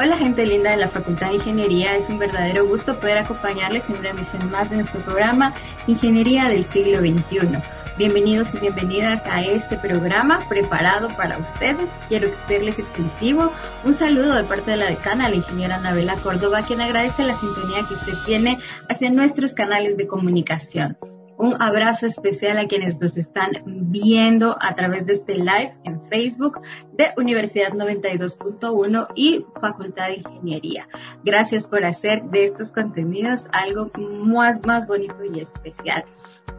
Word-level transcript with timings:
Hola 0.00 0.16
gente 0.16 0.46
linda 0.46 0.70
de 0.70 0.76
la 0.76 0.86
Facultad 0.86 1.30
de 1.30 1.34
Ingeniería, 1.34 1.96
es 1.96 2.08
un 2.08 2.20
verdadero 2.20 2.64
gusto 2.64 3.00
poder 3.00 3.18
acompañarles 3.18 3.90
en 3.90 3.96
una 3.96 4.10
emisión 4.10 4.48
más 4.48 4.70
de 4.70 4.76
nuestro 4.76 5.00
programa 5.00 5.54
Ingeniería 5.88 6.48
del 6.48 6.64
siglo 6.64 7.00
XXI. 7.00 7.58
Bienvenidos 7.96 8.54
y 8.54 8.60
bienvenidas 8.60 9.26
a 9.26 9.42
este 9.42 9.76
programa 9.76 10.48
preparado 10.48 11.08
para 11.16 11.38
ustedes. 11.38 11.90
Quiero 12.06 12.28
extenderles 12.28 12.78
extensivo 12.78 13.50
un 13.84 13.92
saludo 13.92 14.36
de 14.36 14.44
parte 14.44 14.70
de 14.70 14.76
la 14.76 14.88
decana, 14.88 15.28
la 15.28 15.34
ingeniera 15.34 15.74
Anabela 15.74 16.14
Córdoba, 16.14 16.62
quien 16.62 16.80
agradece 16.80 17.24
la 17.24 17.34
sintonía 17.34 17.78
que 17.88 17.94
usted 17.94 18.14
tiene 18.24 18.60
hacia 18.88 19.10
nuestros 19.10 19.54
canales 19.54 19.96
de 19.96 20.06
comunicación. 20.06 20.96
Un 21.38 21.60
abrazo 21.60 22.06
especial 22.06 22.58
a 22.58 22.68
quienes 22.68 23.00
nos 23.00 23.16
están 23.16 23.50
viendo 23.64 24.56
a 24.60 24.76
través 24.76 25.06
de 25.06 25.14
este 25.14 25.34
live 25.34 25.72
Facebook 26.08 26.60
de 26.92 27.12
Universidad 27.16 27.72
92.1 27.72 29.08
y 29.14 29.44
Facultad 29.60 30.08
de 30.08 30.16
Ingeniería. 30.16 30.88
Gracias 31.24 31.66
por 31.66 31.84
hacer 31.84 32.22
de 32.24 32.44
estos 32.44 32.72
contenidos 32.72 33.46
algo 33.52 33.90
más, 33.96 34.64
más 34.64 34.86
bonito 34.86 35.24
y 35.24 35.40
especial. 35.40 36.04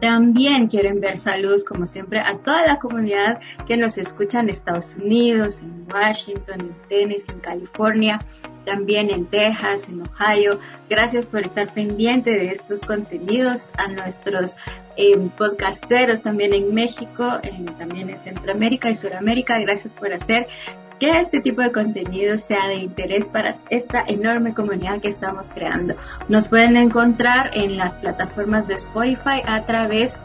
También 0.00 0.68
quiero 0.68 0.88
enviar 0.88 1.18
saludos, 1.18 1.64
como 1.64 1.84
siempre, 1.84 2.20
a 2.20 2.36
toda 2.36 2.66
la 2.66 2.78
comunidad 2.78 3.40
que 3.66 3.76
nos 3.76 3.98
escucha 3.98 4.40
en 4.40 4.48
Estados 4.48 4.94
Unidos, 4.94 5.60
en 5.60 5.86
Washington, 5.92 6.60
en 6.60 6.88
Tennessee, 6.88 7.32
en 7.32 7.40
California, 7.40 8.24
también 8.64 9.10
en 9.10 9.26
Texas, 9.26 9.88
en 9.88 10.02
Ohio. 10.02 10.58
Gracias 10.88 11.26
por 11.26 11.40
estar 11.40 11.74
pendiente 11.74 12.30
de 12.30 12.48
estos 12.48 12.80
contenidos, 12.80 13.70
a 13.76 13.88
nuestros 13.88 14.54
eh, 15.00 15.30
podcasteros 15.38 16.20
también 16.20 16.52
en 16.52 16.74
México, 16.74 17.40
también 17.78 18.10
en 18.10 18.18
Centroamérica 18.18 18.90
y 18.90 18.94
Sudamérica. 18.94 19.58
Gracias 19.58 19.94
por 19.94 20.12
hacer 20.12 20.46
que 20.98 21.18
este 21.18 21.40
tipo 21.40 21.62
de 21.62 21.72
contenido 21.72 22.36
sea 22.36 22.68
de 22.68 22.76
interés 22.76 23.30
para 23.30 23.56
esta 23.70 24.04
enorme 24.06 24.52
comunidad 24.52 25.00
que 25.00 25.08
estamos 25.08 25.48
creando. 25.48 25.94
Nos 26.28 26.48
pueden 26.48 26.76
encontrar 26.76 27.50
en 27.54 27.78
las 27.78 27.94
plataformas 27.94 28.68
de 28.68 28.74
Spotify 28.74 29.40
a 29.46 29.64
través 29.64 30.20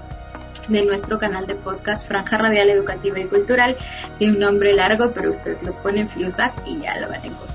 de 0.68 0.84
nuestro 0.84 1.20
canal 1.20 1.48
de 1.48 1.56
podcast 1.56 2.06
Franja 2.06 2.38
Radial 2.38 2.70
Educativa 2.70 3.18
y 3.18 3.26
Cultural. 3.26 3.78
Tiene 4.18 4.34
un 4.34 4.40
nombre 4.40 4.74
largo, 4.74 5.12
pero 5.14 5.30
ustedes 5.30 5.64
lo 5.64 5.72
ponen 5.82 6.10
FIUSAC 6.10 6.68
y 6.68 6.82
ya 6.82 7.00
lo 7.00 7.08
van 7.08 7.22
a 7.22 7.26
encontrar 7.26 7.55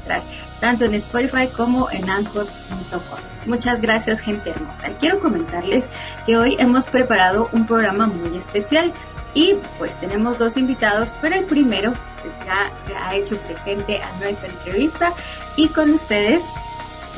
tanto 0.60 0.84
en 0.84 0.94
Spotify 0.94 1.46
como 1.48 1.90
en 1.90 2.08
Anchor.com. 2.08 3.18
Muchas 3.46 3.80
gracias 3.80 4.20
gente 4.20 4.50
hermosa. 4.50 4.90
Quiero 4.98 5.20
comentarles 5.20 5.88
que 6.26 6.36
hoy 6.36 6.56
hemos 6.58 6.86
preparado 6.86 7.48
un 7.52 7.66
programa 7.66 8.06
muy 8.06 8.36
especial. 8.36 8.92
Y 9.32 9.54
pues 9.78 9.94
tenemos 10.00 10.38
dos 10.38 10.56
invitados, 10.56 11.14
pero 11.20 11.36
el 11.36 11.44
primero 11.44 11.92
pues, 12.20 12.34
ya 12.44 12.68
se 12.84 12.96
ha 12.96 13.14
hecho 13.14 13.36
presente 13.36 14.02
a 14.02 14.12
nuestra 14.18 14.48
entrevista 14.48 15.12
y 15.56 15.68
con 15.68 15.92
ustedes 15.92 16.42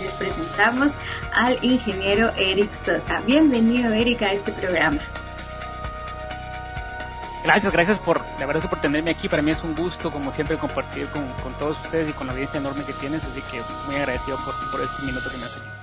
les 0.03 0.13
presentamos 0.13 0.93
al 1.35 1.59
ingeniero 1.63 2.31
Eric 2.37 2.69
Sosa. 2.85 3.23
Bienvenido 3.27 3.93
Eric 3.95 4.23
a 4.23 4.33
este 4.33 4.53
programa. 4.53 5.01
Gracias, 7.45 7.73
gracias 7.73 7.99
por, 7.99 8.21
la 8.39 8.47
verdad 8.47 8.69
por 8.69 8.81
tenerme 8.81 9.11
aquí. 9.11 9.29
Para 9.29 9.43
mí 9.43 9.51
es 9.51 9.63
un 9.65 9.75
gusto, 9.75 10.11
como 10.11 10.33
siempre, 10.33 10.57
compartir 10.57 11.09
con, 11.09 11.25
todos 11.59 11.77
ustedes 11.85 12.11
y 12.11 12.13
con 12.13 12.29
la 12.29 12.33
audiencia 12.33 12.59
enorme 12.59 12.85
que 12.85 12.93
tienes. 12.95 13.25
Así 13.25 13.43
que 13.51 13.61
muy 13.87 13.97
agradecido 13.97 14.37
por, 14.45 14.55
por 14.71 14.81
este 14.81 15.03
minuto 15.03 15.29
que 15.29 15.37
me 15.39 15.45
has 15.45 15.57
hecho. 15.57 15.82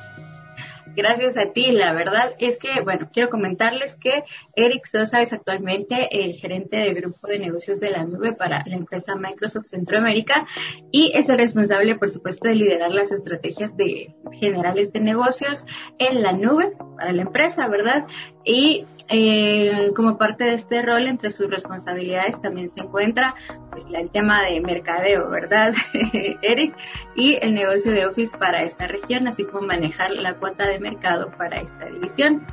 Gracias 0.99 1.37
a 1.37 1.53
ti. 1.53 1.71
La 1.71 1.93
verdad 1.93 2.33
es 2.39 2.59
que, 2.59 2.81
bueno, 2.83 3.09
quiero 3.13 3.29
comentarles 3.29 3.95
que 3.95 4.25
Eric 4.53 4.85
Sosa 4.85 5.21
es 5.21 5.31
actualmente 5.31 6.25
el 6.25 6.33
gerente 6.33 6.75
de 6.75 6.93
grupo 6.93 7.25
de 7.27 7.39
negocios 7.39 7.79
de 7.79 7.89
la 7.89 8.03
nube 8.03 8.33
para 8.33 8.65
la 8.65 8.75
empresa 8.75 9.15
Microsoft 9.15 9.67
Centroamérica 9.67 10.45
y 10.91 11.13
es 11.15 11.29
el 11.29 11.38
responsable, 11.38 11.95
por 11.95 12.09
supuesto, 12.09 12.49
de 12.49 12.55
liderar 12.55 12.91
las 12.91 13.13
estrategias 13.13 13.77
de 13.77 14.13
generales 14.33 14.91
de 14.91 14.99
negocios 14.99 15.65
en 15.99 16.21
la 16.21 16.33
nube 16.33 16.73
para 16.97 17.13
la 17.13 17.21
empresa, 17.21 17.69
¿verdad? 17.69 18.05
Y 18.43 18.83
eh, 19.07 19.91
como 19.95 20.17
parte 20.17 20.43
de 20.43 20.55
este 20.55 20.81
rol, 20.81 21.07
entre 21.07 21.31
sus 21.31 21.49
responsabilidades 21.49 22.41
también 22.41 22.67
se 22.67 22.81
encuentra 22.81 23.35
pues, 23.69 23.88
el 23.91 24.09
tema 24.09 24.44
de 24.44 24.62
mercadeo, 24.62 25.30
¿verdad, 25.30 25.74
Eric? 26.41 26.75
Y 27.16 27.38
el 27.41 27.53
negocio 27.53 27.91
de 27.91 28.06
Office 28.06 28.38
para 28.38 28.63
esta 28.63 28.88
región, 28.88 29.28
así 29.28 29.46
como 29.46 29.68
manejar 29.68 30.12
la 30.12 30.35
cuota 30.35 30.68
de 30.68 30.80
mercado 30.80 31.31
para 31.31 31.59
esta 31.59 31.85
división. 31.85 32.46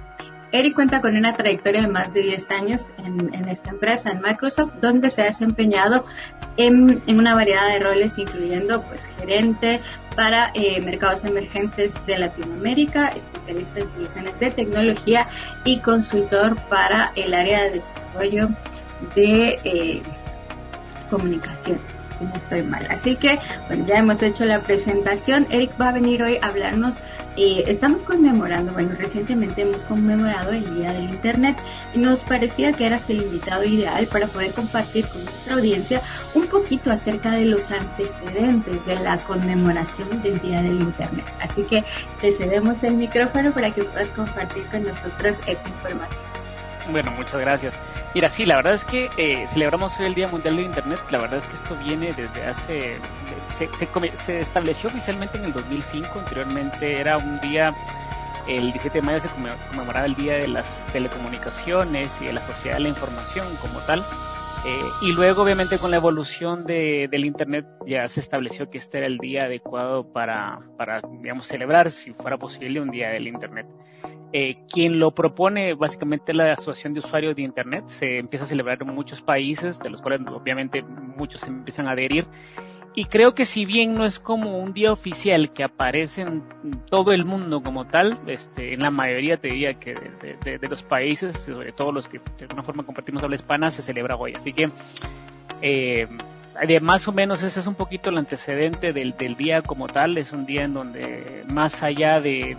Eric 0.53 0.75
cuenta 0.75 1.01
con 1.01 1.17
una 1.17 1.37
trayectoria 1.37 1.83
de 1.83 1.89
más 1.89 2.13
de 2.13 2.23
10 2.23 2.51
años 2.53 2.91
en, 2.99 3.49
esta 3.49 3.71
empresa, 3.71 4.11
en 4.11 4.21
Microsoft, 4.21 4.75
donde 4.81 5.11
se 5.11 5.23
ha 5.23 5.27
desempeñado 5.27 6.05
en, 6.57 7.03
una 7.09 7.35
variedad 7.35 7.69
de 7.69 7.81
roles, 7.81 8.17
incluyendo 8.17 8.83
pues 8.85 9.05
gerente 9.19 9.81
para 10.15 10.53
eh, 10.55 10.81
mercados 10.81 11.25
emergentes 11.25 11.95
de 12.07 12.19
Latinoamérica, 12.19 13.09
especialista 13.09 13.81
en 13.81 13.89
soluciones 13.89 14.39
de 14.39 14.51
tecnología 14.51 15.27
y 15.65 15.81
consultor 15.81 16.57
para 16.69 17.13
el 17.17 17.35
área 17.35 17.65
de 17.65 17.71
desarrollo 17.73 18.49
de 19.15 19.59
eh, 19.65 20.03
comunicación 21.09 21.79
si 22.19 22.25
no 22.25 22.35
estoy 22.35 22.63
mal. 22.63 22.87
Así 22.91 23.17
que, 23.17 23.39
bueno, 23.69 23.85
ya 23.87 23.99
hemos 23.99 24.23
hecho 24.23 24.45
la 24.45 24.61
presentación. 24.61 25.47
Eric 25.51 25.73
va 25.81 25.91
a 25.91 25.93
venir 25.93 26.23
hoy 26.23 26.39
a 26.41 26.49
hablarnos. 26.49 26.97
Eh, 27.37 27.65
estamos 27.67 28.03
conmemorando, 28.03 28.73
bueno, 28.73 28.93
recientemente 28.99 29.61
hemos 29.61 29.83
conmemorado 29.83 30.53
el 30.53 30.75
Día 30.75 30.93
del 30.93 31.11
Internet 31.11 31.59
y 31.95 31.99
nos 31.99 32.21
parecía 32.21 32.73
que 32.73 32.87
eras 32.87 33.11
el 33.11 33.21
invitado 33.21 33.63
ideal 33.65 34.07
para 34.07 34.27
poder 34.27 34.53
compartir 34.53 35.05
con 35.07 35.23
nuestra 35.23 35.57
audiencia 35.57 36.01
un 36.35 36.47
poquito 36.47 36.91
acerca 36.91 37.33
de 37.33 37.45
los 37.45 37.71
antecedentes 37.71 38.87
de 38.87 38.95
la 39.01 39.19
conmemoración 39.19 40.23
del 40.23 40.41
Día 40.41 40.63
del 40.63 40.81
Internet. 40.81 41.27
Así 41.43 41.65
que 41.65 41.85
te 42.23 42.33
cedemos 42.33 42.83
el 42.85 42.95
micrófono 42.95 43.53
para 43.53 43.71
que 43.71 43.85
puedas 43.85 44.09
compartir 44.11 44.65
con 44.71 44.85
nosotros 44.85 45.41
esta 45.47 45.69
información. 45.69 46.36
Bueno, 46.91 47.11
muchas 47.13 47.41
gracias. 47.41 47.79
Mira, 48.15 48.31
sí, 48.31 48.47
la 48.47 48.57
verdad 48.57 48.75
es 48.75 48.85
que 48.85 49.11
eh, 49.17 49.47
celebramos 49.49 49.99
hoy 49.99 50.07
el 50.07 50.15
Día 50.15 50.29
Mundial 50.29 50.57
de 50.57 50.63
Internet. 50.63 51.01
La 51.11 51.19
verdad 51.19 51.39
es 51.39 51.47
que 51.47 51.57
esto 51.57 51.77
viene 51.77 52.13
desde 52.13 52.45
hace... 52.45 52.97
Se, 53.53 53.69
se, 54.17 54.41
estableció 54.41 54.89
oficialmente 54.89 55.39
en 55.39 55.45
el 55.45 55.53
2005. 55.53 56.19
Anteriormente 56.19 57.01
era 57.01 57.17
un 57.17 57.41
día... 57.41 57.75
El 58.47 58.67
17 58.73 59.01
de 59.01 59.03
mayo 59.03 59.19
se 59.19 59.29
conmemoraba 59.29 60.07
el 60.07 60.15
Día 60.15 60.35
de 60.35 60.47
las 60.47 60.85
Telecomunicaciones 60.93 62.17
y 62.21 62.27
de 62.27 62.33
la 62.33 62.41
Sociedad 62.41 62.77
de 62.77 62.85
la 62.85 62.89
Información 62.91 63.45
como 63.61 63.81
tal. 63.81 64.05
Eh, 64.65 64.91
y 65.03 65.13
luego, 65.13 65.43
obviamente, 65.43 65.79
con 65.79 65.91
la 65.91 65.97
evolución 65.97 66.65
de, 66.65 67.09
del 67.11 67.25
Internet 67.25 67.67
ya 67.87 68.09
se 68.09 68.21
estableció 68.21 68.71
que 68.71 68.79
este 68.79 68.99
era 68.99 69.07
el 69.07 69.19
día 69.19 69.45
adecuado 69.45 70.13
para, 70.13 70.61
para, 70.77 71.03
digamos, 71.21 71.47
celebrar, 71.47 71.91
si 71.91 72.13
fuera 72.13 72.37
posible, 72.37 72.81
un 72.81 72.91
día 72.91 73.11
del 73.11 73.27
Internet. 73.29 73.67
Eh, 74.33 74.59
quien 74.69 74.99
lo 74.99 75.13
propone 75.13 75.75
básicamente 75.75 76.35
la 76.35 76.53
Asociación 76.53 76.93
de 76.93 76.99
Usuarios 76.99 77.37
de 77.37 77.43
Internet. 77.43 77.85
Se 77.87 78.19
empieza 78.19 78.45
a 78.45 78.49
celebrar 78.49 78.79
en 78.83 78.95
muchos 78.95 79.21
países, 79.21 79.79
de 79.79 79.91
los 79.91 80.03
cuales 80.03 80.21
obviamente 80.29 80.83
muchos 80.83 81.47
empiezan 81.47 81.89
a 81.89 81.93
adherir. 81.93 82.27
Y 82.95 83.05
creo 83.05 83.35
que 83.35 83.45
si 83.45 83.67
bien 83.67 83.95
no 83.95 84.07
es 84.07 84.19
como 84.19 84.59
un 84.59 84.73
día 84.73 84.91
oficial 84.91 85.53
que 85.53 85.63
aparece 85.63 86.23
en 86.23 86.43
todo 86.89 87.13
el 87.13 87.27
mundo 87.27 87.63
como 87.63 87.87
tal, 87.87 88.19
este, 88.27 88.73
en 88.73 88.81
la 88.81 88.91
mayoría 88.91 89.37
te 89.37 89.49
diría 89.49 89.75
que 89.75 89.95
de, 89.95 90.59
de 90.59 90.69
los 90.69 90.83
países, 90.83 91.37
sobre 91.37 91.73
todo 91.73 91.93
los 91.93 92.09
que 92.09 92.19
de 92.19 92.45
alguna 92.45 92.63
forma 92.63 92.87
compartimos 92.87 93.23
habla 93.23 93.37
hispana, 93.37 93.71
se 93.71 93.83
celebra 93.83 94.17
hoy. 94.17 94.33
Así 94.35 94.55
que 94.55 94.71
eh, 95.61 96.09
de 96.67 96.81
más 96.81 97.07
o 97.09 97.13
menos 97.13 97.43
ese 97.43 97.61
es 97.61 97.67
un 97.67 97.75
poquito 97.75 98.11
el 98.11 98.19
antecedente 98.19 98.93
del, 98.93 99.17
del, 99.17 99.37
día 99.37 99.63
como 99.63 99.89
tal, 99.89 100.17
es 100.19 100.33
un 100.33 100.47
día 100.47 100.65
en 100.65 100.75
donde 100.75 101.45
más 101.49 101.83
allá 101.83 102.21
de, 102.21 102.57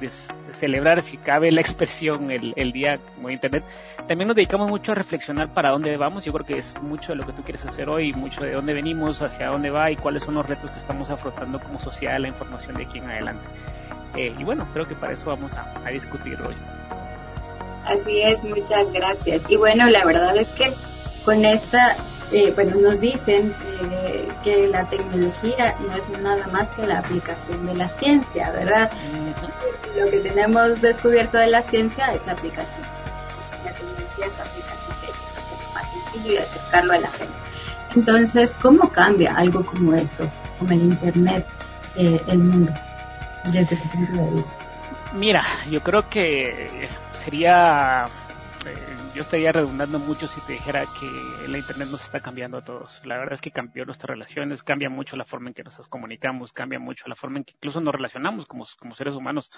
celebrar, 0.52 1.02
si 1.02 1.18
cabe 1.18 1.52
la 1.52 1.62
expresión, 1.62 2.30
el, 2.32 2.54
el, 2.56 2.72
día 2.72 3.00
como 3.16 3.30
Internet, 3.30 3.64
también 4.08 4.28
nos 4.28 4.36
dedicamos 4.36 4.70
mucho 4.70 4.92
a 4.92 4.96
reflexionar 4.96 5.54
para 5.54 5.72
dónde 5.72 5.96
vamos, 5.98 6.26
yo 6.26 6.34
creo 6.34 6.46
que 6.46 6.58
es 6.58 6.80
mucho 6.82 7.14
de 7.14 7.18
lo 7.18 7.26
que 7.26 7.34
tú 7.34 7.44
quieres 7.44 7.66
hacer 7.66 7.90
hoy, 7.90 8.14
mucho 8.14 8.42
de 8.42 8.52
dónde 8.52 8.74
venimos, 8.74 9.22
hacia 9.22 9.48
dónde 9.48 9.70
va 9.70 9.90
y 9.92 9.96
cuáles 9.96 10.24
son 10.24 10.36
los 10.36 10.46
retos 10.46 10.70
que 10.72 10.78
estamos 10.78 11.10
afrontando 11.10 11.60
como 11.60 11.80
sociedad, 11.80 12.20
la 12.20 12.28
información 12.28 12.76
de 12.76 12.86
aquí 12.86 13.00
en 13.00 13.10
adelante. 13.10 13.48
Eh, 14.16 14.34
y 14.38 14.44
bueno, 14.44 14.68
creo 14.74 14.88
que 14.88 14.96
para 14.96 15.14
eso 15.14 15.26
vamos 15.28 15.54
a, 15.56 15.74
a 15.86 15.90
discutir 15.90 16.40
hoy. 16.42 16.56
Así 17.86 18.22
es, 18.22 18.44
muchas 18.44 18.92
gracias. 18.92 19.44
Y 19.50 19.56
bueno, 19.56 19.86
la 19.88 20.04
verdad 20.06 20.36
es 20.36 20.50
que 20.50 20.72
con 21.24 21.46
esta 21.46 21.96
eh, 22.32 22.52
bueno, 22.54 22.76
nos 22.82 23.00
dicen 23.00 23.54
eh, 23.82 24.28
que 24.44 24.68
la 24.68 24.86
tecnología 24.86 25.76
no 25.80 25.96
es 25.96 26.10
nada 26.22 26.46
más 26.48 26.72
que 26.72 26.86
la 26.86 27.00
aplicación 27.00 27.66
de 27.66 27.74
la 27.76 27.88
ciencia, 27.88 28.52
¿verdad? 28.52 28.92
Lo 29.98 30.10
que 30.10 30.20
tenemos 30.20 30.82
descubierto 30.82 31.38
de 31.38 31.48
la 31.48 31.64
ciencia 31.64 32.14
es 32.14 32.26
la 32.26 32.34
aplicación. 32.34 32.86
La 33.64 33.72
tecnología 33.72 34.26
es 34.26 34.38
la 34.38 34.44
aplicación 34.44 34.98
que 35.02 35.08
es 35.08 35.74
más 35.74 35.92
sencillo 35.92 36.34
y 36.34 36.38
acercarlo 36.38 36.94
a 36.94 37.00
la 37.00 37.10
gente. 37.10 37.34
Entonces, 37.96 38.56
¿cómo 38.62 38.90
cambia 38.90 39.34
algo 39.36 39.66
como 39.66 39.94
esto, 39.94 40.30
como 40.60 40.72
el 40.72 40.82
Internet, 40.82 41.48
eh, 41.96 42.22
el 42.28 42.40
mundo, 42.40 42.74
desde 43.46 43.76
tu 43.78 43.90
punto 43.90 44.12
de 44.12 44.32
vista? 44.32 44.52
Mira, 45.14 45.44
yo 45.70 45.82
creo 45.82 46.08
que 46.10 46.90
sería 47.18 48.08
yo 49.18 49.22
estaría 49.22 49.52
redundando 49.52 49.98
mucho 49.98 50.28
si 50.28 50.40
te 50.42 50.54
dijera 50.54 50.86
que 51.00 51.10
la 51.50 51.58
Internet 51.58 51.88
nos 51.90 52.04
está 52.04 52.20
cambiando 52.20 52.60
a 52.60 52.64
todos. 52.64 53.04
La 53.04 53.18
verdad 53.18 53.34
es 53.34 53.42
que 53.42 53.50
cambió 53.50 53.84
nuestras 53.84 54.12
relaciones, 54.12 54.62
cambia 54.62 54.92
mucho 54.92 55.18
la 55.18 55.26
forma 55.26 55.50
en 55.50 55.56
que 55.56 55.64
nos 55.64 55.76
comunicamos, 55.88 56.54
cambia 56.54 56.78
mucho 56.78 57.08
la 57.08 57.16
forma 57.16 57.40
en 57.40 57.44
que 57.44 57.54
incluso 57.54 57.82
nos 57.82 57.96
relacionamos 57.96 58.46
como, 58.46 58.64
como 58.78 58.94
seres 58.94 59.16
humanos. 59.16 59.50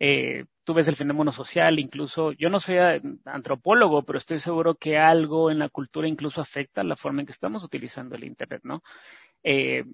Eh, 0.00 0.46
tú 0.64 0.74
ves 0.74 0.88
el 0.88 0.96
fenómeno 0.96 1.30
social, 1.30 1.78
incluso 1.78 2.32
yo 2.32 2.50
no 2.50 2.58
soy 2.58 2.78
antropólogo, 3.24 4.02
pero 4.02 4.18
estoy 4.18 4.40
seguro 4.40 4.74
que 4.74 4.98
algo 4.98 5.52
en 5.52 5.60
la 5.60 5.68
cultura 5.68 6.08
incluso 6.08 6.40
afecta 6.40 6.82
la 6.82 6.96
forma 6.96 7.20
en 7.20 7.26
que 7.26 7.32
estamos 7.32 7.62
utilizando 7.62 8.16
el 8.16 8.24
Internet, 8.24 8.62
¿no? 8.64 8.82
Eh, 9.44 9.84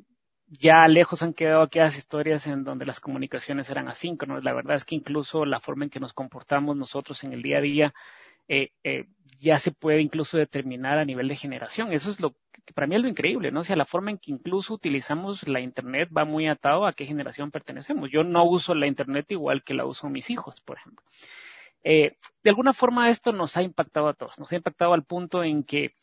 ya 0.47 0.89
lejos 0.89 1.23
han 1.23 1.35
quedado 1.35 1.61
aquellas 1.61 1.99
historias 1.99 2.47
en 2.47 2.65
donde 2.65 2.87
las 2.87 3.01
comunicaciones 3.01 3.69
eran 3.69 3.87
asíncronas. 3.89 4.45
La 4.45 4.55
verdad 4.55 4.77
es 4.77 4.87
que 4.87 4.95
incluso 4.95 5.45
la 5.45 5.61
forma 5.61 5.85
en 5.85 5.91
que 5.91 6.01
nos 6.01 6.15
comportamos 6.15 6.75
nosotros 6.75 7.23
en 7.25 7.35
el 7.35 7.43
día 7.43 7.59
a 7.59 7.61
día 7.61 7.95
eh, 8.49 8.71
eh, 8.85 9.05
ya 9.41 9.59
se 9.59 9.71
puede 9.71 10.01
incluso 10.01 10.37
determinar 10.37 10.99
a 10.99 11.05
nivel 11.05 11.29
de 11.29 11.37
generación. 11.37 11.93
Eso 11.93 12.11
es 12.11 12.21
lo 12.21 12.35
que 12.65 12.73
para 12.75 12.87
mí 12.87 12.97
es 12.97 13.03
lo 13.03 13.09
increíble, 13.09 13.51
¿no? 13.51 13.61
O 13.61 13.65
sea, 13.65 13.77
la 13.77 13.87
forma 13.87 14.11
en 14.11 14.19
que 14.19 14.33
incluso 14.33 14.75
utilizamos 14.75 15.47
la 15.49 15.61
Internet 15.61 16.11
va 16.17 16.25
muy 16.25 16.49
atado 16.49 16.87
a 16.87 16.93
qué 16.93 17.07
generación 17.07 17.51
pertenecemos. 17.51 18.11
Yo 18.11 18.25
no 18.25 18.45
uso 18.45 18.75
la 18.75 18.87
Internet 18.87 19.31
igual 19.33 19.63
que 19.63 19.75
la 19.75 19.87
uso 19.87 20.09
mis 20.09 20.31
hijos, 20.31 20.61
por 20.61 20.79
ejemplo. 20.79 21.05
Eh, 21.85 22.17
de 22.43 22.51
alguna 22.51 22.73
forma 22.73 23.09
esto 23.09 23.33
nos 23.33 23.57
ha 23.57 23.63
impactado 23.63 24.09
a 24.09 24.15
todos, 24.15 24.39
nos 24.39 24.51
ha 24.53 24.57
impactado 24.57 24.95
al 24.95 25.05
punto 25.05 25.45
en 25.45 25.63
que 25.63 25.95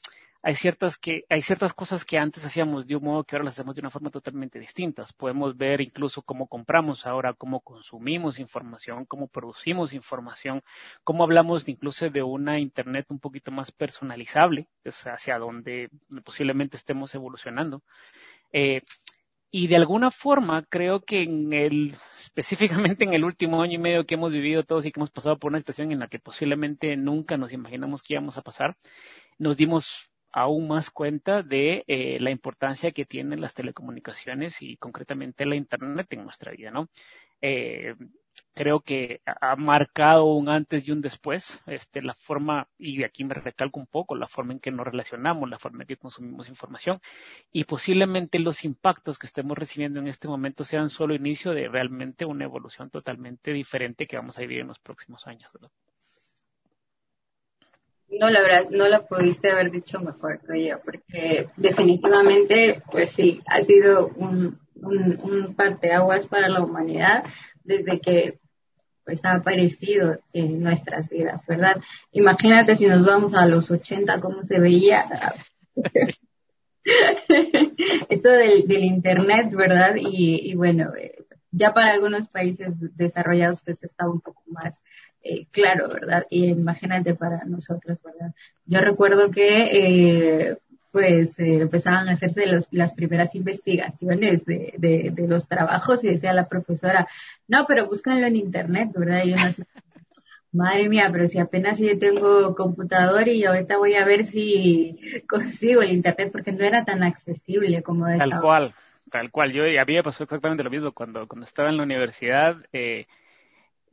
hay 0.46 0.54
ciertas 0.54 0.96
que 0.96 1.26
hay 1.28 1.42
ciertas 1.42 1.74
cosas 1.74 2.06
que 2.06 2.20
antes 2.20 2.46
hacíamos 2.46 2.86
de 2.86 2.96
un 2.96 3.04
modo 3.04 3.24
que 3.24 3.36
ahora 3.36 3.46
las 3.46 3.56
hacemos 3.56 3.74
de 3.74 3.82
una 3.82 3.90
forma 3.90 4.12
totalmente 4.12 4.60
distinta. 4.60 5.04
Podemos 5.18 5.58
ver 5.58 5.82
incluso 5.82 6.22
cómo 6.22 6.46
compramos 6.46 7.08
ahora, 7.08 7.34
cómo 7.34 7.62
consumimos 7.62 8.38
información, 8.38 9.06
cómo 9.06 9.28
producimos 9.28 9.92
información, 9.92 10.62
cómo 11.04 11.24
hablamos 11.24 11.68
incluso 11.68 12.12
de 12.12 12.22
una 12.22 12.60
internet 12.60 13.08
un 13.10 13.20
poquito 13.20 13.50
más 13.50 13.72
personalizable, 13.72 14.68
hacia 14.86 15.40
donde 15.40 15.90
posiblemente 16.24 16.78
estemos 16.78 17.16
evolucionando. 17.16 17.82
Eh, 18.54 18.82
y 19.50 19.66
de 19.66 19.78
alguna 19.78 20.12
forma 20.12 20.64
creo 20.70 21.02
que 21.02 21.24
en 21.24 21.54
el, 21.54 21.96
específicamente 22.16 23.04
en 23.04 23.16
el 23.16 23.24
último 23.24 23.64
año 23.64 23.74
y 23.74 23.80
medio 23.80 24.06
que 24.06 24.14
hemos 24.14 24.32
vivido 24.32 24.64
todos 24.64 24.86
y 24.86 24.92
que 24.92 25.00
hemos 25.00 25.10
pasado 25.10 25.40
por 25.40 25.50
una 25.50 25.58
situación 25.58 25.92
en 25.92 25.98
la 25.98 26.08
que 26.08 26.20
posiblemente 26.20 26.96
nunca 26.98 27.36
nos 27.36 27.52
imaginamos 27.52 28.04
que 28.04 28.14
íbamos 28.14 28.38
a 28.38 28.44
pasar, 28.44 28.78
nos 29.40 29.58
dimos 29.58 30.12
aún 30.36 30.68
más 30.68 30.90
cuenta 30.90 31.44
de 31.44 31.86
eh, 31.88 32.20
la 32.20 32.30
importancia 32.30 32.92
que 32.92 33.06
tienen 33.06 33.40
las 33.40 33.54
telecomunicaciones 33.54 34.62
y 34.62 34.76
concretamente 34.76 35.46
la 35.46 35.56
Internet 35.56 36.08
en 36.12 36.26
nuestra 36.26 36.52
vida, 36.52 36.72
¿no? 36.72 36.90
Eh, 37.42 37.96
creo 38.54 38.82
que 38.82 39.22
ha 39.26 39.56
marcado 39.56 40.26
un 40.26 40.50
antes 40.50 40.86
y 40.86 40.92
un 40.92 41.00
después, 41.00 41.64
este, 41.68 42.02
la 42.02 42.14
forma, 42.16 42.68
y 42.78 43.04
aquí 43.06 43.24
me 43.24 43.34
recalco 43.34 43.80
un 43.80 43.88
poco, 43.88 44.16
la 44.16 44.28
forma 44.28 44.52
en 44.52 44.60
que 44.60 44.72
nos 44.72 44.86
relacionamos, 44.86 45.50
la 45.50 45.58
forma 45.58 45.84
en 45.84 45.88
que 45.88 45.98
consumimos 45.98 46.50
información, 46.50 47.00
y 47.54 47.64
posiblemente 47.64 48.38
los 48.40 48.66
impactos 48.66 49.18
que 49.18 49.28
estemos 49.28 49.58
recibiendo 49.58 50.02
en 50.02 50.08
este 50.10 50.28
momento 50.28 50.66
sean 50.66 50.90
solo 50.90 51.16
inicio 51.16 51.52
de 51.54 51.70
realmente 51.70 52.26
una 52.26 52.44
evolución 52.44 52.90
totalmente 52.90 53.54
diferente 53.54 54.06
que 54.06 54.18
vamos 54.18 54.38
a 54.38 54.42
vivir 54.42 54.60
en 54.60 54.68
los 54.68 54.80
próximos 54.80 55.28
años, 55.28 55.50
¿verdad? 55.54 55.72
No, 58.08 58.30
la 58.30 58.42
verdad, 58.42 58.70
no 58.70 58.88
lo 58.88 59.06
pudiste 59.08 59.50
haber 59.50 59.72
dicho 59.72 60.00
mejor, 60.00 60.40
creo 60.40 60.78
yo, 60.78 60.82
porque 60.84 61.50
definitivamente, 61.58 62.82
pues 62.92 63.10
sí, 63.10 63.40
ha 63.48 63.62
sido 63.62 64.08
un, 64.16 64.60
un, 64.76 65.20
un 65.22 65.56
parteaguas 65.56 66.28
para 66.28 66.48
la 66.48 66.64
humanidad 66.64 67.24
desde 67.64 68.00
que 68.00 68.40
pues 69.06 69.24
ha 69.24 69.36
aparecido 69.36 70.20
en 70.34 70.64
nuestras 70.64 71.10
vidas, 71.10 71.46
¿verdad? 71.48 71.80
Imagínate 72.12 72.76
si 72.76 72.88
nos 72.88 73.06
vamos 73.06 73.36
a 73.36 73.46
los 73.46 73.70
80, 73.70 74.20
cómo 74.20 74.42
se 74.42 74.60
veía. 74.60 75.06
Esto 78.10 78.30
del, 78.30 78.68
del 78.68 78.84
Internet, 78.84 79.54
¿verdad? 79.54 79.96
Y, 79.96 80.50
y 80.50 80.56
bueno, 80.56 80.92
eh, 80.96 81.24
ya 81.52 81.74
para 81.74 81.94
algunos 81.94 82.28
países 82.30 82.76
desarrollados 82.98 83.62
pues 83.64 83.84
está 83.84 84.10
un 84.10 84.22
poco 84.22 84.42
más 84.48 84.82
eh, 85.28 85.48
claro, 85.50 85.90
¿verdad? 85.90 86.28
Y 86.30 86.46
imagínate 86.50 87.16
para 87.16 87.44
nosotros, 87.46 88.00
¿verdad? 88.04 88.36
Yo 88.68 88.80
recuerdo 88.80 89.32
que 89.32 89.64
eh, 89.74 90.58
pues 90.92 91.40
eh, 91.40 91.62
empezaban 91.62 92.08
a 92.08 92.12
hacerse 92.12 92.46
los, 92.46 92.68
las 92.70 92.94
primeras 92.94 93.34
investigaciones 93.34 94.46
de, 94.46 94.76
de, 94.78 95.12
de, 95.12 95.28
los 95.28 95.48
trabajos 95.48 96.04
y 96.04 96.10
decía 96.10 96.32
la 96.32 96.48
profesora, 96.48 97.08
no, 97.48 97.66
pero 97.68 97.88
búscanlo 97.88 98.28
en 98.28 98.36
internet, 98.36 98.92
¿verdad? 98.96 99.24
Y 99.26 99.34
uno 99.34 99.44
así, 99.44 99.64
madre 100.52 100.90
mía, 100.90 101.10
pero 101.12 101.28
si 101.28 101.40
apenas 101.40 101.80
yo 101.80 101.98
tengo 101.98 102.54
computador 102.54 103.28
y 103.28 103.46
ahorita 103.46 103.78
voy 103.78 103.96
a 103.96 104.06
ver 104.06 104.26
si 104.26 105.24
consigo 105.28 105.82
el 105.82 105.92
internet 105.92 106.30
porque 106.32 106.52
no 106.52 106.64
era 106.64 106.86
tan 106.86 107.02
accesible 107.02 107.82
como 107.82 108.06
de 108.06 108.20
Tal 108.20 108.40
cual 108.40 108.74
tal 109.10 109.32
cual. 109.32 109.54
Yo, 109.54 109.64
a 109.64 109.86
mí 109.86 109.94
me 109.94 110.04
pasó 110.04 110.24
exactamente 110.24 110.64
lo 110.64 110.70
mismo 110.70 110.92
cuando, 110.92 111.28
cuando 111.28 111.46
estaba 111.46 111.70
en 111.70 111.78
la 111.78 111.84
universidad. 111.84 112.58
Eh, 112.74 113.08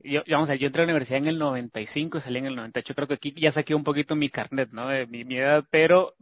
yo, 0.05 0.23
vamos 0.29 0.51
a 0.51 0.55
yo 0.55 0.67
entré 0.67 0.83
a 0.83 0.87
la 0.87 0.93
universidad 0.93 1.21
en 1.21 1.29
el 1.29 1.39
95 1.39 2.19
y 2.19 2.21
salí 2.21 2.39
en 2.39 2.47
el 2.47 2.57
98. 2.57 2.95
Creo 2.95 3.09
que 3.09 3.15
aquí 3.15 3.35
ya 3.37 3.53
saqué 3.53 3.75
un 3.75 3.85
poquito 3.85 4.15
mi 4.17 4.29
carnet, 4.29 4.73
¿no? 4.73 4.89
De 4.89 5.07
mi, 5.07 5.25
mi 5.25 5.39
edad, 5.39 5.65
pero 5.71 6.15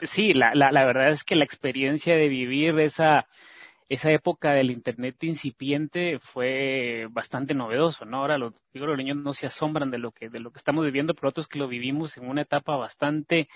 sí, 0.00 0.34
la, 0.34 0.54
la, 0.54 0.72
la 0.72 0.84
verdad 0.84 1.08
es 1.08 1.24
que 1.24 1.36
la 1.36 1.44
experiencia 1.44 2.14
de 2.16 2.28
vivir 2.28 2.78
esa, 2.80 3.26
esa 3.88 4.10
época 4.10 4.52
del 4.52 4.70
internet 4.70 5.22
incipiente 5.22 6.18
fue 6.18 7.06
bastante 7.10 7.54
novedoso, 7.54 8.04
¿no? 8.04 8.18
Ahora 8.18 8.38
los, 8.38 8.54
digo, 8.72 8.86
los 8.86 8.96
niños 8.96 9.18
no 9.18 9.32
se 9.32 9.46
asombran 9.46 9.90
de 9.90 9.98
lo 9.98 10.12
que, 10.12 10.28
de 10.28 10.40
lo 10.40 10.50
que 10.50 10.58
estamos 10.58 10.84
viviendo, 10.84 11.14
pero 11.14 11.28
otros 11.28 11.46
que 11.46 11.58
lo 11.58 11.68
vivimos 11.68 12.16
en 12.16 12.28
una 12.28 12.42
etapa 12.42 12.76
bastante 12.76 13.48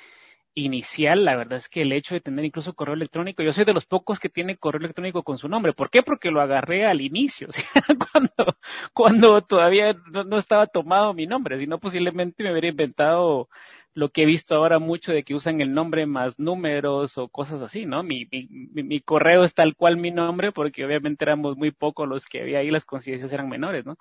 inicial, 0.56 1.25
la 1.25 1.36
verdad 1.36 1.58
es 1.58 1.68
que 1.68 1.82
el 1.82 1.92
hecho 1.92 2.14
de 2.14 2.22
tener 2.22 2.44
incluso 2.44 2.75
correo 2.75 2.94
electrónico, 2.94 3.42
yo 3.42 3.52
soy 3.52 3.66
de 3.66 3.75
los 3.75 3.84
pocos 3.84 4.18
que 4.18 4.30
tiene 4.30 4.56
correo 4.56 4.80
electrónico 4.80 5.22
con 5.22 5.36
su 5.36 5.48
nombre. 5.48 5.75
¿Por 5.75 5.90
qué? 5.90 6.02
Porque 6.02 6.30
lo 6.30 6.40
agarré 6.40 6.86
al 6.86 7.02
inicio, 7.02 7.48
sea, 7.52 7.82
cuando, 8.10 8.58
cuando 8.94 9.42
todavía 9.42 9.94
no, 10.12 10.38
estaba 10.38 10.66
tomado 10.66 11.12
mi 11.12 11.26
nombre, 11.26 11.58
sino 11.58 11.78
posiblemente 11.78 12.42
me 12.42 12.52
hubiera 12.52 12.68
inventado 12.68 13.48
lo 13.92 14.10
que 14.10 14.22
he 14.22 14.26
visto 14.26 14.54
ahora 14.54 14.78
mucho 14.78 15.12
de 15.12 15.25
que 15.25 15.34
usan 15.34 15.60
el 15.60 15.75
nombre 15.75 16.06
más 16.06 16.38
números 16.38 17.18
o 17.18 17.28
cosas 17.28 17.60
así, 17.62 17.86
¿no? 17.86 18.02
Mi, 18.02 18.26
mi, 18.30 18.48
mi 18.82 19.00
correo 19.00 19.44
es 19.44 19.54
tal 19.54 19.76
cual 19.76 19.98
mi 19.98 20.10
nombre 20.10 20.52
porque 20.52 20.84
obviamente 20.84 21.25
éramos 21.25 21.56
muy 21.56 21.70
pocos 21.70 22.08
los 22.08 22.25
que 22.26 22.40
había 22.42 22.60
ahí, 22.60 22.70
las 22.70 22.84
coincidencias 22.86 23.32
eran 23.32 23.48
menores, 23.48 23.84
¿no? 23.86 23.96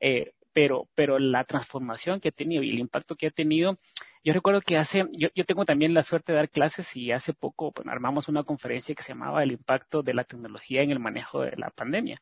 Eh, 0.00 0.32
pero, 0.52 0.88
pero 0.94 1.18
la 1.18 1.44
transformación 1.44 2.20
que 2.20 2.28
ha 2.28 2.32
tenido 2.32 2.62
y 2.62 2.70
el 2.70 2.78
impacto 2.78 3.16
que 3.16 3.26
ha 3.26 3.30
tenido, 3.30 3.76
yo 4.24 4.32
recuerdo 4.32 4.60
que 4.62 4.76
hace, 4.78 5.04
yo, 5.18 5.28
yo 5.34 5.44
tengo 5.44 5.66
también 5.66 5.92
la 5.92 6.02
suerte 6.02 6.32
de 6.32 6.38
dar 6.38 6.48
clases 6.48 6.96
y 6.96 7.12
hace 7.12 7.34
poco 7.34 7.72
armamos 7.86 8.28
una 8.28 8.42
conferencia 8.42 8.94
que 8.94 9.02
se 9.02 9.12
llamaba 9.12 9.42
El 9.42 9.52
impacto 9.52 10.02
de 10.02 10.14
la 10.14 10.24
tecnología 10.24 10.82
en 10.82 10.90
el 10.90 10.98
manejo 10.98 11.42
de 11.42 11.52
la 11.56 11.70
pandemia. 11.70 12.20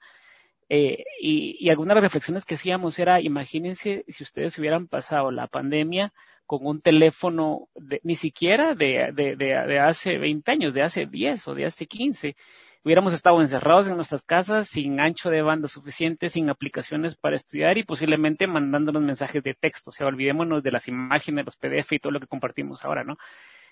Eh, 0.68 1.04
y, 1.21 1.68
algunas 1.71 2.00
reflexiones 2.00 2.44
que 2.44 2.54
hacíamos 2.54 2.99
era, 2.99 3.21
imagínense 3.21 4.04
si 4.09 4.23
ustedes 4.25 4.59
hubieran 4.59 4.88
pasado 4.88 5.30
la 5.30 5.47
pandemia 5.47 6.12
con 6.47 6.66
un 6.66 6.80
teléfono 6.80 7.68
de, 7.75 8.00
ni 8.02 8.16
siquiera 8.16 8.75
de, 8.75 9.11
de, 9.12 9.37
de 9.37 9.78
hace 9.78 10.18
20 10.18 10.50
años, 10.50 10.75
de 10.75 10.82
hace 10.82 11.06
10 11.06 11.49
o 11.49 11.54
de 11.54 11.66
hace 11.66 11.87
15, 11.87 12.37
hubiéramos 12.84 13.12
estado 13.12 13.40
encerrados 13.40 13.88
en 13.88 13.96
nuestras 13.96 14.22
casas 14.22 14.68
sin 14.68 15.00
ancho 15.00 15.30
de 15.30 15.42
banda 15.42 15.68
suficiente, 15.68 16.28
sin 16.28 16.50
aplicaciones 16.50 17.14
para 17.14 17.36
estudiar 17.36 17.78
y 17.78 17.84
posiblemente 17.84 18.46
mandándonos 18.46 19.02
mensajes 19.02 19.42
de 19.42 19.54
texto. 19.54 19.90
O 19.90 19.92
sea, 19.92 20.06
olvidémonos 20.06 20.62
de 20.62 20.72
las 20.72 20.88
imágenes, 20.88 21.46
los 21.46 21.56
PDF 21.56 21.92
y 21.92 21.98
todo 21.98 22.12
lo 22.12 22.20
que 22.20 22.26
compartimos 22.26 22.84
ahora, 22.84 23.04
¿no? 23.04 23.16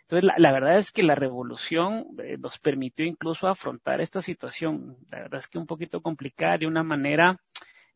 Entonces, 0.03 0.31
la, 0.37 0.53
verdad 0.53 0.77
es 0.77 0.91
que 0.91 1.05
la 1.05 1.15
revolución 1.15 2.07
eh, 2.19 2.37
nos 2.37 2.59
permitió 2.59 3.07
incluso 3.07 3.47
afrontar 3.47 4.01
esta 4.01 4.21
situación. 4.21 4.97
La 5.11 5.21
verdad 5.21 5.39
es 5.39 5.47
que 5.47 5.59
un 5.59 5.67
poquito 5.67 6.03
complicada 6.03 6.59
de 6.59 6.67
una 6.67 6.83
manera 6.83 7.39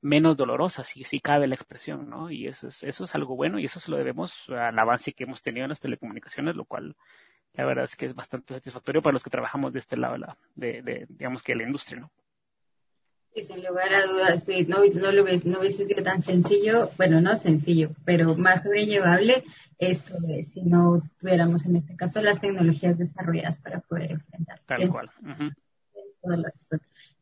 menos 0.00 0.36
dolorosa, 0.36 0.84
si, 0.84 1.02
si 1.02 1.18
cabe 1.18 1.48
la 1.48 1.54
expresión, 1.54 2.08
¿no? 2.10 2.30
Y 2.30 2.46
eso 2.46 2.68
es, 2.68 2.84
eso 2.84 3.04
es 3.04 3.14
algo 3.14 3.36
bueno 3.36 3.58
y 3.58 3.64
eso 3.64 3.80
se 3.80 3.90
lo 3.90 3.96
debemos 3.96 4.48
al 4.50 4.78
avance 4.78 5.12
que 5.12 5.24
hemos 5.24 5.42
tenido 5.42 5.64
en 5.64 5.70
las 5.70 5.80
telecomunicaciones, 5.80 6.54
lo 6.54 6.66
cual 6.66 6.94
la 7.54 7.64
verdad 7.64 7.84
es 7.84 7.96
que 7.96 8.06
es 8.06 8.14
bastante 8.14 8.54
satisfactorio 8.54 9.02
para 9.02 9.12
los 9.12 9.22
que 9.22 9.30
trabajamos 9.30 9.72
de 9.72 9.78
este 9.78 9.96
lado 9.96 10.16
de, 10.54 10.82
de, 10.82 11.06
digamos 11.08 11.42
que 11.42 11.54
la 11.54 11.62
industria, 11.62 12.00
¿no? 12.00 12.10
Y 13.36 13.42
sin 13.42 13.64
lugar 13.66 13.92
a 13.92 14.06
dudas, 14.06 14.44
no, 14.68 14.84
no 14.84 15.10
lo 15.10 15.24
ves, 15.24 15.44
no 15.44 15.58
hubiese 15.58 15.86
sido 15.86 16.04
tan 16.04 16.22
sencillo, 16.22 16.90
bueno, 16.96 17.20
no 17.20 17.34
sencillo, 17.34 17.90
pero 18.04 18.36
más 18.36 18.62
sobrellevable 18.62 19.42
esto 19.78 20.20
de 20.20 20.44
si 20.44 20.62
no 20.62 21.02
tuviéramos 21.18 21.64
en 21.64 21.76
este 21.76 21.96
caso 21.96 22.22
las 22.22 22.40
tecnologías 22.40 22.96
desarrolladas 22.96 23.58
para 23.58 23.80
poder 23.80 24.12
enfrentar. 24.12 24.60
Tal 24.66 24.88
cual. 24.88 25.10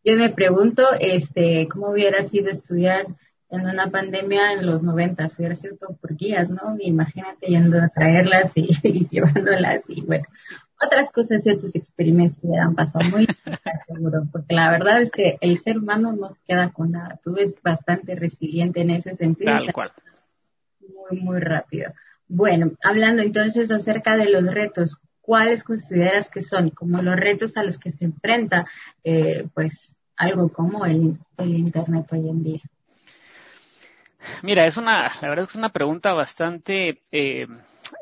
Yo 0.05 0.17
me 0.17 0.29
pregunto, 0.29 0.87
este, 1.01 1.67
cómo 1.69 1.91
hubiera 1.91 2.23
sido 2.23 2.51
estudiar 2.51 3.07
en 3.53 3.67
una 3.67 3.91
pandemia 3.91 4.55
en 4.55 4.67
los 4.67 4.83
noventas, 4.83 5.39
hubiera 5.39 5.55
sido 5.55 5.77
todo 5.77 5.95
por 5.97 6.17
guías, 6.17 6.49
¿no? 6.49 6.77
Imagínate 6.79 7.47
yendo 7.47 7.81
a 7.81 7.89
traerlas 7.89 8.53
y, 8.57 8.69
llevándolas 9.11 9.85
y 9.89 10.01
bueno, 10.03 10.25
otras 10.81 11.11
cosas 11.11 11.47
otros 11.47 11.75
experimentos 11.75 12.43
hubieran 12.43 12.75
pasado 12.75 13.09
muy 13.11 13.27
seguro, 13.87 14.27
porque 14.33 14.55
la 14.55 14.71
verdad 14.71 15.03
es 15.03 15.11
que 15.11 15.37
el 15.41 15.59
ser 15.59 15.79
humano 15.79 16.13
no 16.13 16.31
se 16.31 16.41
queda 16.47 16.71
con 16.71 16.93
nada, 16.93 17.21
tú 17.23 17.37
eres 17.37 17.55
bastante 17.63 18.15
resiliente 18.15 18.81
en 18.81 18.91
ese 18.91 19.15
sentido. 19.15 19.53
Tal 19.53 19.73
cual. 19.73 19.93
Muy, 20.81 21.21
muy 21.21 21.39
rápido. 21.39 21.93
Bueno, 22.27 22.73
hablando 22.83 23.23
entonces 23.23 23.71
acerca 23.71 24.17
de 24.17 24.31
los 24.31 24.47
retos, 24.47 24.99
¿cuáles 25.21 25.63
consideras 25.63 26.31
que 26.31 26.41
son 26.41 26.71
como 26.71 27.03
los 27.03 27.17
retos 27.17 27.59
a 27.59 27.65
los 27.65 27.77
que 27.77 27.91
se 27.91 28.07
enfrenta 28.07 28.67
eh, 29.05 29.47
pues 29.53 29.99
algo 30.17 30.49
como 30.49 30.87
el, 30.87 31.19
Internet 31.39 32.07
hoy 32.13 32.29
en 32.29 32.43
día? 32.43 32.61
Mira, 34.43 34.67
es 34.67 34.77
una, 34.77 35.03
la 35.21 35.29
verdad 35.29 35.45
es 35.45 35.47
que 35.49 35.53
es 35.53 35.57
una 35.57 35.73
pregunta 35.73 36.13
bastante 36.13 37.01
eh, 37.11 37.47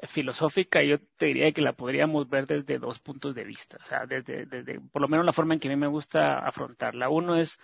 filosófica. 0.05 0.83
Yo 0.83 0.99
te 1.17 1.27
diría 1.27 1.53
que 1.53 1.63
la 1.63 1.73
podríamos 1.73 2.29
ver 2.29 2.47
desde 2.47 2.79
dos 2.79 2.99
puntos 2.99 3.35
de 3.35 3.45
vista. 3.45 3.79
O 3.83 3.87
sea, 3.87 4.07
desde, 4.07 4.47
desde, 4.47 4.81
por 4.81 5.03
lo 5.03 5.09
menos 5.09 5.27
la 5.27 5.33
forma 5.33 5.55
en 5.55 5.61
que 5.61 5.69
a 5.69 5.71
mí 5.71 5.77
me 5.77 5.87
gusta 5.87 6.39
afrontarla. 6.39 7.09
Uno 7.09 7.37
es 7.37 7.59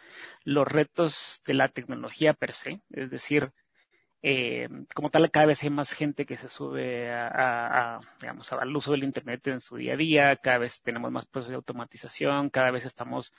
los 0.44 0.66
retos 0.66 1.40
de 1.46 1.54
la 1.54 1.68
tecnología 1.68 2.34
per 2.34 2.52
se, 2.52 2.80
es 2.90 3.10
decir, 3.10 3.52
eh, 4.22 4.68
como 4.94 5.10
tal, 5.10 5.30
cada 5.30 5.46
vez 5.46 5.62
hay 5.62 5.70
más 5.70 5.92
gente 5.92 6.26
que 6.26 6.36
se 6.36 6.48
sube 6.48 7.10
a, 7.12 8.00
digamos, 8.20 8.52
al 8.52 8.74
uso 8.74 8.92
del 8.92 9.04
Internet 9.04 9.46
en 9.48 9.60
su 9.60 9.76
día 9.76 9.94
a 9.94 9.96
día, 9.96 10.36
cada 10.36 10.58
vez 10.58 10.80
tenemos 10.82 11.12
más 11.12 11.26
procesos 11.26 11.50
de 11.50 11.56
automatización, 11.56 12.50
cada 12.50 12.70
vez 12.70 12.86
estamos 12.86 13.32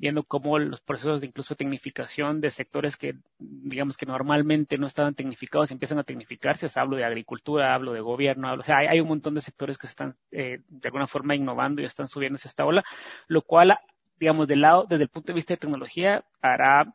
viendo 0.00 0.22
cómo 0.24 0.58
los 0.58 0.80
procesos 0.80 1.20
de 1.20 1.26
incluso 1.26 1.54
tecnificación 1.54 2.40
de 2.40 2.50
sectores 2.50 2.96
que, 2.96 3.16
digamos, 3.38 3.98
que 3.98 4.06
normalmente 4.06 4.78
no 4.78 4.86
estaban 4.86 5.14
tecnificados 5.14 5.70
empiezan 5.70 5.98
a 5.98 6.04
tecnificarse. 6.04 6.66
O 6.66 6.68
sea, 6.70 6.82
hablo 6.82 6.96
de 6.96 7.04
agricultura, 7.04 7.74
hablo 7.74 7.92
de 7.92 8.00
gobierno, 8.00 8.48
hablo, 8.48 8.62
o 8.62 8.64
sea, 8.64 8.78
hay, 8.78 8.98
un 9.00 9.08
montón 9.08 9.34
de 9.34 9.42
sectores 9.42 9.76
que 9.76 9.86
están 9.86 10.16
eh, 10.32 10.60
de 10.68 10.88
alguna 10.88 11.06
forma 11.06 11.36
innovando 11.36 11.82
y 11.82 11.84
están 11.84 12.08
subiendo 12.08 12.36
hacia 12.36 12.48
esta 12.48 12.64
ola, 12.64 12.82
lo 13.28 13.42
cual, 13.42 13.76
digamos, 14.18 14.48
del 14.48 14.62
lado, 14.62 14.86
desde 14.88 15.04
el 15.04 15.10
punto 15.10 15.28
de 15.28 15.34
vista 15.34 15.52
de 15.52 15.58
tecnología, 15.58 16.24
hará 16.40 16.94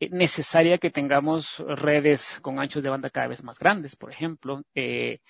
eh, 0.00 0.08
necesaria 0.10 0.78
que 0.78 0.90
tengamos 0.90 1.62
redes 1.66 2.40
con 2.42 2.58
anchos 2.58 2.82
de 2.82 2.90
banda 2.90 3.10
cada 3.10 3.28
vez 3.28 3.44
más 3.44 3.60
grandes, 3.60 3.94
por 3.94 4.10
ejemplo, 4.10 4.62
eh, 4.74 5.20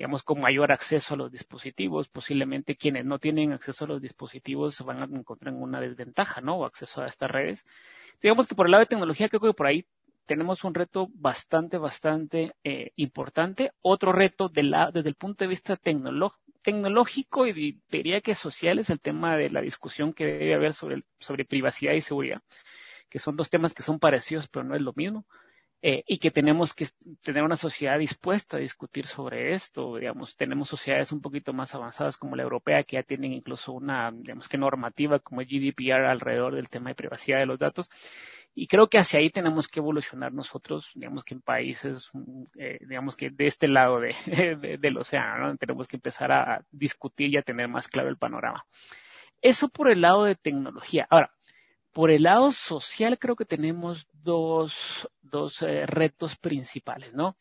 digamos, 0.00 0.22
con 0.22 0.40
mayor 0.40 0.72
acceso 0.72 1.12
a 1.12 1.16
los 1.18 1.30
dispositivos. 1.30 2.08
Posiblemente 2.08 2.74
quienes 2.74 3.04
no 3.04 3.18
tienen 3.18 3.52
acceso 3.52 3.84
a 3.84 3.88
los 3.88 4.00
dispositivos 4.00 4.80
van 4.80 5.02
a 5.02 5.04
encontrar 5.04 5.52
una 5.52 5.78
desventaja, 5.78 6.40
¿no? 6.40 6.56
O 6.56 6.64
acceso 6.64 7.02
a 7.02 7.06
estas 7.06 7.30
redes. 7.30 7.66
Digamos 8.22 8.48
que 8.48 8.54
por 8.54 8.64
el 8.64 8.70
lado 8.72 8.80
de 8.80 8.86
tecnología, 8.86 9.28
creo 9.28 9.42
que 9.42 9.52
por 9.52 9.66
ahí 9.66 9.84
tenemos 10.24 10.64
un 10.64 10.72
reto 10.72 11.08
bastante, 11.12 11.76
bastante 11.76 12.54
eh, 12.64 12.92
importante. 12.96 13.72
Otro 13.82 14.10
reto 14.10 14.48
desde 14.48 15.08
el 15.10 15.16
punto 15.16 15.44
de 15.44 15.48
vista 15.48 15.76
tecnológico 15.76 17.46
y 17.46 17.78
diría 17.90 18.22
que 18.22 18.34
social 18.34 18.78
es 18.78 18.88
el 18.88 19.00
tema 19.00 19.36
de 19.36 19.50
la 19.50 19.60
discusión 19.60 20.14
que 20.14 20.24
debe 20.24 20.54
haber 20.54 20.72
sobre, 20.72 21.02
sobre 21.18 21.44
privacidad 21.44 21.92
y 21.92 22.00
seguridad 22.00 22.40
que 23.10 23.18
son 23.18 23.36
dos 23.36 23.50
temas 23.50 23.74
que 23.74 23.82
son 23.82 23.98
parecidos, 23.98 24.46
pero 24.46 24.64
no 24.64 24.76
es 24.76 24.80
lo 24.80 24.92
mismo. 24.94 25.26
Eh, 25.82 26.04
y 26.06 26.18
que 26.18 26.30
tenemos 26.30 26.74
que 26.74 26.88
tener 27.22 27.42
una 27.42 27.56
sociedad 27.56 27.98
dispuesta 27.98 28.58
a 28.58 28.60
discutir 28.60 29.06
sobre 29.06 29.54
esto. 29.54 29.96
Digamos, 29.96 30.36
tenemos 30.36 30.68
sociedades 30.68 31.10
un 31.10 31.22
poquito 31.22 31.54
más 31.54 31.74
avanzadas 31.74 32.18
como 32.18 32.36
la 32.36 32.42
europea 32.42 32.82
que 32.84 32.96
ya 32.96 33.02
tienen 33.02 33.32
incluso 33.32 33.72
una, 33.72 34.10
digamos 34.12 34.46
que 34.48 34.58
normativa 34.58 35.20
como 35.20 35.40
GDPR 35.40 36.04
alrededor 36.04 36.54
del 36.54 36.68
tema 36.68 36.90
de 36.90 36.96
privacidad 36.96 37.38
de 37.38 37.46
los 37.46 37.58
datos. 37.58 37.88
Y 38.54 38.66
creo 38.66 38.88
que 38.88 38.98
hacia 38.98 39.20
ahí 39.20 39.30
tenemos 39.30 39.68
que 39.68 39.80
evolucionar 39.80 40.34
nosotros, 40.34 40.90
digamos 40.94 41.24
que 41.24 41.34
en 41.34 41.40
países, 41.40 42.10
eh, 42.58 42.78
digamos 42.80 43.16
que 43.16 43.30
de 43.30 43.46
este 43.46 43.68
lado 43.68 44.00
de, 44.00 44.14
del 44.80 44.98
océano, 44.98 45.46
¿no? 45.46 45.56
tenemos 45.56 45.88
que 45.88 45.96
empezar 45.96 46.30
a 46.32 46.64
discutir 46.70 47.30
y 47.30 47.38
a 47.38 47.42
tener 47.42 47.68
más 47.68 47.88
claro 47.88 48.10
el 48.10 48.18
panorama. 48.18 48.66
Eso 49.40 49.68
por 49.70 49.90
el 49.90 50.02
lado 50.02 50.24
de 50.24 50.34
tecnología. 50.34 51.06
Ahora, 51.08 51.30
por 51.92 52.10
el 52.10 52.24
lado 52.24 52.52
social 52.52 53.18
creo 53.18 53.36
que 53.36 53.44
tenemos 53.44 54.08
dos, 54.12 55.08
dos 55.22 55.62
eh, 55.62 55.86
retos 55.86 56.36
principales, 56.36 57.12
¿no? 57.12 57.36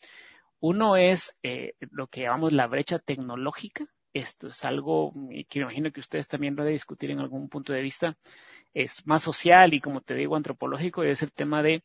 Uno 0.60 0.98
es 0.98 1.38
eh, 1.44 1.74
lo 1.92 2.08
que 2.08 2.22
llamamos 2.22 2.52
la 2.54 2.68
brecha 2.68 3.00
tecnológica. 3.00 3.86
Esto 4.14 4.48
es 4.48 4.66
algo 4.66 5.14
que 5.48 5.60
me 5.60 5.64
imagino 5.64 5.92
que 5.92 6.00
ustedes 6.00 6.28
también 6.28 6.56
lo 6.56 6.64
de 6.64 6.72
discutir 6.72 7.12
en 7.12 7.20
algún 7.20 7.48
punto 7.48 7.74
de 7.74 7.82
vista. 7.82 8.18
Es 8.74 9.06
más 9.08 9.24
social 9.24 9.74
y, 9.74 9.80
como 9.80 10.02
te 10.02 10.16
digo, 10.16 10.36
antropológico, 10.36 11.06
y 11.06 11.10
es 11.10 11.24
el 11.24 11.32
tema 11.32 11.64
de 11.64 11.84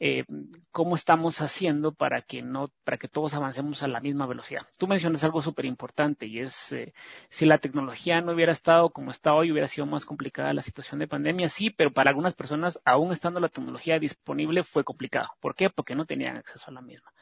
eh, 0.00 0.24
cómo 0.72 0.96
estamos 0.96 1.40
haciendo 1.40 1.92
para 1.94 2.22
que 2.22 2.42
no, 2.42 2.68
para 2.84 2.98
que 2.98 3.08
todos 3.08 3.34
avancemos 3.34 3.82
a 3.82 3.88
la 3.88 4.00
misma 4.00 4.26
velocidad. 4.26 4.66
Tú 4.78 4.86
mencionas 4.88 5.22
algo 5.24 5.40
súper 5.40 5.66
importante 5.66 6.26
y 6.26 6.40
es 6.40 6.72
eh, 6.72 6.92
si 7.28 7.46
la 7.46 7.58
tecnología 7.58 8.20
no 8.20 8.32
hubiera 8.32 8.52
estado 8.52 8.90
como 8.90 9.10
está 9.10 9.34
hoy, 9.34 9.52
hubiera 9.52 9.68
sido 9.68 9.86
más 9.86 10.04
complicada 10.04 10.52
la 10.52 10.62
situación 10.62 10.98
de 11.00 11.08
pandemia, 11.08 11.48
sí, 11.48 11.70
pero 11.70 11.92
para 11.92 12.10
algunas 12.10 12.34
personas, 12.34 12.80
aún 12.84 13.12
estando 13.12 13.40
la 13.40 13.48
tecnología 13.48 13.98
disponible, 13.98 14.64
fue 14.64 14.84
complicado. 14.84 15.28
¿Por 15.40 15.54
qué? 15.54 15.70
Porque 15.70 15.94
no 15.94 16.06
tenían 16.06 16.36
acceso 16.36 16.66
a 16.68 16.74
la 16.74 16.82
misma. 16.82 17.12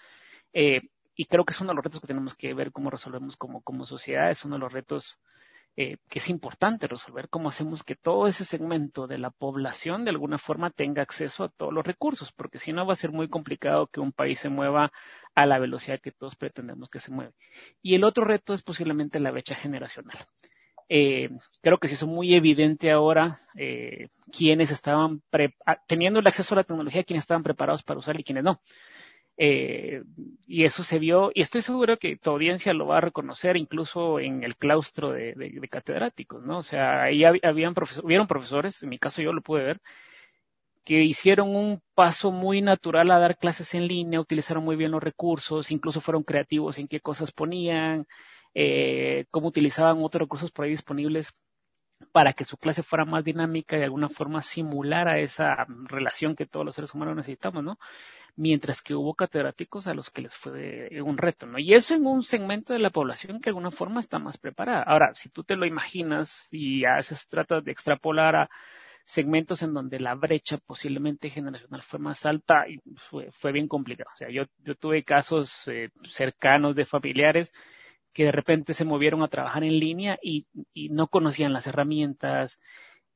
Eh, 0.53 0.81
y 1.15 1.27
creo 1.27 1.45
que 1.45 1.53
es 1.53 1.61
uno 1.61 1.71
de 1.71 1.77
los 1.77 1.85
retos 1.85 2.01
que 2.01 2.07
tenemos 2.07 2.35
que 2.35 2.55
ver 2.55 2.73
cómo 2.73 2.91
resolvemos 2.91 3.37
como, 3.37 3.61
como 3.63 3.85
sociedad, 3.85 4.31
es 4.31 4.45
uno 4.45 4.55
de 4.57 4.61
los 4.61 4.73
retos 4.73 5.19
eh, 5.77 5.97
que 6.11 6.19
es 6.19 6.29
importante 6.29 6.87
resolver, 6.87 7.31
cómo 7.31 7.49
hacemos 7.49 7.83
que 7.83 7.95
todo 7.95 8.27
ese 8.27 8.45
segmento 8.45 9.07
de 9.07 9.17
la 9.17 9.31
población 9.31 10.05
de 10.05 10.11
alguna 10.11 10.37
forma 10.37 10.71
tenga 10.71 11.01
acceso 11.01 11.45
a 11.45 11.49
todos 11.49 11.73
los 11.73 11.87
recursos, 11.87 12.31
porque 12.33 12.59
si 12.59 12.73
no 12.73 12.87
va 12.87 12.93
a 12.93 12.97
ser 12.97 13.11
muy 13.11 13.29
complicado 13.29 13.87
que 13.87 14.01
un 14.01 14.13
país 14.13 14.39
se 14.39 14.51
mueva 14.51 14.93
a 15.35 15.47
la 15.47 15.59
velocidad 15.59 16.01
que 16.01 16.13
todos 16.13 16.37
pretendemos 16.37 16.91
que 16.91 17.01
se 17.01 17.11
mueve. 17.11 17.33
Y 17.81 17.95
el 17.95 18.05
otro 18.05 18.25
reto 18.25 18.53
es 18.53 18.63
posiblemente 18.63 19.19
la 19.19 19.31
brecha 19.31 19.55
generacional. 19.55 20.19
Eh, 20.91 21.31
creo 21.63 21.79
que 21.79 21.89
se 21.89 21.95
hizo 21.95 22.07
muy 22.07 22.35
evidente 22.35 22.91
ahora 22.91 23.39
eh, 23.57 24.09
quienes 24.31 24.71
estaban 24.71 25.23
teniendo 25.87 26.21
el 26.21 26.27
acceso 26.27 26.55
a 26.55 26.59
la 26.59 26.65
tecnología, 26.65 27.03
quienes 27.03 27.23
estaban 27.23 27.43
preparados 27.43 27.83
para 27.83 27.99
usar 27.99 28.21
y 28.21 28.25
quienes 28.25 28.45
no. 28.45 28.61
Eh, 29.37 30.03
y 30.47 30.65
eso 30.65 30.83
se 30.83 30.99
vio, 30.99 31.31
y 31.35 31.41
estoy 31.41 31.63
seguro 31.63 31.97
que 31.97 32.17
tu 32.17 32.31
audiencia 32.31 32.75
lo 32.75 32.87
va 32.87 32.99
a 32.99 33.01
reconocer 33.01 33.57
incluso 33.57 34.21
en 34.21 34.45
el 34.45 34.57
claustro 34.57 35.13
de, 35.13 35.35
catedráticos, 35.71 36.43
¿no? 36.45 36.59
O 36.59 36.63
sea, 36.63 37.05
ahí 37.05 37.25
habían 37.25 37.75
hubieron 38.03 38.27
profesores, 38.27 38.83
en 38.83 38.91
mi 38.91 38.99
caso 38.99 39.23
yo 39.23 39.33
lo 39.33 39.41
pude 39.43 39.65
ver, 39.65 39.81
que 40.85 41.03
hicieron 41.03 41.55
un 41.55 41.81
paso 41.95 42.33
muy 42.33 42.61
natural 42.61 43.11
a 43.11 43.19
dar 43.19 43.39
clases 43.39 43.75
en 43.75 43.87
línea, 43.87 44.21
utilizaron 44.21 44.65
muy 44.65 44.77
bien 44.77 44.91
los 44.91 45.03
recursos, 45.03 45.71
incluso 45.71 46.01
fueron 46.01 46.25
creativos 46.25 46.79
en 46.79 46.89
qué 46.89 47.01
cosas 47.01 47.33
ponían, 47.33 48.07
eh, 48.55 49.27
cómo 49.31 49.49
utilizaban 49.49 49.99
otros 50.03 50.23
recursos 50.23 50.51
por 50.51 50.65
ahí 50.65 50.73
disponibles 50.73 51.33
para 52.13 52.33
que 52.33 52.45
su 52.45 52.57
clase 52.57 52.83
fuera 52.83 53.05
más 53.05 53.25
dinámica 53.25 53.77
y 53.77 53.81
de 53.81 53.85
alguna 53.85 54.09
forma 54.09 54.43
simulara 54.43 55.21
esa 55.21 55.67
relación 55.85 56.35
que 56.35 56.47
todos 56.47 56.67
los 56.67 56.75
seres 56.75 56.95
humanos 56.95 57.17
necesitamos, 57.17 57.63
¿no? 57.63 57.79
Mientras 58.37 58.83
que 58.83 58.95
hubo 58.95 59.15
catedráticos 59.15 59.87
a 59.87 59.95
los 59.95 60.11
que 60.11 60.23
les 60.23 60.35
fue 60.35 60.89
un 61.03 61.19
reto, 61.19 61.47
¿no? 61.47 61.59
Y 61.59 61.75
eso 61.75 61.95
en 61.95 62.07
un 62.07 62.23
segmento 62.23 62.73
de 62.73 62.79
la 62.79 62.91
población 62.91 63.41
que 63.41 63.47
de 63.47 63.51
alguna 63.51 63.71
forma 63.71 64.01
está 64.01 64.19
más 64.19 64.39
preparada. 64.39 64.83
Ahora, 64.83 65.15
si 65.15 65.29
tú 65.29 65.45
te 65.45 65.57
lo 65.57 65.67
imaginas 65.67 66.49
y 66.51 66.85
haces, 66.85 67.27
tratas 67.29 67.65
de 67.65 67.73
extrapolar 67.73 68.37
a 68.37 68.51
segmentos 69.05 69.63
en 69.63 69.75
donde 69.75 69.99
la 70.01 70.15
brecha 70.15 70.59
posiblemente 70.59 71.29
generacional 71.29 71.83
fue 71.83 71.99
más 71.99 72.25
alta 72.25 72.67
y 72.69 72.79
fue, 72.97 73.31
fue 73.33 73.53
bien 73.53 73.69
complicado. 73.69 74.11
O 74.15 74.17
sea, 74.17 74.29
yo, 74.31 74.45
yo 74.59 74.75
tuve 74.77 75.05
casos 75.05 75.67
eh, 75.69 75.91
cercanos 76.05 76.75
de 76.77 76.87
familiares 76.87 77.53
que 78.13 78.25
de 78.25 78.33
repente 78.33 78.75
se 78.75 78.85
movieron 78.85 79.23
a 79.23 79.29
trabajar 79.29 79.65
en 79.65 79.79
línea 79.79 80.19
y, 80.23 80.47
y 80.73 80.91
no 80.91 81.09
conocían 81.09 81.53
las 81.53 81.67
herramientas, 81.67 82.61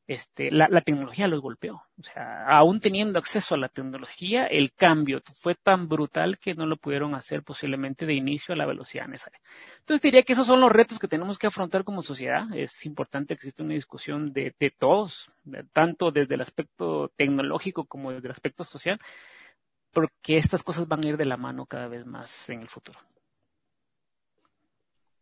este, 0.07 0.51
la, 0.53 0.69
tecnología 0.83 1.27
los 1.27 1.41
golpeó. 1.41 1.83
O 1.99 2.03
sea, 2.03 2.47
aún 2.47 2.81
teniendo 2.81 3.19
acceso 3.19 3.55
a 3.55 3.59
la 3.59 3.69
tecnología, 3.69 4.47
el 4.47 4.73
cambio 4.73 5.21
fue 5.35 5.55
tan 5.55 5.89
brutal 5.89 6.39
que 6.39 6.55
no 6.55 6.67
lo 6.67 6.77
pudieron 6.77 7.15
hacer 7.15 7.43
posiblemente 7.43 8.07
de 8.07 8.15
inicio 8.15 8.55
a 8.55 8.57
la 8.57 8.67
velocidad 8.67 9.07
necesaria. 9.07 9.41
Entonces 9.81 10.03
diría 10.03 10.23
que 10.23 10.35
esos 10.35 10.47
son 10.47 10.61
los 10.61 10.71
retos 10.71 10.99
que 10.99 11.09
tenemos 11.09 11.39
que 11.39 11.49
afrontar 11.49 11.83
como 11.85 12.03
sociedad. 12.03 12.47
Es 12.55 12.87
importante 12.87 13.35
que 13.35 13.39
exista 13.39 13.65
una 13.65 13.75
discusión 13.75 14.33
de, 14.33 14.55
de 14.59 14.71
todos, 14.71 15.27
tanto 15.73 16.11
desde 16.13 16.37
el 16.37 16.41
aspecto 16.41 17.11
tecnológico 17.17 17.85
como 17.85 18.13
desde 18.13 18.29
el 18.29 18.33
aspecto 18.33 18.63
social, 18.63 19.01
porque 19.93 20.37
estas 20.37 20.63
cosas 20.63 20.87
van 20.87 21.05
a 21.05 21.09
ir 21.09 21.17
de 21.17 21.25
la 21.25 21.37
mano 21.37 21.67
cada 21.67 21.89
vez 21.89 22.07
más 22.07 22.49
en 22.51 22.61
el 22.61 22.69
futuro. 22.69 23.01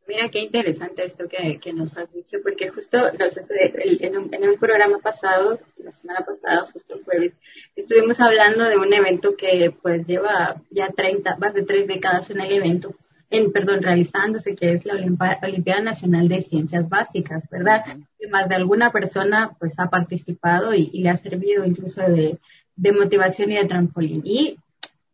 Mira 0.06 0.28
qué 0.28 0.40
interesante 0.40 1.04
esto 1.04 1.28
que, 1.28 1.58
que 1.58 1.72
nos 1.72 1.96
has 1.96 2.12
dicho, 2.12 2.38
porque 2.42 2.68
justo 2.68 2.98
en, 3.08 4.16
un, 4.18 4.34
en, 4.34 4.48
un, 4.48 4.58
programa 4.58 4.98
pasado, 4.98 5.58
la 5.78 5.92
semana 5.92 6.20
pasada, 6.24 6.66
justo 6.70 6.94
el 6.94 7.04
jueves, 7.04 7.32
estuvimos 7.74 8.20
hablando 8.20 8.64
de 8.64 8.76
un 8.76 8.92
evento 8.92 9.34
que 9.36 9.74
pues 9.82 10.04
lleva 10.06 10.60
ya 10.70 10.88
30, 10.88 11.36
más 11.36 11.54
de 11.54 11.62
tres 11.62 11.86
décadas 11.86 12.28
en 12.28 12.40
el 12.40 12.52
evento, 12.52 12.94
en, 13.30 13.50
perdón, 13.50 13.82
realizándose, 13.82 14.54
que 14.54 14.72
es 14.72 14.84
la 14.84 14.94
Olimpiada 15.42 15.80
Nacional 15.80 16.28
de 16.28 16.42
Ciencias 16.42 16.88
Básicas, 16.88 17.48
¿verdad? 17.50 17.82
Y 18.20 18.26
más 18.26 18.48
de 18.50 18.56
alguna 18.56 18.92
persona 18.92 19.56
pues 19.58 19.78
ha 19.78 19.88
participado 19.88 20.74
y, 20.74 20.90
y 20.92 21.02
le 21.02 21.08
ha 21.08 21.16
servido 21.16 21.64
incluso 21.64 22.02
de, 22.02 22.38
de 22.76 22.92
motivación 22.92 23.52
y 23.52 23.56
de 23.56 23.64
trampolín. 23.64 24.22
Y 24.24 24.58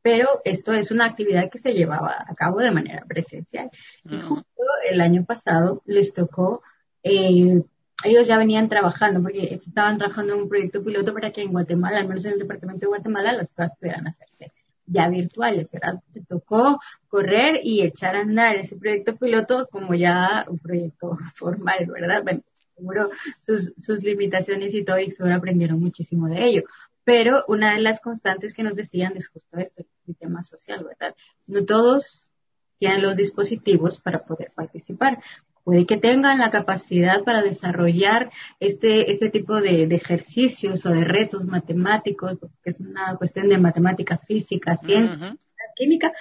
pero 0.02 0.40
esto 0.44 0.72
es 0.72 0.90
una 0.90 1.04
actividad 1.04 1.50
que 1.50 1.58
se 1.58 1.74
llevaba 1.74 2.24
a 2.26 2.34
cabo 2.34 2.58
de 2.60 2.70
manera 2.70 3.04
presencial. 3.06 3.70
Y 4.04 4.18
justo 4.18 4.62
el 4.88 5.00
año 5.00 5.24
pasado 5.24 5.82
les 5.84 6.14
tocó, 6.14 6.62
eh, 7.02 7.62
ellos 8.04 8.26
ya 8.26 8.38
venían 8.38 8.68
trabajando, 8.68 9.22
porque 9.22 9.54
estaban 9.54 9.98
trabajando 9.98 10.34
en 10.34 10.40
un 10.42 10.48
proyecto 10.48 10.82
piloto 10.82 11.12
para 11.12 11.30
que 11.30 11.42
en 11.42 11.52
Guatemala, 11.52 12.00
al 12.00 12.08
menos 12.08 12.24
en 12.24 12.32
el 12.32 12.38
departamento 12.38 12.80
de 12.80 12.88
Guatemala, 12.88 13.32
las 13.32 13.50
pruebas 13.50 13.76
pudieran 13.76 14.06
hacerse 14.06 14.52
ya 14.86 15.08
virtuales, 15.08 15.70
¿verdad? 15.70 16.00
Me 16.14 16.22
tocó 16.22 16.80
correr 17.08 17.60
y 17.62 17.82
echar 17.82 18.16
a 18.16 18.20
andar 18.20 18.56
ese 18.56 18.76
proyecto 18.76 19.16
piloto 19.16 19.68
como 19.70 19.94
ya 19.94 20.44
un 20.48 20.58
proyecto 20.58 21.16
formal, 21.36 21.86
¿verdad? 21.86 22.22
Bueno, 22.22 22.42
seguro 22.74 23.10
sus, 23.40 23.74
sus 23.78 24.02
limitaciones 24.02 24.74
y 24.74 24.84
todo, 24.84 24.98
y 24.98 25.10
seguro 25.12 25.36
aprendieron 25.36 25.80
muchísimo 25.80 26.28
de 26.28 26.44
ello. 26.44 26.62
Pero 27.04 27.44
una 27.48 27.74
de 27.74 27.80
las 27.80 28.00
constantes 28.00 28.54
que 28.54 28.62
nos 28.62 28.74
decían 28.74 29.14
es 29.16 29.28
justo 29.28 29.56
esto, 29.56 29.84
el 30.06 30.16
tema 30.16 30.42
social, 30.42 30.84
¿verdad? 30.84 31.14
No 31.46 31.64
todos 31.64 32.30
tienen 32.78 33.02
los 33.02 33.16
dispositivos 33.16 34.00
para 34.00 34.24
poder 34.24 34.52
participar. 34.54 35.22
Puede 35.64 35.86
que 35.86 35.98
tengan 35.98 36.38
la 36.38 36.50
capacidad 36.50 37.22
para 37.22 37.42
desarrollar 37.42 38.30
este, 38.58 39.12
este 39.12 39.28
tipo 39.30 39.60
de, 39.60 39.82
ejercicios 39.84 40.84
o 40.86 40.90
de 40.90 41.04
retos 41.04 41.44
matemáticos, 41.46 42.38
porque 42.38 42.70
es 42.70 42.80
una 42.80 43.16
cuestión 43.16 43.48
de 43.48 43.58
matemática 43.58 44.18
física, 44.18 44.76
ciencia, 44.76 45.36
química, 45.76 46.12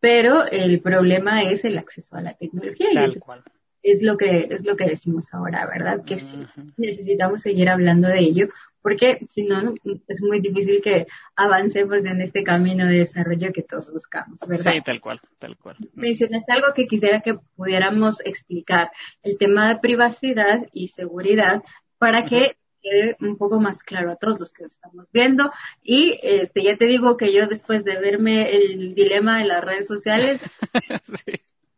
pero 0.00 0.46
el 0.46 0.80
problema 0.80 1.42
es 1.42 1.64
el 1.64 1.78
acceso 1.78 2.16
a 2.16 2.22
la 2.22 2.34
tecnología. 2.34 2.88
Tal 2.92 3.18
cual 3.20 3.44
es 3.86 4.02
lo 4.02 4.16
que 4.16 4.48
es 4.50 4.64
lo 4.64 4.76
que 4.76 4.86
decimos 4.86 5.26
ahora, 5.32 5.64
¿verdad? 5.66 6.04
Que 6.04 6.18
sí, 6.18 6.36
necesitamos 6.76 7.42
seguir 7.42 7.68
hablando 7.68 8.08
de 8.08 8.18
ello, 8.18 8.48
porque 8.86 9.26
si 9.28 9.42
no 9.42 9.74
es 10.06 10.22
muy 10.22 10.38
difícil 10.38 10.80
que 10.80 11.08
avancemos 11.34 12.04
en 12.04 12.20
este 12.20 12.44
camino 12.44 12.86
de 12.86 13.00
desarrollo 13.00 13.52
que 13.52 13.64
todos 13.64 13.90
buscamos, 13.92 14.38
¿verdad? 14.46 14.74
Sí, 14.74 14.80
tal 14.80 15.00
cual, 15.00 15.20
tal 15.40 15.56
cual. 15.56 15.74
Mencionaste 15.94 16.52
algo 16.52 16.68
que 16.72 16.86
quisiera 16.86 17.20
que 17.20 17.36
pudiéramos 17.56 18.20
explicar, 18.24 18.92
el 19.24 19.38
tema 19.38 19.66
de 19.68 19.80
privacidad 19.80 20.68
y 20.72 20.86
seguridad, 20.86 21.64
para 21.98 22.26
que 22.26 22.58
quede 22.80 23.16
un 23.18 23.36
poco 23.36 23.58
más 23.58 23.82
claro 23.82 24.12
a 24.12 24.14
todos 24.14 24.38
los 24.38 24.52
que 24.52 24.62
lo 24.62 24.68
estamos 24.68 25.10
viendo. 25.12 25.50
Y 25.82 26.20
este 26.22 26.62
ya 26.62 26.76
te 26.76 26.84
digo 26.84 27.16
que 27.16 27.32
yo 27.32 27.48
después 27.48 27.82
de 27.82 27.98
verme 27.98 28.54
el 28.54 28.94
dilema 28.94 29.40
de 29.40 29.46
las 29.46 29.64
redes 29.64 29.88
sociales, 29.88 30.40
sí. 31.26 31.32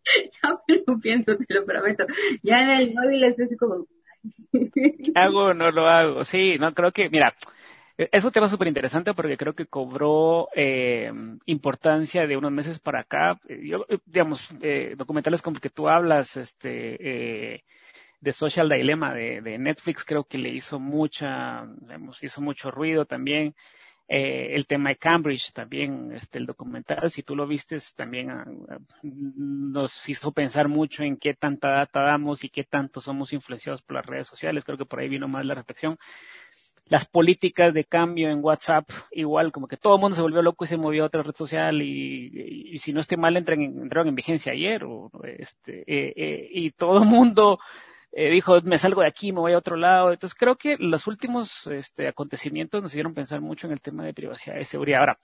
ya 0.43 0.61
me 0.69 0.83
lo 0.87 0.99
pienso, 0.99 1.39
te 1.39 1.55
lo 1.55 1.65
prometo. 1.65 2.07
Ya 2.43 2.63
en 2.63 2.81
el 2.81 2.95
móvil 2.95 3.25
es 3.25 3.57
como... 3.59 3.87
¿Qué 4.53 5.13
hago 5.15 5.47
o 5.47 5.55
no 5.55 5.71
lo 5.71 5.89
hago? 5.89 6.25
Sí, 6.25 6.57
no, 6.59 6.73
creo 6.73 6.93
que, 6.93 7.09
mira, 7.11 7.35
es 7.97 8.25
un 8.25 8.31
tema 8.31 8.47
súper 8.47 8.69
interesante 8.69 9.13
porque 9.13 9.37
creo 9.37 9.55
que 9.55 9.67
cobró 9.67 10.49
eh, 10.55 11.11
importancia 11.47 12.27
de 12.27 12.37
unos 12.37 12.53
meses 12.53 12.79
para 12.79 13.01
acá. 13.01 13.41
Yo, 13.49 13.87
digamos, 14.07 14.51
eh, 14.63 14.95
documentales 14.97 15.43
como 15.43 15.57
el 15.57 15.61
que 15.61 15.71
tú 15.71 15.89
hablas, 15.89 16.37
este, 16.37 17.55
eh, 17.55 17.65
de 18.21 18.33
Social 18.33 18.69
Dilemma 18.69 19.13
de, 19.15 19.41
de, 19.41 19.59
Netflix, 19.59 20.05
creo 20.05 20.25
que 20.25 20.39
le 20.39 20.51
hizo 20.51 20.79
mucha, 20.79 21.67
digamos, 21.81 22.23
hizo 22.23 22.41
mucho 22.41 22.71
ruido 22.71 23.05
también. 23.05 23.55
Eh, 24.11 24.55
el 24.55 24.67
tema 24.67 24.89
de 24.89 24.97
Cambridge 24.97 25.53
también, 25.53 26.13
este, 26.13 26.39
el 26.39 26.47
documental, 26.47 27.11
si 27.11 27.23
tú 27.23 27.37
lo 27.37 27.47
vistes, 27.47 27.93
también 27.95 28.31
ah, 28.31 28.47
ah, 28.71 28.79
nos 29.03 30.09
hizo 30.09 30.33
pensar 30.33 30.69
mucho 30.69 31.03
en 31.03 31.19
qué 31.19 31.35
tanta 31.35 31.69
data 31.69 32.01
damos 32.01 32.43
y 32.43 32.49
qué 32.49 32.65
tanto 32.65 33.03
somos 33.03 33.35
influenciados 33.35 33.83
por 33.83 33.97
las 33.97 34.07
redes 34.07 34.27
sociales. 34.27 34.65
Creo 34.65 34.79
que 34.79 34.87
por 34.87 35.01
ahí 35.01 35.11
vino 35.11 35.29
más 35.29 35.45
la 35.45 35.55
reflexión. 35.55 35.99
Las 36.87 37.05
políticas 37.05 37.75
de 37.75 37.85
cambio 37.85 38.31
en 38.31 38.43
WhatsApp, 38.43 38.89
igual, 39.11 39.53
como 39.53 39.69
que 39.69 39.77
todo 39.77 39.97
el 39.97 40.01
mundo 40.01 40.17
se 40.17 40.23
volvió 40.23 40.41
loco 40.41 40.65
y 40.65 40.69
se 40.69 40.79
movió 40.79 41.03
a 41.03 41.09
otra 41.09 41.23
red 41.23 41.35
social 41.35 41.83
y, 41.83 42.79
si 42.79 42.95
no 42.95 43.01
estoy 43.01 43.19
mal, 43.19 43.37
entran 43.37 43.61
en, 43.61 43.83
entraron 43.83 44.09
en 44.09 44.15
vigencia 44.15 44.53
ayer 44.53 44.85
o, 44.85 45.11
este, 45.23 45.81
eh, 45.81 46.15
eh, 46.17 46.49
y 46.51 46.71
todo 46.71 47.03
el 47.03 47.05
mundo 47.05 47.59
eh, 48.13 48.31
dijo, 48.31 48.61
me 48.63 48.79
salgo 48.79 49.03
de 49.03 49.09
aquí, 49.09 49.33
me 49.33 49.41
voy 49.41 49.53
a 49.53 49.59
otro 49.59 49.77
lado. 49.77 50.13
Entonces 50.13 50.37
creo 50.39 50.57
que 50.57 50.77
los 50.79 51.07
últimos 51.07 51.67
este, 51.67 52.09
acontecimientos 52.09 52.83
nos 52.83 52.93
hicieron 52.93 53.15
pensar 53.15 53.41
mucho 53.41 53.67
en 53.67 53.73
el 53.73 53.81
tema 53.81 54.05
de 54.05 54.15
privacidad 54.15 54.57
y 54.59 54.65
seguridad. 54.65 55.01
Ahora, 55.01 55.19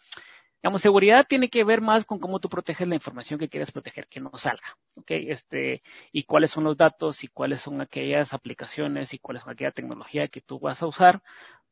digamos, 0.63 0.81
seguridad 0.81 1.27
tiene 1.29 1.49
que 1.49 1.65
ver 1.65 1.81
más 1.81 2.05
con 2.05 2.19
cómo 2.19 2.41
tú 2.41 2.49
proteges 2.49 2.89
la 2.89 2.95
información 2.95 3.39
que 3.39 3.49
quieres 3.49 3.73
proteger, 3.73 4.07
que 4.09 4.21
no 4.21 4.31
salga, 4.35 4.77
¿ok? 4.97 5.11
Este, 5.11 5.83
y 6.13 6.25
cuáles 6.25 6.51
son 6.51 6.65
los 6.65 6.77
datos 6.77 7.25
y 7.25 7.29
cuáles 7.29 7.61
son 7.61 7.81
aquellas 7.81 8.33
aplicaciones 8.33 9.13
y 9.15 9.19
cuáles 9.19 9.43
son 9.43 9.53
aquella 9.53 9.73
tecnología 9.73 10.29
que 10.29 10.41
tú 10.41 10.59
vas 10.61 10.83
a 10.83 10.87
usar 10.87 11.23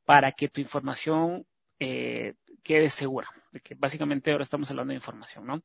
para 0.05 0.33
que 0.33 0.48
tu 0.48 0.61
información 0.61 1.46
eh, 1.79 2.35
quede 2.62 2.88
segura. 2.90 3.29
De 3.51 3.61
que 3.61 3.75
básicamente 3.75 4.31
ahora 4.31 4.42
estamos 4.42 4.70
hablando 4.70 4.90
de 4.90 4.96
información, 4.96 5.46
¿no? 5.46 5.62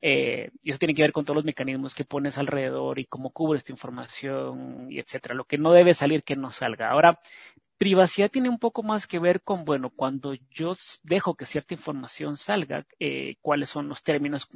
Eh, 0.00 0.50
y 0.62 0.70
eso 0.70 0.78
tiene 0.78 0.94
que 0.94 1.02
ver 1.02 1.12
con 1.12 1.24
todos 1.24 1.36
los 1.36 1.44
mecanismos 1.44 1.94
que 1.94 2.04
pones 2.04 2.36
alrededor 2.38 2.98
y 2.98 3.06
cómo 3.06 3.30
cubres 3.30 3.60
esta 3.60 3.72
información 3.72 4.86
y 4.90 4.98
etcétera. 4.98 5.34
Lo 5.34 5.44
que 5.44 5.58
no 5.58 5.72
debe 5.72 5.94
salir, 5.94 6.22
que 6.22 6.36
no 6.36 6.50
salga. 6.50 6.90
Ahora, 6.90 7.18
privacidad 7.78 8.30
tiene 8.30 8.48
un 8.48 8.58
poco 8.58 8.82
más 8.82 9.06
que 9.06 9.18
ver 9.18 9.42
con, 9.42 9.64
bueno, 9.64 9.90
cuando 9.90 10.34
yo 10.50 10.74
dejo 11.02 11.34
que 11.34 11.46
cierta 11.46 11.74
información 11.74 12.36
salga, 12.36 12.86
eh, 13.00 13.36
cuáles 13.40 13.68
son 13.70 13.88
los 13.88 14.02
términos 14.02 14.48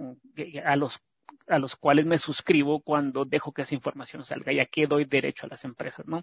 a 0.65 0.77
los 0.77 1.01
a 1.47 1.59
los 1.59 1.77
cuales 1.77 2.07
me 2.07 2.19
suscribo 2.19 2.81
cuando 2.81 3.25
dejo 3.25 3.53
que 3.53 3.63
esa 3.63 3.75
información 3.75 4.25
salga 4.25 4.53
y 4.53 4.61
a 4.61 4.67
qué 4.67 4.87
doy 4.87 5.05
derecho 5.05 5.47
a 5.47 5.49
las 5.49 5.65
empresas, 5.65 6.07
¿no? 6.07 6.23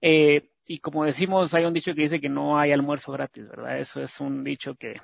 Eh, 0.00 0.50
y 0.66 0.78
como 0.78 1.04
decimos, 1.04 1.54
hay 1.54 1.64
un 1.64 1.72
dicho 1.72 1.94
que 1.94 2.02
dice 2.02 2.20
que 2.20 2.28
no 2.28 2.58
hay 2.58 2.72
almuerzo 2.72 3.12
gratis, 3.12 3.48
¿verdad? 3.48 3.78
Eso 3.78 4.02
es 4.02 4.20
un 4.20 4.44
dicho 4.44 4.74
que 4.74 4.94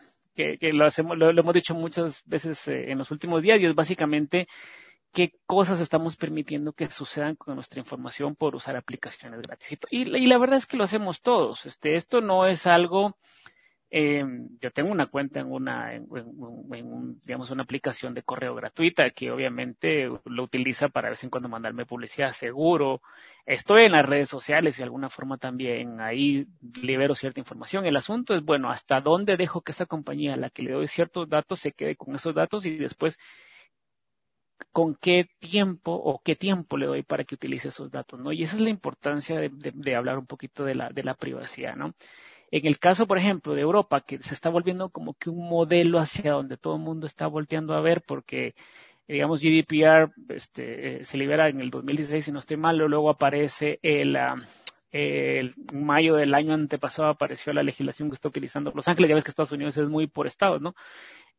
que, 0.58 0.72
lo, 0.72 0.86
hacemos, 0.86 1.16
lo, 1.18 1.30
hemos 1.30 1.54
dicho 1.54 1.74
muchas 1.74 2.22
veces 2.24 2.68
eh, 2.68 2.90
en 2.90 2.98
los 2.98 3.10
últimos 3.10 3.42
días 3.42 3.60
y 3.60 3.66
es 3.66 3.74
básicamente 3.74 4.48
qué 5.12 5.32
cosas 5.46 5.80
estamos 5.80 6.16
permitiendo 6.16 6.72
que 6.72 6.90
sucedan 6.90 7.36
con 7.36 7.56
nuestra 7.56 7.80
información 7.80 8.36
por 8.36 8.54
usar 8.54 8.76
aplicaciones 8.76 9.42
gratis. 9.42 9.78
Y, 9.90 10.02
y 10.16 10.26
la 10.26 10.38
verdad 10.38 10.56
es 10.56 10.66
que 10.66 10.76
lo 10.76 10.84
hacemos 10.84 11.20
todos. 11.20 11.66
Este, 11.66 11.94
esto 11.94 12.20
no 12.20 12.46
es 12.46 12.66
algo 12.66 13.16
eh, 13.92 14.24
yo 14.60 14.70
tengo 14.70 14.92
una 14.92 15.06
cuenta 15.06 15.40
en 15.40 15.50
una, 15.50 15.94
en, 15.94 16.06
un, 16.08 17.20
digamos, 17.24 17.50
una 17.50 17.64
aplicación 17.64 18.14
de 18.14 18.22
correo 18.22 18.54
gratuita 18.54 19.10
que 19.10 19.32
obviamente 19.32 20.08
lo 20.26 20.44
utiliza 20.44 20.88
para 20.88 21.08
de 21.08 21.12
vez 21.12 21.24
en 21.24 21.30
cuando 21.30 21.48
mandarme 21.48 21.86
publicidad 21.86 22.30
seguro. 22.30 23.02
Estoy 23.46 23.86
en 23.86 23.92
las 23.92 24.06
redes 24.06 24.28
sociales 24.28 24.76
y 24.76 24.78
de 24.78 24.84
alguna 24.84 25.10
forma 25.10 25.38
también 25.38 26.00
ahí 26.00 26.46
libero 26.82 27.16
cierta 27.16 27.40
información. 27.40 27.84
El 27.84 27.96
asunto 27.96 28.34
es, 28.34 28.44
bueno, 28.44 28.70
hasta 28.70 29.00
dónde 29.00 29.36
dejo 29.36 29.62
que 29.62 29.72
esa 29.72 29.86
compañía 29.86 30.34
a 30.34 30.36
la 30.36 30.50
que 30.50 30.62
le 30.62 30.72
doy 30.72 30.86
ciertos 30.86 31.28
datos 31.28 31.58
se 31.58 31.72
quede 31.72 31.96
con 31.96 32.14
esos 32.14 32.34
datos 32.34 32.66
y 32.66 32.76
después 32.76 33.18
con 34.72 34.94
qué 34.94 35.26
tiempo 35.40 35.92
o 35.92 36.20
qué 36.22 36.36
tiempo 36.36 36.76
le 36.76 36.86
doy 36.86 37.02
para 37.02 37.24
que 37.24 37.34
utilice 37.34 37.68
esos 37.68 37.90
datos, 37.90 38.20
¿no? 38.20 38.30
Y 38.30 38.44
esa 38.44 38.56
es 38.56 38.62
la 38.62 38.70
importancia 38.70 39.38
de, 39.40 39.50
de 39.50 39.96
hablar 39.96 40.18
un 40.18 40.26
poquito 40.26 40.64
de 40.64 40.74
la, 40.76 40.90
de 40.90 41.02
la 41.02 41.14
privacidad, 41.14 41.74
¿no? 41.74 41.94
En 42.50 42.66
el 42.66 42.78
caso, 42.78 43.06
por 43.06 43.18
ejemplo, 43.18 43.54
de 43.54 43.62
Europa, 43.62 44.00
que 44.00 44.20
se 44.22 44.34
está 44.34 44.50
volviendo 44.50 44.90
como 44.90 45.14
que 45.14 45.30
un 45.30 45.48
modelo 45.48 45.98
hacia 45.98 46.32
donde 46.32 46.56
todo 46.56 46.76
el 46.76 46.82
mundo 46.82 47.06
está 47.06 47.26
volteando 47.28 47.74
a 47.74 47.80
ver, 47.80 48.02
porque, 48.02 48.54
digamos, 49.06 49.40
GDPR 49.40 50.12
este, 50.30 51.00
eh, 51.00 51.04
se 51.04 51.18
libera 51.18 51.48
en 51.48 51.60
el 51.60 51.70
2016, 51.70 52.24
si 52.24 52.32
no 52.32 52.40
estoy 52.40 52.56
mal, 52.56 52.76
luego 52.78 53.10
aparece 53.10 53.78
ah, 54.16 54.34
el 54.92 55.54
mayo 55.72 56.16
del 56.16 56.34
año 56.34 56.54
antepasado 56.54 57.08
apareció 57.08 57.52
la 57.52 57.62
legislación 57.62 58.10
que 58.10 58.14
está 58.14 58.28
utilizando 58.28 58.72
Los 58.74 58.88
Ángeles, 58.88 59.08
ya 59.08 59.14
ves 59.14 59.24
que 59.24 59.30
Estados 59.30 59.52
Unidos 59.52 59.76
es 59.76 59.88
muy 59.88 60.08
por 60.08 60.26
estados, 60.26 60.60
¿no? 60.60 60.74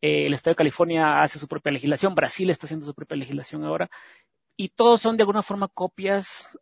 Eh, 0.02 0.26
el 0.28 0.34
estado 0.34 0.54
de 0.54 0.58
California 0.58 1.22
hace 1.22 1.38
su 1.40 1.48
propia 1.48 1.72
legislación, 1.74 2.16
Brasil 2.16 2.50
está 2.50 2.66
haciendo 2.68 2.86
su 2.86 2.94
propia 2.94 3.18
legislación 3.18 3.66
ahora, 3.66 3.90
y 4.56 4.70
todos 4.70 5.02
son 5.02 5.18
de 5.18 5.24
alguna 5.24 5.42
forma 5.42 5.68
copias 5.68 6.58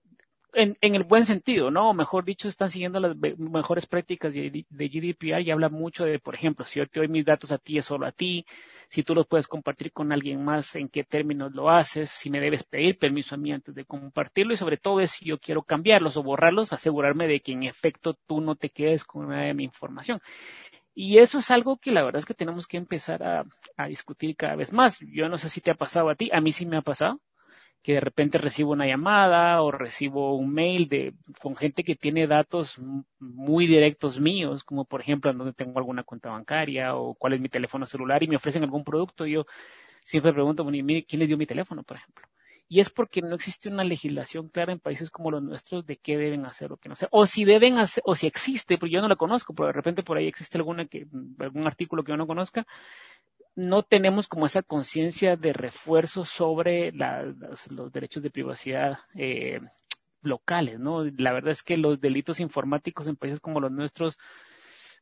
en, 0.54 0.78
el 0.82 1.04
buen 1.04 1.26
sentido, 1.26 1.72
¿no? 1.72 1.90
O 1.90 1.94
mejor 1.94 2.26
dicho, 2.26 2.48
están 2.48 2.70
siguiendo 2.70 3.00
las 3.00 3.16
mejores 3.38 3.86
prácticas 3.86 4.34
de, 4.34 4.66
GDPR 4.70 5.42
y 5.42 5.52
habla 5.52 5.70
mucho 5.70 6.06
de, 6.06 6.20
por 6.20 6.36
ejemplo, 6.36 6.66
si 6.66 6.80
yo 6.80 6.88
te 6.88 7.00
doy 7.00 7.08
mis 7.08 7.26
datos 7.26 7.52
a 7.52 7.58
ti, 7.58 7.78
es 7.78 7.86
solo 7.86 8.08
a 8.08 8.12
ti, 8.12 8.46
si 8.90 9.04
tú 9.04 9.14
los 9.14 9.28
puedes 9.28 9.48
compartir 9.48 9.92
con 9.92 10.12
alguien 10.12 10.44
más, 10.44 10.76
en 10.76 10.90
qué 10.90 11.04
términos 11.04 11.54
lo 11.54 11.70
haces, 11.70 12.10
si 12.10 12.30
me 12.30 12.40
debes 12.40 12.64
pedir 12.64 12.98
permiso 12.98 13.36
a 13.36 13.38
mí 13.38 13.52
antes 13.52 13.76
de 13.76 13.86
compartirlo 13.86 14.54
y 14.54 14.58
sobre 14.58 14.78
todo 14.78 15.00
es 15.00 15.12
si 15.12 15.26
yo 15.26 15.40
quiero 15.40 15.62
cambiarlos 15.64 16.18
o 16.18 16.24
borrarlos, 16.24 16.74
asegurarme 16.74 17.28
de 17.28 17.40
que 17.42 17.52
en 17.52 17.64
efecto 17.64 18.16
tú 18.26 18.42
no 18.42 18.56
te 18.56 18.70
quedes 18.70 19.04
con 19.04 19.30
nada 19.30 19.44
de 19.44 19.54
mi 19.54 19.64
información. 19.64 20.20
Y 20.96 21.20
eso 21.20 21.40
es 21.40 21.52
algo 21.52 21.78
que 21.78 21.92
la 21.92 22.04
verdad 22.04 22.20
es 22.20 22.26
que 22.26 22.34
tenemos 22.34 22.68
que 22.68 22.78
empezar 22.78 23.24
a, 23.24 23.44
a 23.78 23.88
discutir 23.88 24.36
cada 24.36 24.56
vez 24.56 24.74
más. 24.74 25.00
Yo 25.00 25.30
no 25.30 25.38
sé 25.38 25.48
si 25.50 25.62
te 25.62 25.72
ha 25.72 25.76
pasado 25.76 26.10
a 26.10 26.16
ti, 26.16 26.30
a 26.34 26.42
mí 26.42 26.52
sí 26.52 26.66
me 26.66 26.78
ha 26.78 26.82
pasado 26.82 27.22
que 27.82 27.94
de 27.94 28.00
repente 28.02 28.38
recibo 28.38 28.72
una 28.72 28.86
llamada 28.86 29.62
o 29.62 29.72
recibo 29.72 30.36
un 30.36 30.54
mail 30.54 30.90
de 30.90 31.14
con 31.42 31.56
gente 31.56 31.84
que 31.84 31.96
tiene 31.96 32.28
datos 32.28 32.82
muy 33.20 33.68
directos 33.68 34.20
míos, 34.20 34.64
como 34.64 34.86
por 34.86 35.02
ejemplo 35.02 35.32
en 35.32 35.38
donde 35.38 35.54
tengo 35.54 35.80
alguna 35.80 36.04
cuenta 36.04 36.30
bancaria 36.30 36.96
o 36.96 37.16
cuál 37.16 37.34
es 37.34 37.42
mi 37.42 37.50
teléfono 37.50 37.86
celular 37.86 38.22
y 38.22 38.28
me 38.28 38.36
ofrecen 38.36 38.64
algún 38.64 38.84
producto, 38.84 39.26
yo 39.26 39.46
siempre 40.04 40.34
pregunto, 40.34 40.64
bueno, 40.64 40.84
¿quién 41.08 41.20
les 41.20 41.28
dio 41.30 41.38
mi 41.38 41.46
teléfono, 41.46 41.84
por 41.84 41.98
ejemplo? 41.98 42.28
Y 42.72 42.80
es 42.80 42.92
porque 42.92 43.24
no 43.24 43.34
existe 43.34 43.68
una 43.68 43.84
legislación 43.84 44.48
clara 44.48 44.72
en 44.72 44.80
países 44.80 45.10
como 45.10 45.32
los 45.32 45.42
nuestros 45.42 45.88
de 45.88 45.98
qué 45.98 46.18
deben 46.18 46.46
hacer 46.46 46.72
o 46.72 46.78
qué 46.78 46.88
no 46.88 46.94
hacer. 46.94 47.10
O 47.12 47.26
si 47.26 47.44
deben 47.44 47.80
hacer, 47.80 48.04
o 48.06 48.14
si 48.14 48.28
existe, 48.28 48.78
porque 48.78 48.94
yo 48.94 49.02
no 49.02 49.08
la 49.08 49.16
conozco, 49.16 49.56
pero 49.56 49.68
de 49.68 49.74
repente 49.74 50.04
por 50.04 50.18
ahí 50.18 50.28
existe 50.28 50.60
alguna 50.60 50.86
que, 50.86 51.08
algún 51.40 51.66
artículo 51.66 52.04
que 52.04 52.12
yo 52.12 52.18
no 52.18 52.28
conozca, 52.28 52.68
no 53.60 53.82
tenemos 53.82 54.30
como 54.30 54.46
esa 54.46 54.64
conciencia 54.64 55.36
de 55.36 55.52
refuerzo 55.52 56.24
sobre 56.24 56.94
los 56.94 57.92
derechos 57.92 58.24
de 58.24 58.32
privacidad 58.32 59.00
eh, 59.16 59.60
locales, 60.24 60.80
¿no? 60.80 61.04
La 61.04 61.34
verdad 61.34 61.52
es 61.52 61.62
que 61.62 61.76
los 61.76 62.00
delitos 62.00 62.40
informáticos 62.40 63.08
en 63.08 63.18
países 63.18 63.42
como 63.42 63.60
los 63.60 63.72
nuestros 63.72 64.18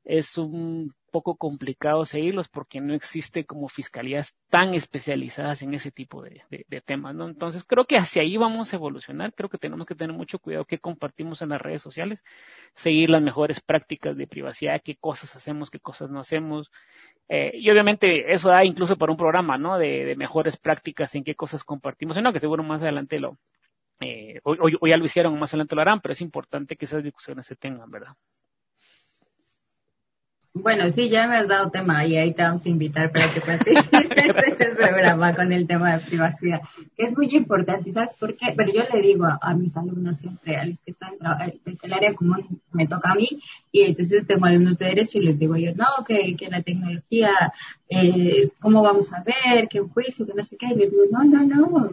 es 0.07 0.37
un 0.37 0.89
poco 1.11 1.35
complicado 1.35 2.05
seguirlos 2.05 2.47
porque 2.47 2.79
no 2.79 2.93
existe 2.93 3.45
como 3.45 3.67
fiscalías 3.67 4.35
tan 4.49 4.73
especializadas 4.73 5.61
en 5.61 5.73
ese 5.73 5.91
tipo 5.91 6.23
de, 6.23 6.43
temas, 6.85 7.13
¿no? 7.13 7.27
Entonces 7.27 7.65
creo 7.65 7.85
que 7.85 7.97
hacia 7.97 8.21
ahí 8.21 8.37
vamos 8.37 8.71
a 8.71 8.77
evolucionar, 8.77 9.33
creo 9.33 9.49
que 9.49 9.57
tenemos 9.57 9.85
que 9.85 9.95
tener 9.95 10.15
mucho 10.15 10.39
cuidado 10.39 10.63
qué 10.63 10.79
compartimos 10.79 11.41
en 11.41 11.49
las 11.49 11.61
redes 11.61 11.81
sociales, 11.81 12.23
seguir 12.73 13.09
las 13.09 13.21
mejores 13.21 13.59
prácticas 13.59 14.15
de 14.15 14.27
privacidad, 14.27 14.81
qué 14.81 14.95
cosas 14.95 15.35
hacemos, 15.35 15.69
qué 15.69 15.79
cosas 15.79 16.09
no 16.09 16.21
hacemos, 16.21 16.71
eh, 17.29 17.51
y 17.53 17.69
obviamente 17.69 18.31
eso 18.31 18.49
da 18.49 18.63
incluso 18.63 18.97
para 18.97 19.11
un 19.11 19.17
programa, 19.17 19.57
¿no? 19.57 19.77
De, 19.77 20.15
mejores 20.17 20.57
prácticas 20.57 21.13
en 21.15 21.23
qué 21.23 21.35
cosas 21.35 21.63
compartimos, 21.63 22.21
no, 22.21 22.33
que 22.33 22.39
seguro 22.39 22.63
más 22.63 22.81
adelante 22.81 23.19
lo, 23.19 23.37
eh, 23.99 24.39
hoy, 24.43 24.77
ya 24.87 24.97
lo 24.97 25.05
hicieron, 25.05 25.37
más 25.39 25.53
adelante 25.53 25.75
lo 25.75 25.81
harán, 25.81 26.01
pero 26.01 26.13
es 26.13 26.21
importante 26.21 26.75
que 26.75 26.85
esas 26.85 27.03
discusiones 27.03 27.45
se 27.45 27.55
tengan, 27.55 27.89
¿verdad? 27.91 28.13
Bueno, 30.61 30.91
sí, 30.91 31.09
ya 31.09 31.27
me 31.27 31.37
has 31.37 31.47
dado 31.47 31.69
tema 31.69 32.05
y 32.05 32.17
ahí 32.17 32.33
te 32.33 32.43
vamos 32.43 32.65
a 32.65 32.69
invitar 32.69 33.11
para 33.11 33.31
que 33.31 33.41
participes 33.41 33.89
en 34.11 34.61
el 34.61 34.75
programa 34.75 35.35
con 35.35 35.51
el 35.51 35.67
tema 35.67 35.95
de 35.95 36.05
privacidad, 36.05 36.61
que 36.95 37.05
es 37.05 37.15
muy 37.15 37.27
importante. 37.35 37.91
¿Sabes 37.91 38.13
por 38.13 38.35
qué? 38.35 38.53
Pero 38.55 38.71
yo 38.71 38.83
le 38.91 39.01
digo 39.01 39.25
a, 39.25 39.53
mis 39.53 39.75
alumnos 39.75 40.17
siempre, 40.17 40.57
a 40.57 40.65
los 40.65 40.79
que 40.81 40.91
están 40.91 41.13
en 41.65 41.77
el 41.81 41.93
área 41.93 42.13
común 42.13 42.61
me 42.71 42.87
toca 42.87 43.11
a 43.11 43.15
mí, 43.15 43.41
y 43.71 43.81
entonces 43.81 44.25
tengo 44.25 44.45
alumnos 44.45 44.77
de 44.77 44.87
derecho 44.87 45.19
y 45.19 45.25
les 45.25 45.39
digo 45.39 45.55
yo, 45.55 45.73
no, 45.75 45.85
que, 46.05 46.35
que 46.35 46.47
la 46.49 46.61
tecnología, 46.61 47.31
eh, 47.89 48.49
¿cómo 48.59 48.81
vamos 48.81 49.11
a 49.13 49.23
ver? 49.23 49.67
¿Qué 49.69 49.79
juicio? 49.79 50.25
Que 50.25 50.33
no 50.33 50.43
sé 50.43 50.57
qué. 50.57 50.67
Y 50.67 50.75
les 50.75 50.91
digo, 50.91 51.03
no, 51.11 51.23
no, 51.23 51.43
no, 51.43 51.91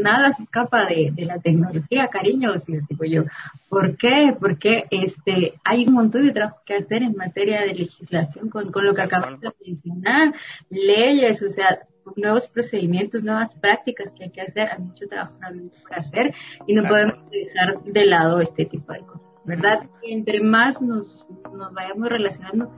nada 0.00 0.32
se 0.32 0.42
escapa 0.42 0.86
de, 0.86 1.12
la 1.16 1.38
tecnología, 1.38 2.08
cariños, 2.08 2.68
y 2.68 2.78
digo 2.88 3.04
yo, 3.04 3.24
¿por 3.68 3.96
qué? 3.96 4.36
Porque 4.38 4.86
este, 4.90 5.54
hay 5.64 5.86
un 5.86 5.94
montón 5.94 6.26
de 6.26 6.32
trabajo 6.32 6.60
que 6.64 6.74
hacer 6.74 7.02
en 7.02 7.16
materia 7.16 7.62
de 7.62 7.74
legislación 7.74 8.48
con, 8.48 8.72
lo 8.74 8.94
que 8.94 9.02
acabamos 9.02 9.40
de 9.40 9.52
mencionar, 9.64 10.34
leyes, 10.70 11.42
o 11.42 11.50
sea, 11.50 11.80
nuevos 12.16 12.48
procedimientos, 12.48 13.22
nuevas 13.22 13.54
prácticas 13.54 14.12
que 14.12 14.24
hay 14.24 14.30
que 14.30 14.40
hacer, 14.40 14.70
hay 14.70 14.78
mucho 14.78 15.06
trabajo 15.08 15.36
por 15.82 15.98
hacer 15.98 16.34
y 16.66 16.74
no 16.74 16.84
podemos 16.84 17.30
dejar 17.30 17.82
de 17.84 18.06
lado 18.06 18.40
este 18.40 18.64
tipo 18.64 18.92
de 18.92 19.00
cosas, 19.00 19.30
¿verdad? 19.44 19.82
Y 20.02 20.12
entre 20.12 20.40
más 20.40 20.80
nos, 20.80 21.26
nos 21.52 21.72
vayamos 21.74 22.08
relacionando, 22.08 22.72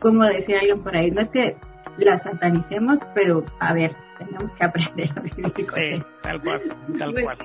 como 0.00 0.24
decía 0.24 0.60
alguien 0.60 0.82
por 0.82 0.96
ahí, 0.96 1.10
no 1.10 1.20
es 1.20 1.28
que 1.28 1.56
las 1.98 2.22
satanicemos, 2.22 3.00
pero 3.14 3.44
a 3.58 3.74
ver, 3.74 3.94
tenemos 4.24 4.52
que 4.52 4.64
aprender 4.64 5.10
a 5.16 5.20
vivir 5.20 5.52
sí, 5.56 6.02
tal 6.22 6.40
cual, 6.42 6.60
tal 6.98 7.14
cual. 7.22 7.38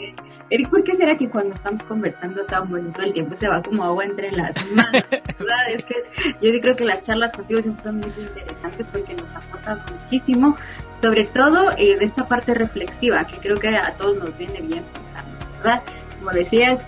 Eric, 0.50 0.70
¿por 0.70 0.84
qué 0.84 0.96
será 0.96 1.18
que 1.18 1.30
cuando 1.30 1.56
estamos 1.56 1.82
conversando 1.84 2.46
tan 2.46 2.70
bonito 2.70 3.02
el 3.02 3.14
tiempo 3.14 3.36
se 3.36 3.48
va 3.48 3.64
como 3.64 3.84
agua 3.84 4.06
entre 4.06 4.32
las 4.32 4.56
manos? 4.72 5.04
es 5.70 5.86
que 5.86 5.96
yo 6.42 6.62
creo 6.62 6.76
que 6.76 6.86
las 6.86 7.02
charlas 7.04 7.32
contigo 7.32 7.62
siempre 7.62 7.84
son 7.84 7.98
muy 7.98 8.12
interesantes 8.18 8.88
porque 8.90 9.16
nos 9.16 9.34
aportas 9.34 9.80
muchísimo, 9.92 10.58
sobre 11.02 11.26
todo 11.26 11.72
eh, 11.78 11.98
de 11.98 12.06
esta 12.06 12.28
parte 12.28 12.54
reflexiva 12.54 13.26
que 13.26 13.38
creo 13.38 13.60
que 13.60 13.70
a 13.70 13.94
todos 13.98 14.18
nos 14.18 14.38
viene 14.38 14.62
bien 14.62 14.84
pensando, 14.94 15.46
¿verdad? 15.58 15.84
Como 16.20 16.32
decías, 16.32 16.86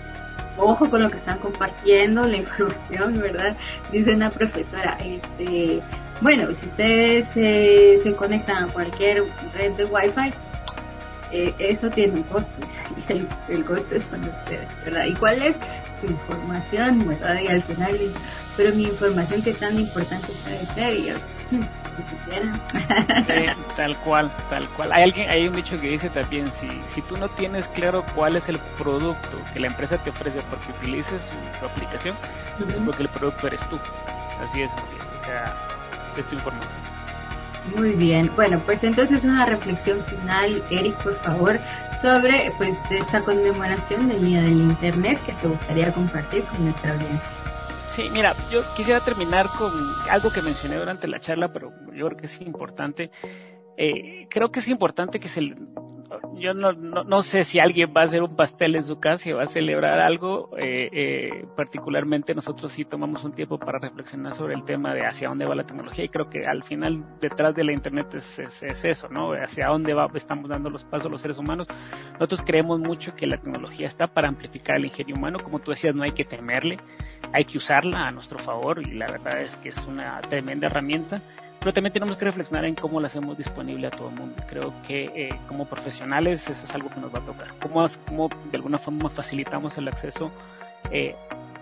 ojo 0.58 0.90
con 0.90 1.02
lo 1.02 1.10
que 1.10 1.16
están 1.16 1.38
compartiendo, 1.38 2.26
la 2.26 2.36
información, 2.44 3.18
¿verdad? 3.20 3.56
Dice 3.90 4.14
una 4.14 4.30
profesora, 4.30 4.98
este, 5.02 5.80
bueno, 6.20 6.54
si 6.54 6.66
ustedes 6.66 7.30
eh, 7.36 7.98
se 8.02 8.14
conectan 8.14 8.64
a 8.64 8.72
cualquier 8.72 9.24
red 9.54 9.72
de 9.72 9.84
Wi-Fi, 9.84 10.32
eh, 11.32 11.54
eso 11.58 11.90
tiene 11.90 12.14
un 12.14 12.22
costo. 12.24 12.66
Y 12.96 13.12
el, 13.12 13.28
el 13.48 13.64
costo 13.64 13.94
es 13.94 14.04
con 14.06 14.24
ustedes, 14.24 14.68
¿verdad? 14.84 15.06
¿Y 15.06 15.14
cuál 15.14 15.42
es 15.42 15.56
su 16.00 16.06
información, 16.06 17.08
verdad? 17.08 17.40
Y 17.42 17.48
al 17.48 17.62
final, 17.62 17.98
pero 18.56 18.74
mi 18.74 18.84
información 18.84 19.42
que 19.42 19.52
tan 19.52 19.78
importante 19.78 20.28
puede 20.44 20.64
ser, 20.66 20.94
y 20.94 21.06
yo, 21.06 21.14
tal 23.76 23.96
cual, 23.98 24.30
tal 24.48 24.68
cual. 24.70 24.92
Hay 24.92 25.02
alguien, 25.04 25.30
hay 25.30 25.48
un 25.48 25.54
dicho 25.54 25.80
que 25.80 25.88
dice 25.88 26.10
también, 26.10 26.52
si, 26.52 26.68
si 26.86 27.02
tú 27.02 27.16
no 27.16 27.28
tienes 27.30 27.68
claro 27.68 28.04
cuál 28.14 28.36
es 28.36 28.48
el 28.48 28.58
producto 28.78 29.38
que 29.52 29.60
la 29.60 29.68
empresa 29.68 30.02
te 30.02 30.10
ofrece 30.10 30.40
porque 30.50 30.70
utilices 30.72 31.30
su, 31.58 31.66
aplicación, 31.66 32.16
es 32.70 32.78
porque 32.78 33.02
el 33.04 33.08
producto 33.08 33.46
eres 33.46 33.68
tú. 33.68 33.78
Así 34.40 34.62
es, 34.62 34.70
así. 34.72 34.96
O 35.20 35.24
sea, 35.24 35.56
esta 36.16 36.34
información. 36.34 36.80
Muy 37.76 37.92
bien, 37.92 38.30
bueno, 38.34 38.60
pues 38.64 38.82
entonces 38.82 39.24
una 39.24 39.44
reflexión 39.44 40.02
final, 40.04 40.62
Eric, 40.70 40.94
por 41.02 41.14
favor, 41.16 41.60
sobre 42.00 42.52
pues 42.56 42.76
esta 42.90 43.22
conmemoración 43.22 44.08
del 44.08 44.24
Día 44.24 44.42
del 44.42 44.56
Internet 44.56 45.20
que 45.26 45.32
te 45.32 45.48
gustaría 45.48 45.92
compartir 45.92 46.44
con 46.44 46.64
nuestra 46.64 46.92
audiencia. 46.92 47.20
Sí, 47.88 48.08
mira, 48.12 48.34
yo 48.50 48.62
quisiera 48.76 49.00
terminar 49.00 49.46
con 49.58 49.72
algo 50.10 50.30
que 50.30 50.40
mencioné 50.40 50.76
durante 50.76 51.08
la 51.08 51.20
charla, 51.20 51.52
pero 51.52 51.72
yo 51.92 52.06
creo 52.06 52.16
que 52.16 52.26
es 52.26 52.40
importante. 52.40 53.10
Eh, 53.76 54.26
creo 54.30 54.50
que 54.50 54.60
es 54.60 54.68
importante 54.68 55.20
que 55.20 55.28
se, 55.28 55.54
yo 56.34 56.54
no, 56.54 56.72
no, 56.72 57.22
sé 57.22 57.42
si 57.42 57.58
alguien 57.58 57.92
va 57.96 58.02
a 58.02 58.04
hacer 58.04 58.22
un 58.22 58.34
pastel 58.34 58.76
en 58.76 58.84
su 58.84 58.98
casa 58.98 59.28
y 59.28 59.32
va 59.32 59.42
a 59.42 59.46
celebrar 59.46 60.00
algo. 60.00 60.50
Eh, 60.56 60.88
eh, 60.92 61.46
particularmente 61.56 62.34
nosotros 62.34 62.72
sí 62.72 62.84
tomamos 62.84 63.24
un 63.24 63.32
tiempo 63.32 63.58
para 63.58 63.78
reflexionar 63.78 64.32
sobre 64.32 64.54
el 64.54 64.64
tema 64.64 64.94
de 64.94 65.06
hacia 65.06 65.28
dónde 65.28 65.44
va 65.44 65.54
la 65.54 65.64
tecnología 65.64 66.04
y 66.04 66.08
creo 66.08 66.28
que 66.30 66.42
al 66.46 66.62
final 66.62 67.04
detrás 67.20 67.54
de 67.54 67.64
la 67.64 67.72
internet 67.72 68.14
es, 68.14 68.38
es, 68.38 68.84
eso, 68.84 69.08
¿no? 69.08 69.32
Hacia 69.32 69.68
dónde 69.68 69.94
va, 69.94 70.08
estamos 70.14 70.48
dando 70.48 70.70
los 70.70 70.84
pasos 70.84 71.10
los 71.10 71.20
seres 71.20 71.38
humanos. 71.38 71.66
Nosotros 72.12 72.42
creemos 72.44 72.80
mucho 72.80 73.14
que 73.14 73.26
la 73.26 73.36
tecnología 73.36 73.86
está 73.86 74.06
para 74.06 74.28
amplificar 74.28 74.76
el 74.76 74.86
ingenio 74.86 75.16
humano. 75.16 75.38
Como 75.42 75.58
tú 75.58 75.72
decías, 75.72 75.94
no 75.94 76.04
hay 76.04 76.12
que 76.12 76.24
temerle, 76.24 76.78
hay 77.32 77.44
que 77.44 77.58
usarla 77.58 78.06
a 78.06 78.12
nuestro 78.12 78.38
favor 78.38 78.80
y 78.80 78.94
la 78.94 79.06
verdad 79.06 79.40
es 79.42 79.56
que 79.56 79.70
es 79.70 79.86
una 79.86 80.20
tremenda 80.22 80.68
herramienta 80.68 81.22
pero 81.68 81.74
también 81.74 81.92
tenemos 81.92 82.16
que 82.16 82.24
reflexionar 82.24 82.64
en 82.64 82.74
cómo 82.74 82.98
la 82.98 83.08
hacemos 83.08 83.36
disponible 83.36 83.88
a 83.88 83.90
todo 83.90 84.08
el 84.08 84.14
mundo. 84.14 84.42
Creo 84.46 84.72
que 84.86 85.04
eh, 85.14 85.28
como 85.46 85.66
profesionales 85.66 86.48
eso 86.48 86.64
es 86.64 86.74
algo 86.74 86.88
que 86.88 86.98
nos 86.98 87.14
va 87.14 87.18
a 87.18 87.24
tocar. 87.26 87.48
Cómo, 87.60 87.86
de 87.86 88.56
alguna 88.56 88.78
forma 88.78 89.10
facilitamos 89.10 89.76
el 89.76 89.86
acceso 89.86 90.30
eh, 90.90 91.14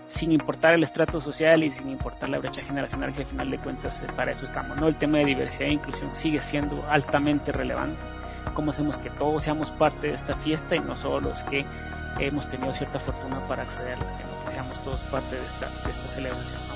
sin 0.07 0.31
importar 0.31 0.75
el 0.75 0.83
estrato 0.83 1.19
social 1.19 1.61
y 1.61 1.71
sin 1.71 1.89
importar 1.89 2.29
la 2.29 2.39
brecha 2.39 2.63
generacional, 2.63 3.13
si 3.13 3.23
al 3.23 3.27
final 3.27 3.51
de 3.51 3.57
cuentas 3.57 4.01
eh, 4.01 4.07
para 4.15 4.31
eso 4.31 4.45
estamos. 4.45 4.77
¿no? 4.77 4.87
El 4.87 4.95
tema 4.95 5.17
de 5.17 5.25
diversidad 5.25 5.67
e 5.67 5.73
inclusión 5.73 6.15
sigue 6.15 6.41
siendo 6.41 6.85
altamente 6.87 7.51
relevante. 7.51 8.01
Cómo 8.53 8.71
hacemos 8.71 8.99
que 8.99 9.09
todos 9.09 9.43
seamos 9.43 9.71
parte 9.71 10.07
de 10.07 10.13
esta 10.13 10.37
fiesta 10.37 10.77
y 10.77 10.79
no 10.79 10.95
solo 10.95 11.19
los 11.19 11.43
que 11.43 11.65
hemos 12.17 12.47
tenido 12.47 12.71
cierta 12.71 12.97
fortuna 12.97 13.45
para 13.45 13.63
accederla, 13.63 14.13
sino 14.13 14.29
que 14.45 14.51
seamos 14.53 14.81
todos 14.85 15.01
parte 15.11 15.35
de 15.35 15.45
esta, 15.45 15.65
de 15.65 15.91
esta 15.91 16.07
celebración. 16.07 16.66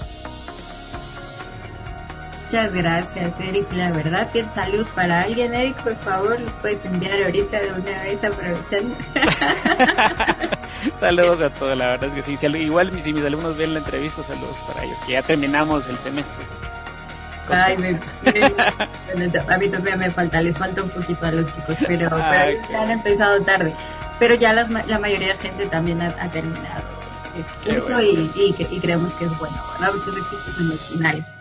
Muchas 2.52 2.74
gracias, 2.74 3.40
Eric. 3.40 3.72
La 3.72 3.92
verdad, 3.92 4.28
¿tienes 4.30 4.52
saludos 4.52 4.90
para 4.90 5.22
alguien, 5.22 5.54
Eric? 5.54 5.82
Por 5.84 5.96
favor, 5.96 6.38
los 6.38 6.52
puedes 6.56 6.84
enviar 6.84 7.24
ahorita 7.24 7.62
de 7.62 7.72
una 7.72 8.04
vez 8.04 8.22
aprovechando. 8.22 8.94
saludos 11.00 11.40
a 11.40 11.50
todos, 11.50 11.78
la 11.78 11.92
verdad 11.92 12.10
es 12.10 12.26
que 12.26 12.38
sí. 12.38 12.48
Igual 12.58 12.92
si 13.02 13.14
mis 13.14 13.24
alumnos 13.24 13.56
ven 13.56 13.74
la 13.74 13.80
entrevista, 13.80 14.22
saludos 14.24 14.58
para 14.68 14.84
ellos, 14.84 14.98
que 15.06 15.14
ya 15.14 15.22
terminamos 15.22 15.88
el 15.88 15.96
semestre. 15.96 16.44
Ay, 17.50 17.78
me, 17.78 17.92
a 19.48 19.58
mí 19.58 19.70
todavía 19.70 19.96
me 19.96 20.12
falta, 20.12 20.42
les 20.42 20.58
falta 20.58 20.84
un 20.84 20.90
poquito 20.90 21.26
a 21.26 21.32
los 21.32 21.48
chicos, 21.56 21.78
pero, 21.88 22.10
ya 22.70 22.82
han 22.82 22.92
empezado 22.92 23.42
tarde. 23.44 23.74
Pero 24.20 24.36
ya 24.36 24.52
las, 24.52 24.70
la 24.70 25.00
mayoría 25.00 25.30
de 25.30 25.38
gente 25.40 25.68
también 25.68 26.02
ha, 26.02 26.30
terminado 26.30 26.84
eso 27.66 28.02
y, 28.02 28.30
y, 28.36 28.80
creemos 28.82 29.14
que 29.14 29.24
es 29.24 29.40
bueno, 29.40 29.56
¿verdad? 29.72 29.94
Muchos 29.94 30.18
éxitos 30.18 30.60
en 30.60 30.68
los 30.68 30.80
finales. 30.82 31.32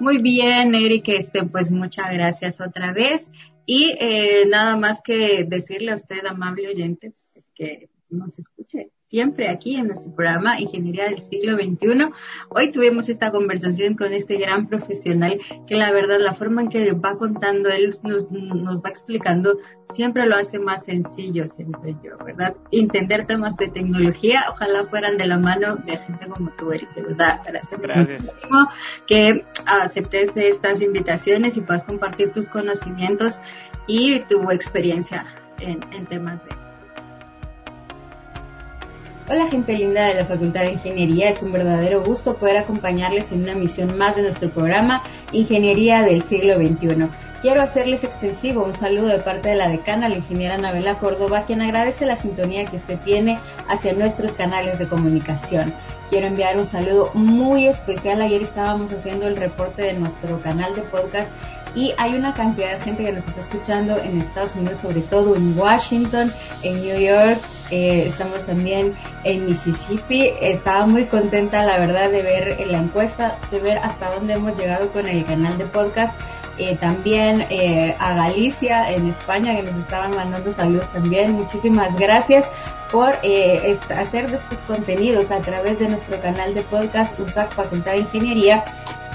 Muy 0.00 0.22
bien, 0.22 0.74
Eric, 0.74 1.08
este, 1.08 1.44
pues 1.44 1.70
muchas 1.70 2.12
gracias 2.12 2.60
otra 2.60 2.92
vez. 2.92 3.30
Y 3.66 3.96
eh, 3.98 4.46
nada 4.48 4.76
más 4.76 5.00
que 5.02 5.44
decirle 5.44 5.90
a 5.90 5.96
usted, 5.96 6.24
amable 6.24 6.68
oyente, 6.68 7.12
que 7.54 7.90
nos 8.08 8.38
escuche 8.38 8.90
siempre 9.10 9.48
aquí 9.48 9.76
en 9.76 9.88
nuestro 9.88 10.14
programa 10.14 10.60
Ingeniería 10.60 11.04
del 11.04 11.20
Siglo 11.20 11.56
XXI. 11.56 12.10
Hoy 12.50 12.72
tuvimos 12.72 13.08
esta 13.08 13.30
conversación 13.30 13.94
con 13.94 14.12
este 14.12 14.36
gran 14.36 14.68
profesional 14.68 15.40
que 15.66 15.76
la 15.76 15.90
verdad 15.92 16.18
la 16.20 16.34
forma 16.34 16.62
en 16.62 16.68
que 16.68 16.92
va 16.92 17.16
contando 17.16 17.70
él 17.70 17.94
nos, 18.02 18.30
nos 18.30 18.82
va 18.82 18.90
explicando 18.90 19.58
siempre 19.94 20.26
lo 20.26 20.36
hace 20.36 20.58
más 20.58 20.84
sencillo, 20.84 21.48
siento 21.48 21.80
yo, 22.02 22.18
¿verdad? 22.24 22.54
Entender 22.70 23.26
temas 23.26 23.56
de 23.56 23.68
tecnología, 23.68 24.44
ojalá 24.50 24.84
fueran 24.84 25.16
de 25.16 25.26
la 25.26 25.38
mano 25.38 25.76
de 25.76 25.96
gente 25.96 26.28
como 26.28 26.50
tú, 26.50 26.70
Eric, 26.72 26.94
de 26.94 27.02
verdad. 27.02 27.40
Gracias, 27.46 27.78
muchísimo 27.80 28.68
que 29.06 29.44
aceptes 29.64 30.36
estas 30.36 30.82
invitaciones 30.82 31.56
y 31.56 31.62
puedas 31.62 31.84
compartir 31.84 32.32
tus 32.32 32.48
conocimientos 32.50 33.40
y 33.86 34.20
tu 34.20 34.50
experiencia 34.50 35.24
en, 35.60 35.80
en 35.92 36.06
temas 36.06 36.44
de 36.44 36.67
Hola 39.30 39.46
gente 39.46 39.74
linda 39.74 40.06
de 40.06 40.14
la 40.14 40.24
Facultad 40.24 40.62
de 40.62 40.72
Ingeniería, 40.72 41.28
es 41.28 41.42
un 41.42 41.52
verdadero 41.52 42.02
gusto 42.02 42.38
poder 42.38 42.56
acompañarles 42.56 43.30
en 43.30 43.42
una 43.42 43.54
misión 43.54 43.98
más 43.98 44.16
de 44.16 44.22
nuestro 44.22 44.48
programa 44.48 45.02
Ingeniería 45.32 46.02
del 46.02 46.22
siglo 46.22 46.56
XXI. 46.56 47.10
Quiero 47.42 47.60
hacerles 47.60 48.04
extensivo 48.04 48.64
un 48.64 48.72
saludo 48.72 49.08
de 49.08 49.18
parte 49.18 49.50
de 49.50 49.56
la 49.56 49.68
decana, 49.68 50.08
la 50.08 50.16
ingeniera 50.16 50.54
Anabela 50.54 50.96
Córdoba, 50.98 51.44
quien 51.44 51.60
agradece 51.60 52.06
la 52.06 52.16
sintonía 52.16 52.70
que 52.70 52.76
usted 52.76 52.98
tiene 53.00 53.38
hacia 53.68 53.92
nuestros 53.92 54.32
canales 54.32 54.78
de 54.78 54.88
comunicación. 54.88 55.74
Quiero 56.08 56.26
enviar 56.26 56.56
un 56.56 56.64
saludo 56.64 57.10
muy 57.12 57.66
especial. 57.66 58.22
Ayer 58.22 58.40
estábamos 58.40 58.94
haciendo 58.94 59.26
el 59.26 59.36
reporte 59.36 59.82
de 59.82 59.92
nuestro 59.92 60.40
canal 60.40 60.74
de 60.74 60.80
podcast 60.80 61.34
y 61.74 61.94
hay 61.98 62.14
una 62.14 62.34
cantidad 62.34 62.72
de 62.72 62.80
gente 62.80 63.04
que 63.04 63.12
nos 63.12 63.26
está 63.26 63.40
escuchando 63.40 63.96
en 63.98 64.18
Estados 64.20 64.56
Unidos, 64.56 64.78
sobre 64.78 65.00
todo 65.02 65.36
en 65.36 65.58
Washington, 65.58 66.32
en 66.62 66.82
New 66.82 66.98
York, 66.98 67.40
eh, 67.70 68.04
estamos 68.06 68.44
también 68.44 68.94
en 69.24 69.46
Mississippi. 69.46 70.32
Estaba 70.40 70.86
muy 70.86 71.04
contenta, 71.04 71.64
la 71.64 71.78
verdad, 71.78 72.10
de 72.10 72.22
ver 72.22 72.66
la 72.66 72.78
encuesta, 72.78 73.38
de 73.50 73.60
ver 73.60 73.78
hasta 73.78 74.10
dónde 74.14 74.34
hemos 74.34 74.58
llegado 74.58 74.90
con 74.90 75.06
el 75.06 75.24
canal 75.24 75.58
de 75.58 75.66
podcast 75.66 76.18
eh, 76.56 76.76
también 76.76 77.46
eh, 77.50 77.94
a 78.00 78.14
Galicia 78.14 78.90
en 78.90 79.06
España 79.06 79.54
que 79.54 79.62
nos 79.62 79.76
estaban 79.76 80.14
mandando 80.14 80.52
saludos 80.52 80.90
también. 80.92 81.32
Muchísimas 81.32 81.94
gracias 81.96 82.50
por 82.90 83.14
hacer 83.94 84.30
de 84.30 84.36
estos 84.36 84.60
contenidos 84.60 85.30
a 85.30 85.40
través 85.40 85.78
de 85.78 85.88
nuestro 85.88 86.20
canal 86.20 86.54
de 86.54 86.62
podcast 86.62 87.20
USAC 87.20 87.52
Facultad 87.52 87.92
de 87.92 87.98
Ingeniería 87.98 88.64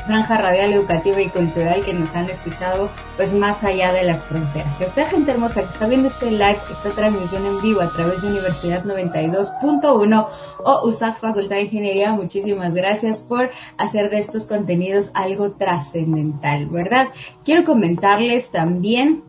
franja 0.05 0.37
radial 0.37 0.73
educativa 0.73 1.21
y 1.21 1.29
cultural 1.29 1.83
que 1.83 1.93
nos 1.93 2.13
han 2.15 2.29
escuchado 2.29 2.89
pues 3.15 3.33
más 3.33 3.63
allá 3.63 3.93
de 3.93 4.03
las 4.03 4.23
fronteras. 4.23 4.77
Si 4.77 4.85
usted 4.85 5.07
gente 5.07 5.31
hermosa 5.31 5.63
que 5.63 5.69
está 5.69 5.87
viendo 5.87 6.07
este 6.07 6.31
live, 6.31 6.57
esta 6.71 6.89
transmisión 6.91 7.45
en 7.45 7.61
vivo 7.61 7.81
a 7.81 7.89
través 7.89 8.21
de 8.21 8.27
Universidad 8.29 8.83
92.1 8.83 10.27
o 10.65 10.87
USAC 10.87 11.17
Facultad 11.17 11.55
de 11.57 11.63
Ingeniería, 11.63 12.13
muchísimas 12.13 12.73
gracias 12.73 13.21
por 13.21 13.49
hacer 13.77 14.09
de 14.09 14.19
estos 14.19 14.45
contenidos 14.45 15.11
algo 15.13 15.51
trascendental, 15.51 16.67
¿verdad? 16.67 17.07
Quiero 17.43 17.63
comentarles 17.63 18.49
también 18.49 19.23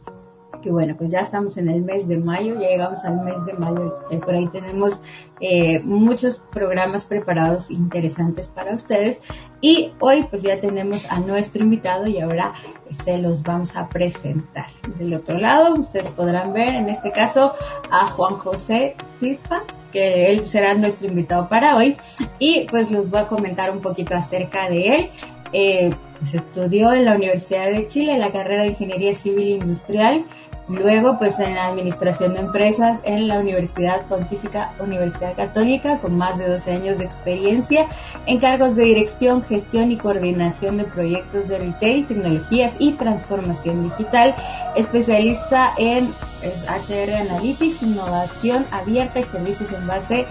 que 0.64 0.70
bueno, 0.70 0.96
pues 0.96 1.10
ya 1.10 1.20
estamos 1.20 1.58
en 1.58 1.68
el 1.68 1.82
mes 1.82 2.08
de 2.08 2.16
mayo, 2.16 2.58
ya 2.58 2.70
llegamos 2.70 3.04
al 3.04 3.22
mes 3.22 3.44
de 3.44 3.52
mayo, 3.52 3.98
y 4.10 4.16
por 4.16 4.34
ahí 4.34 4.48
tenemos 4.48 5.02
eh, 5.40 5.80
muchos 5.80 6.38
programas 6.50 7.04
preparados 7.04 7.70
interesantes 7.70 8.48
para 8.48 8.74
ustedes 8.74 9.20
y 9.60 9.92
hoy 10.00 10.26
pues 10.30 10.42
ya 10.42 10.58
tenemos 10.60 11.12
a 11.12 11.20
nuestro 11.20 11.62
invitado 11.62 12.06
y 12.06 12.18
ahora 12.18 12.54
se 13.04 13.18
los 13.18 13.42
vamos 13.42 13.76
a 13.76 13.90
presentar. 13.90 14.68
Del 14.98 15.12
otro 15.12 15.36
lado 15.36 15.74
ustedes 15.74 16.08
podrán 16.10 16.54
ver 16.54 16.74
en 16.74 16.88
este 16.88 17.12
caso 17.12 17.52
a 17.90 18.06
Juan 18.06 18.38
José 18.38 18.94
Silva, 19.20 19.64
que 19.92 20.30
él 20.30 20.48
será 20.48 20.72
nuestro 20.72 21.08
invitado 21.08 21.46
para 21.46 21.76
hoy 21.76 21.98
y 22.38 22.66
pues 22.70 22.90
les 22.90 23.10
voy 23.10 23.20
a 23.20 23.26
comentar 23.26 23.70
un 23.70 23.82
poquito 23.82 24.14
acerca 24.14 24.70
de 24.70 24.96
él. 24.96 25.10
Eh, 25.52 25.90
pues 26.18 26.34
estudió 26.34 26.92
en 26.92 27.04
la 27.04 27.14
Universidad 27.14 27.70
de 27.70 27.86
Chile 27.86 28.18
la 28.18 28.32
carrera 28.32 28.62
de 28.62 28.68
Ingeniería 28.70 29.14
Civil 29.14 29.48
Industrial 29.50 30.24
Luego, 30.68 31.18
pues 31.18 31.38
en 31.40 31.54
la 31.54 31.66
administración 31.66 32.32
de 32.32 32.40
empresas 32.40 33.00
en 33.04 33.28
la 33.28 33.38
Universidad 33.38 34.06
Pontífica 34.06 34.72
Universidad 34.78 35.36
Católica, 35.36 35.98
con 35.98 36.16
más 36.16 36.38
de 36.38 36.48
12 36.48 36.72
años 36.72 36.98
de 36.98 37.04
experiencia 37.04 37.86
en 38.24 38.40
cargos 38.40 38.74
de 38.74 38.84
dirección, 38.84 39.42
gestión 39.42 39.92
y 39.92 39.98
coordinación 39.98 40.78
de 40.78 40.84
proyectos 40.84 41.48
de 41.48 41.58
retail, 41.58 42.06
tecnologías 42.06 42.76
y 42.78 42.92
transformación 42.92 43.90
digital, 43.90 44.34
especialista 44.74 45.74
en 45.76 46.06
HR 46.42 47.14
Analytics, 47.14 47.82
innovación 47.82 48.64
abierta 48.70 49.20
y 49.20 49.24
servicios 49.24 49.70
en 49.72 49.86
base 49.86 50.26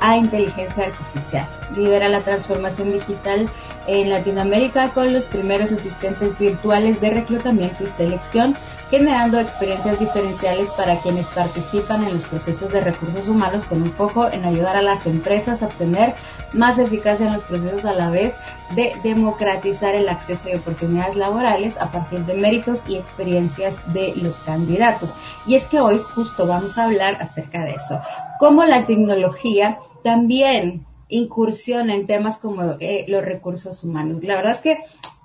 a 0.00 0.16
inteligencia 0.16 0.84
artificial. 0.84 1.46
Lidera 1.76 2.08
la 2.08 2.20
transformación 2.20 2.92
digital 2.92 3.50
en 3.88 4.10
Latinoamérica 4.10 4.90
con 4.90 5.12
los 5.12 5.26
primeros 5.26 5.72
asistentes 5.72 6.38
virtuales 6.38 7.00
de 7.00 7.10
reclutamiento 7.10 7.82
y 7.82 7.88
selección 7.88 8.56
generando 8.90 9.38
experiencias 9.38 9.98
diferenciales 9.98 10.70
para 10.70 10.98
quienes 11.00 11.26
participan 11.26 12.04
en 12.04 12.14
los 12.14 12.24
procesos 12.24 12.72
de 12.72 12.80
recursos 12.80 13.28
humanos 13.28 13.64
con 13.64 13.82
un 13.82 13.90
foco 13.90 14.30
en 14.30 14.44
ayudar 14.44 14.76
a 14.76 14.82
las 14.82 15.06
empresas 15.06 15.62
a 15.62 15.66
obtener 15.66 16.14
más 16.52 16.78
eficacia 16.78 17.26
en 17.26 17.34
los 17.34 17.44
procesos 17.44 17.84
a 17.84 17.92
la 17.92 18.10
vez 18.10 18.36
de 18.74 18.94
democratizar 19.02 19.94
el 19.94 20.08
acceso 20.08 20.48
y 20.48 20.54
oportunidades 20.54 21.16
laborales 21.16 21.76
a 21.78 21.92
partir 21.92 22.20
de 22.20 22.34
méritos 22.34 22.82
y 22.88 22.96
experiencias 22.96 23.80
de 23.92 24.14
los 24.16 24.38
candidatos. 24.38 25.14
Y 25.46 25.54
es 25.54 25.66
que 25.66 25.80
hoy 25.80 25.98
justo 25.98 26.46
vamos 26.46 26.78
a 26.78 26.84
hablar 26.84 27.18
acerca 27.20 27.64
de 27.64 27.72
eso, 27.72 28.00
cómo 28.38 28.64
la 28.64 28.86
tecnología 28.86 29.78
también 30.02 30.86
incursiona 31.10 31.94
en 31.94 32.06
temas 32.06 32.38
como 32.38 32.76
eh, 32.80 33.04
los 33.08 33.24
recursos 33.24 33.82
humanos. 33.84 34.22
La 34.22 34.36
verdad 34.36 34.52
es 34.52 34.60
que 34.60 34.78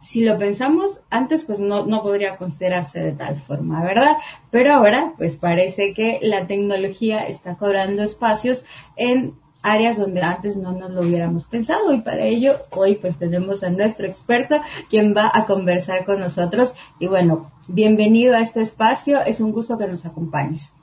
si 0.04 0.26
lo 0.26 0.38
pensamos 0.38 1.00
antes, 1.10 1.44
pues 1.44 1.60
no, 1.60 1.86
no 1.86 2.04
podría 2.04 2.38
considerarse 2.38 3.00
de 3.00 3.14
tal 3.14 3.38
forma, 3.38 3.84
¿verdad? 3.84 4.18
Pero 4.52 4.74
ahora, 4.74 5.14
pues 5.18 5.38
parece 5.38 5.94
que 5.94 6.20
la 6.22 6.46
tecnología 6.46 7.26
está 7.26 7.56
cobrando 7.56 8.04
espacios 8.04 8.66
en 8.98 9.34
áreas 9.62 9.98
donde 9.98 10.22
antes 10.22 10.58
no 10.58 10.74
nos 10.74 10.94
lo 10.94 11.02
hubiéramos 11.02 11.46
pensado 11.46 11.94
y 11.94 12.02
para 12.02 12.26
ello 12.26 12.60
hoy 12.72 12.96
pues 12.96 13.18
tenemos 13.18 13.64
a 13.64 13.70
nuestro 13.70 14.06
experto 14.06 14.60
quien 14.90 15.16
va 15.16 15.32
a 15.34 15.46
conversar 15.46 16.04
con 16.04 16.20
nosotros 16.20 16.74
y 17.00 17.08
bueno, 17.08 17.50
bienvenido 17.70 18.36
a 18.36 18.42
este 18.42 18.60
espacio, 18.60 19.22
es 19.26 19.40
un 19.40 19.54
gusto 19.54 19.78
que 19.78 19.88
nos 19.88 20.06
acompañes. 20.06 20.74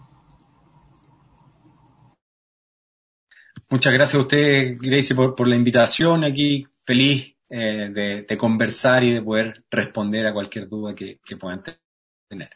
Muchas 3.68 3.92
gracias 3.92 4.18
a 4.18 4.22
usted, 4.22 4.78
Gracie, 4.80 5.14
por, 5.14 5.36
por 5.36 5.46
la 5.46 5.56
invitación 5.56 6.24
aquí. 6.24 6.66
Feliz 6.84 7.36
eh, 7.52 8.24
de, 8.28 8.38
conversar 8.38 9.02
y 9.02 9.12
de 9.12 9.22
poder 9.22 9.64
responder 9.72 10.24
a 10.24 10.32
cualquier 10.32 10.68
duda 10.68 10.94
que, 10.94 11.18
puedan 11.36 11.64
tener. 12.28 12.50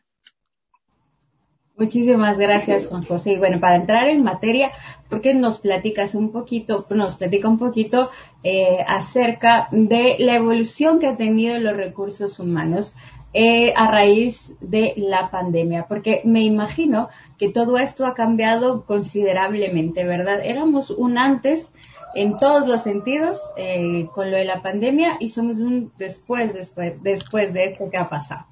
Muchísimas 1.77 2.39
gracias, 2.39 2.87
Juan 2.87 3.03
José. 3.03 3.33
Y 3.33 3.39
bueno, 3.39 3.59
para 3.59 3.75
entrar 3.75 4.07
en 4.07 4.23
materia, 4.23 4.71
¿por 5.09 5.21
qué 5.21 5.35
nos 5.35 5.59
platicas 5.59 6.15
un 6.15 6.31
poquito, 6.31 6.87
nos 6.91 7.17
platica 7.17 7.49
un 7.49 7.59
poquito 7.59 8.13
eh, 8.45 8.85
acerca 8.87 9.67
de 9.73 10.15
la 10.21 10.37
evolución 10.37 11.01
que 11.01 11.09
ha 11.09 11.17
tenido 11.17 11.59
los 11.59 11.77
recursos 11.77 12.39
humanos 12.39 12.95
eh, 13.33 13.73
a 13.75 13.91
raíz 13.91 14.53
de 14.61 14.95
la 14.97 15.29
pandemia? 15.33 15.87
Porque 15.89 16.23
me 16.25 16.43
imagino 16.43 17.09
que 17.37 17.49
todo 17.49 17.79
esto 17.79 18.07
ha 18.07 18.15
cambiado 18.15 18.87
considerablemente, 18.87 20.05
¿verdad? 20.05 20.41
Éramos 20.45 20.91
un 20.91 21.19
antes 21.19 21.73
en 22.15 22.37
todos 22.37 22.67
los 22.67 22.83
sentidos 22.83 23.41
eh, 23.57 24.09
con 24.15 24.31
lo 24.31 24.37
de 24.37 24.45
la 24.45 24.63
pandemia 24.63 25.17
y 25.21 25.29
somos 25.29 25.59
un 25.59 25.93
después, 25.99 26.55
después, 26.55 27.03
después 27.03 27.53
de 27.53 27.65
esto 27.65 27.91
que 27.91 27.99
ha 27.99 28.09
pasado. 28.09 28.47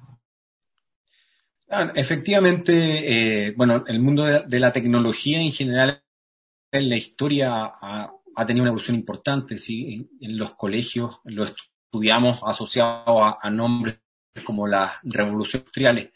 Ah, 1.69 1.91
efectivamente, 1.95 3.47
eh, 3.47 3.53
bueno, 3.55 3.83
el 3.87 3.99
mundo 3.99 4.23
de, 4.25 4.59
la 4.59 4.71
tecnología 4.71 5.39
en 5.39 5.51
general 5.51 6.03
en 6.71 6.89
la 6.89 6.97
historia 6.97 7.49
ha, 7.81 8.45
tenido 8.45 8.63
una 8.63 8.69
evolución 8.69 8.95
importante, 8.95 9.57
sí, 9.57 10.07
en, 10.19 10.37
los 10.37 10.55
colegios 10.55 11.19
lo 11.23 11.45
estudiamos 11.45 12.39
asociado 12.45 13.23
a, 13.23 13.39
a 13.41 13.49
nombres 13.49 13.99
como 14.43 14.67
las 14.67 14.93
revoluciones 15.03 15.63
industriales 15.65 16.11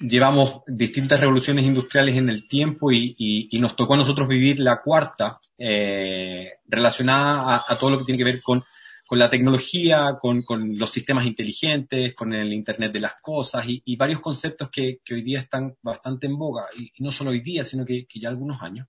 llevamos 0.00 0.62
distintas 0.66 1.20
revoluciones 1.20 1.64
industriales 1.64 2.16
en 2.16 2.28
el 2.28 2.46
tiempo 2.46 2.92
y, 2.92 3.48
nos 3.60 3.76
tocó 3.76 3.94
a 3.94 3.98
nosotros 3.98 4.28
vivir 4.28 4.60
la 4.60 4.82
cuarta 4.82 5.38
eh, 5.58 6.54
relacionada 6.66 7.64
a, 7.66 7.76
todo 7.76 7.90
lo 7.90 7.98
que 7.98 8.04
tiene 8.04 8.18
que 8.18 8.24
ver 8.24 8.42
con, 8.42 8.62
la 9.10 9.30
tecnología, 9.30 10.16
con, 10.20 10.44
los 10.78 10.90
sistemas 10.90 11.26
inteligentes, 11.26 12.14
con 12.14 12.32
el 12.34 12.52
Internet 12.52 12.92
de 12.92 13.00
las 13.00 13.14
cosas 13.20 13.64
y, 13.66 13.96
varios 13.96 14.20
conceptos 14.20 14.70
que, 14.70 15.00
hoy 15.10 15.22
día 15.22 15.40
están 15.40 15.74
bastante 15.82 16.26
en 16.26 16.36
boga, 16.36 16.66
y, 16.76 16.90
no 17.02 17.12
solo 17.12 17.30
hoy 17.30 17.40
día, 17.40 17.64
sino 17.64 17.84
que, 17.84 18.06
ya 18.14 18.28
algunos 18.28 18.60
años. 18.62 18.88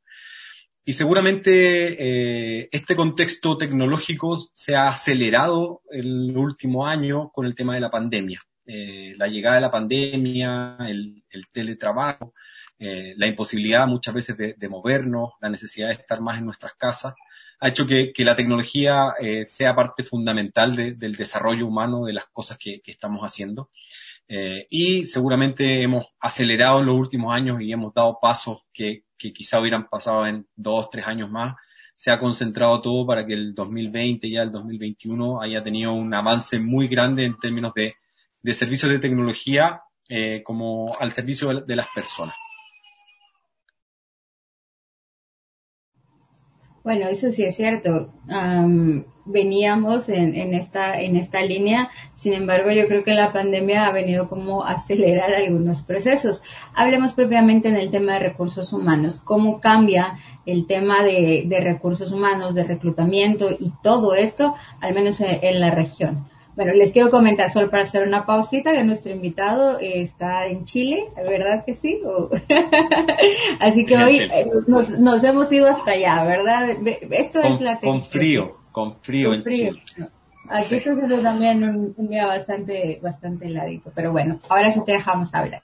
Y 0.83 0.93
seguramente 0.93 2.61
eh, 2.61 2.69
este 2.71 2.95
contexto 2.95 3.57
tecnológico 3.57 4.39
se 4.53 4.73
ha 4.73 4.87
acelerado 4.87 5.81
el 5.91 6.35
último 6.37 6.87
año 6.87 7.29
con 7.29 7.45
el 7.45 7.55
tema 7.55 7.75
de 7.75 7.81
la 7.81 7.91
pandemia. 7.91 8.41
Eh, 8.69 9.13
la 9.17 9.27
llegada 9.27 9.55
de 9.55 9.61
la 9.61 9.71
pandemia, 9.71 10.77
el, 10.89 11.23
teletrabajo, 11.53 12.33
eh, 12.77 13.13
la 13.15 13.25
imposibilidad 13.25 13.87
muchas 13.87 14.13
veces 14.13 14.37
de, 14.37 14.69
movernos, 14.69 15.31
la 15.39 15.49
necesidad 15.49 15.87
de 15.87 15.93
estar 15.93 16.19
más 16.19 16.37
en 16.37 16.45
nuestras 16.45 16.73
casas, 16.73 17.15
ha 17.61 17.69
hecho 17.69 17.87
que, 17.87 18.13
la 18.17 18.35
tecnología 18.35 19.13
eh, 19.21 19.45
sea 19.45 19.73
parte 19.73 20.03
fundamental 20.03 20.75
del 20.75 21.15
desarrollo 21.15 21.65
humano 21.65 22.05
de 22.05 22.13
las 22.13 22.25
cosas 22.27 22.57
que, 22.57 22.81
estamos 22.85 23.21
haciendo. 23.21 23.69
y 24.69 25.05
seguramente 25.07 25.81
hemos 25.81 26.07
acelerado 26.19 26.79
en 26.81 26.87
los 26.87 26.95
últimos 26.95 27.33
años 27.33 27.61
y 27.61 27.71
hemos 27.71 27.93
dado 27.93 28.19
pasos 28.21 28.59
que, 28.73 29.03
que 29.17 29.31
quizá 29.31 29.59
hubieran 29.61 29.87
pasado 29.87 30.27
en 30.27 30.45
dos, 30.55 30.89
tres 30.91 31.07
años 31.07 31.29
más. 31.29 31.55
Se 31.95 32.11
ha 32.11 32.19
concentrado 32.19 32.81
todo 32.81 33.07
para 33.07 33.25
que 33.25 33.33
el 33.33 33.55
2020 33.55 34.27
y 34.27 34.31
ya 34.33 34.43
el 34.43 34.51
2021 34.51 35.41
haya 35.41 35.63
tenido 35.63 35.93
un 35.93 36.13
avance 36.13 36.59
muy 36.59 36.87
grande 36.87 37.23
en 37.25 37.37
términos 37.39 37.73
de 37.73 37.95
de 38.41 38.53
servicios 38.53 38.91
de 38.91 38.99
tecnología 38.99 39.81
eh, 40.09 40.41
como 40.43 40.95
al 40.99 41.11
servicio 41.11 41.61
de 41.61 41.75
las 41.75 41.87
personas. 41.93 42.35
Bueno, 46.87 47.07
eso 47.09 47.33
sí 47.33 47.43
es 47.43 47.57
cierto. 47.57 48.13
veníamos 49.25 50.07
en, 50.07 50.33
en, 50.35 50.53
esta, 50.53 51.01
en 51.01 51.17
esta 51.17 51.41
línea, 51.41 51.89
sin 52.15 52.31
embargo, 52.31 52.71
yo 52.71 52.87
creo 52.87 53.03
que 53.03 53.13
la 53.13 53.33
pandemia 53.33 53.85
ha 53.85 53.91
venido 53.91 54.29
como 54.29 54.63
a 54.63 54.71
acelerar 54.71 55.33
algunos 55.33 55.81
procesos. 55.81 56.41
Hablemos 56.73 57.11
propiamente 57.11 57.67
en 57.67 57.75
el 57.75 57.91
tema 57.91 58.13
de 58.13 58.19
recursos 58.19 58.71
humanos. 58.71 59.19
¿Cómo 59.21 59.59
cambia 59.59 60.17
el 60.45 60.65
tema 60.65 61.03
de 61.03 61.59
recursos 61.61 62.13
humanos, 62.13 62.55
de 62.55 62.63
reclutamiento 62.63 63.49
y 63.51 63.73
todo 63.83 64.15
esto, 64.15 64.55
al 64.79 64.95
menos 64.95 65.19
en 65.19 65.59
la 65.59 65.71
región? 65.71 66.29
Bueno, 66.57 66.73
les 66.73 66.91
quiero 66.91 67.11
comentar 67.11 67.51
solo 67.51 67.69
para 67.69 67.83
hacer 67.83 68.07
una 68.07 68.25
pausita 68.25 68.71
que 68.71 68.83
nuestro 68.83 69.11
invitado 69.11 69.77
está 69.79 70.47
en 70.47 70.65
Chile, 70.65 71.05
¿verdad 71.15 71.63
que 71.63 71.75
sí? 71.75 72.01
Así 73.59 73.85
que 73.85 73.95
hoy 73.95 74.21
eh, 74.21 74.47
nos, 74.65 75.23
hemos 75.23 75.51
ido 75.51 75.67
hasta 75.67 75.91
allá, 75.91 76.23
¿verdad? 76.23 76.75
Esto 77.11 77.41
es 77.43 77.61
la 77.61 77.79
Con 77.79 78.03
frío, 78.03 78.57
con 78.71 78.99
frío 79.01 79.35
en 79.35 79.43
Chile. 79.43 79.83
Aquí 80.49 80.75
está 80.75 80.95
siendo 80.95 81.21
también 81.21 81.63
un, 81.63 82.09
día 82.09 82.25
bastante, 82.25 82.99
bastante 83.03 83.45
heladito, 83.45 83.91
pero 83.93 84.11
bueno, 84.11 84.39
ahora 84.49 84.71
sí 84.71 84.79
te 84.83 84.93
dejamos 84.93 85.35
hablar. 85.35 85.61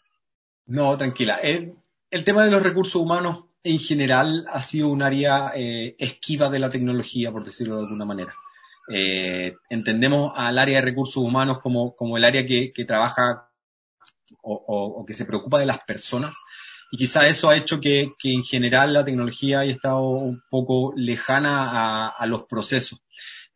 No, 0.68 0.96
tranquila. 0.96 1.38
El, 1.42 1.74
tema 2.24 2.46
de 2.46 2.52
los 2.52 2.62
recursos 2.62 3.02
humanos 3.02 3.46
en 3.64 3.80
general 3.80 4.46
ha 4.48 4.62
sido 4.62 4.90
un 4.90 5.02
área 5.02 5.54
eh, 5.56 5.96
esquiva 5.98 6.52
de 6.52 6.60
la 6.60 6.70
tecnología, 6.70 7.32
por 7.32 7.44
decirlo 7.44 7.78
de 7.78 7.84
alguna 7.86 8.06
manera. 8.06 8.36
Eh, 8.90 9.56
entendemos 9.70 10.34
al 10.36 10.58
área 10.58 10.80
de 10.80 10.86
recursos 10.86 11.18
humanos 11.18 11.60
como, 11.60 11.96
como 11.96 12.18
el 12.18 12.26
área 12.26 12.46
que, 12.46 12.72
que 12.74 12.86
trabaja 12.86 13.50
o, 14.42 14.54
o, 14.98 15.06
que 15.06 15.14
se 15.14 15.26
preocupa 15.26 15.60
de 15.60 15.66
las 15.66 15.80
personas. 15.84 16.36
Y 16.92 16.98
quizá 16.98 17.28
eso 17.28 17.50
ha 17.50 17.56
hecho 17.58 17.80
que, 17.80 18.14
que 18.20 18.34
en 18.34 18.44
general 18.44 18.94
la 18.94 19.06
tecnología 19.06 19.60
haya 19.60 19.72
estado 19.72 20.02
un 20.02 20.42
poco 20.50 20.94
lejana 20.96 21.70
a, 21.72 22.10
a 22.10 22.26
los 22.26 22.44
procesos. 22.44 23.02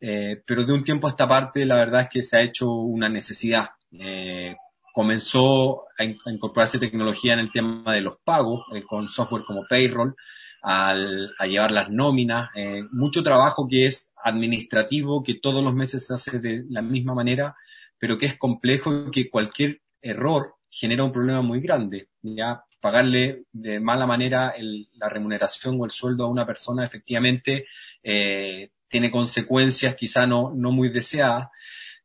Eh, 0.00 0.42
pero 0.46 0.64
de 0.64 0.72
un 0.72 0.84
tiempo 0.84 1.06
a 1.08 1.10
esta 1.10 1.26
parte 1.26 1.66
la 1.66 1.74
verdad 1.74 2.02
es 2.02 2.08
que 2.08 2.22
se 2.22 2.36
ha 2.36 2.42
hecho 2.42 2.70
una 2.70 3.08
necesidad. 3.08 3.70
Eh, 3.92 4.56
comenzó 4.98 5.84
a, 5.96 6.04
incorporarse 6.30 6.78
tecnología 6.78 7.34
en 7.34 7.38
el 7.38 7.52
tema 7.52 7.94
de 7.94 8.00
los 8.00 8.16
pagos, 8.24 8.64
eh, 8.74 8.82
con 8.82 9.08
software 9.08 9.44
como 9.44 9.64
Payroll, 9.68 10.16
al, 10.62 11.32
a 11.38 11.46
llevar 11.46 11.70
las 11.70 11.88
nóminas, 11.88 12.50
eh, 12.56 12.82
mucho 12.90 13.22
trabajo 13.22 13.68
que 13.68 13.86
es 13.86 14.07
administrativo, 14.24 15.22
que 15.22 15.34
todos 15.34 15.62
los 15.62 15.74
meses 15.74 16.06
se 16.06 16.14
hace 16.14 16.38
de 16.38 16.64
la 16.68 16.82
misma 16.82 17.14
manera, 17.14 17.56
pero 17.98 18.18
que 18.18 18.26
es 18.26 18.36
complejo 18.36 19.08
y 19.08 19.10
que 19.10 19.30
cualquier 19.30 19.80
error 20.00 20.54
genera 20.70 21.04
un 21.04 21.12
problema 21.12 21.42
muy 21.42 21.60
grande. 21.60 22.08
Ya 22.22 22.62
pagarle 22.80 23.44
de 23.52 23.80
mala 23.80 24.06
manera 24.06 24.54
la 24.94 25.08
remuneración 25.08 25.80
o 25.80 25.84
el 25.84 25.90
sueldo 25.90 26.24
a 26.24 26.28
una 26.28 26.46
persona 26.46 26.84
efectivamente 26.84 27.66
eh, 28.02 28.70
tiene 28.88 29.10
consecuencias 29.10 29.96
quizá 29.96 30.26
no, 30.26 30.52
no 30.54 30.70
muy 30.70 30.88
deseadas. 30.88 31.48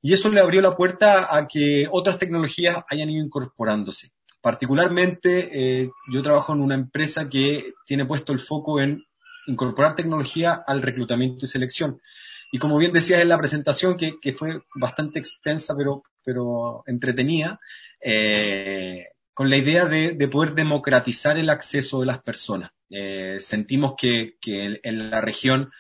Y 0.02 0.14
eso 0.14 0.30
le 0.30 0.42
abrió 0.42 0.62
la 0.62 0.76
puerta 0.76 1.34
a 1.34 1.48
que 1.48 1.88
otras 1.90 2.18
tecnologías 2.18 2.84
hayan 2.90 3.10
ido 3.10 3.24
incorporándose. 3.24 4.12
Particularmente, 4.42 5.50
eh, 5.54 5.90
yo 6.12 6.22
trabajo 6.22 6.52
en 6.52 6.60
una 6.60 6.76
empresa 6.76 7.30
que 7.30 7.74
tiene 7.86 8.06
puesto 8.06 8.34
el 8.34 8.42
foco 8.42 8.82
en 8.82 9.06
incorporar 9.48 9.96
tecnología 9.96 10.64
al 10.66 10.82
reclutamiento 10.82 11.46
y 11.46 11.48
selección. 11.48 12.00
Y 12.52 12.60
como 12.60 12.78
bien 12.78 12.94
decías 12.94 13.22
en 13.22 13.30
la 13.30 13.38
presentación, 13.38 13.98
que, 13.98 14.20
que 14.22 14.34
fue 14.34 14.62
bastante 14.76 15.20
extensa 15.20 15.76
pero, 15.76 16.04
pero 16.24 16.84
entretenida, 16.86 17.60
eh, 18.00 19.08
con 19.34 19.50
la 19.50 19.58
idea 19.58 19.86
de, 19.86 20.12
de, 20.12 20.28
poder 20.28 20.54
democratizar 20.54 21.38
el 21.38 21.50
acceso 21.50 22.00
de 22.02 22.06
las 22.06 22.22
personas. 22.22 22.72
Eh, 22.92 23.38
sentimos 23.40 23.96
que, 23.98 24.36
que 24.40 24.80
en 24.84 25.10
la 25.10 25.20
región 25.20 25.72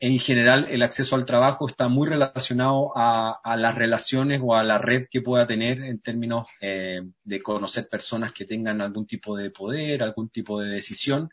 en 0.00 0.18
general 0.18 0.66
el 0.70 0.82
acceso 0.82 1.14
al 1.14 1.26
trabajo 1.26 1.68
está 1.68 1.88
muy 1.88 2.08
relacionado 2.08 2.92
a, 2.96 3.38
las 3.56 3.74
relaciones 3.74 4.40
o 4.42 4.56
a 4.56 4.64
la 4.64 4.78
red 4.78 5.06
que 5.10 5.20
pueda 5.20 5.46
tener 5.46 5.82
en 5.82 6.00
términos 6.00 6.46
eh, 6.62 7.02
de 7.22 7.42
conocer 7.42 7.86
personas 7.86 8.32
que 8.32 8.46
tengan 8.46 8.80
algún 8.80 9.06
tipo 9.06 9.36
de 9.36 9.50
poder, 9.50 10.02
algún 10.02 10.30
tipo 10.30 10.58
de 10.58 10.70
decisión. 10.70 11.28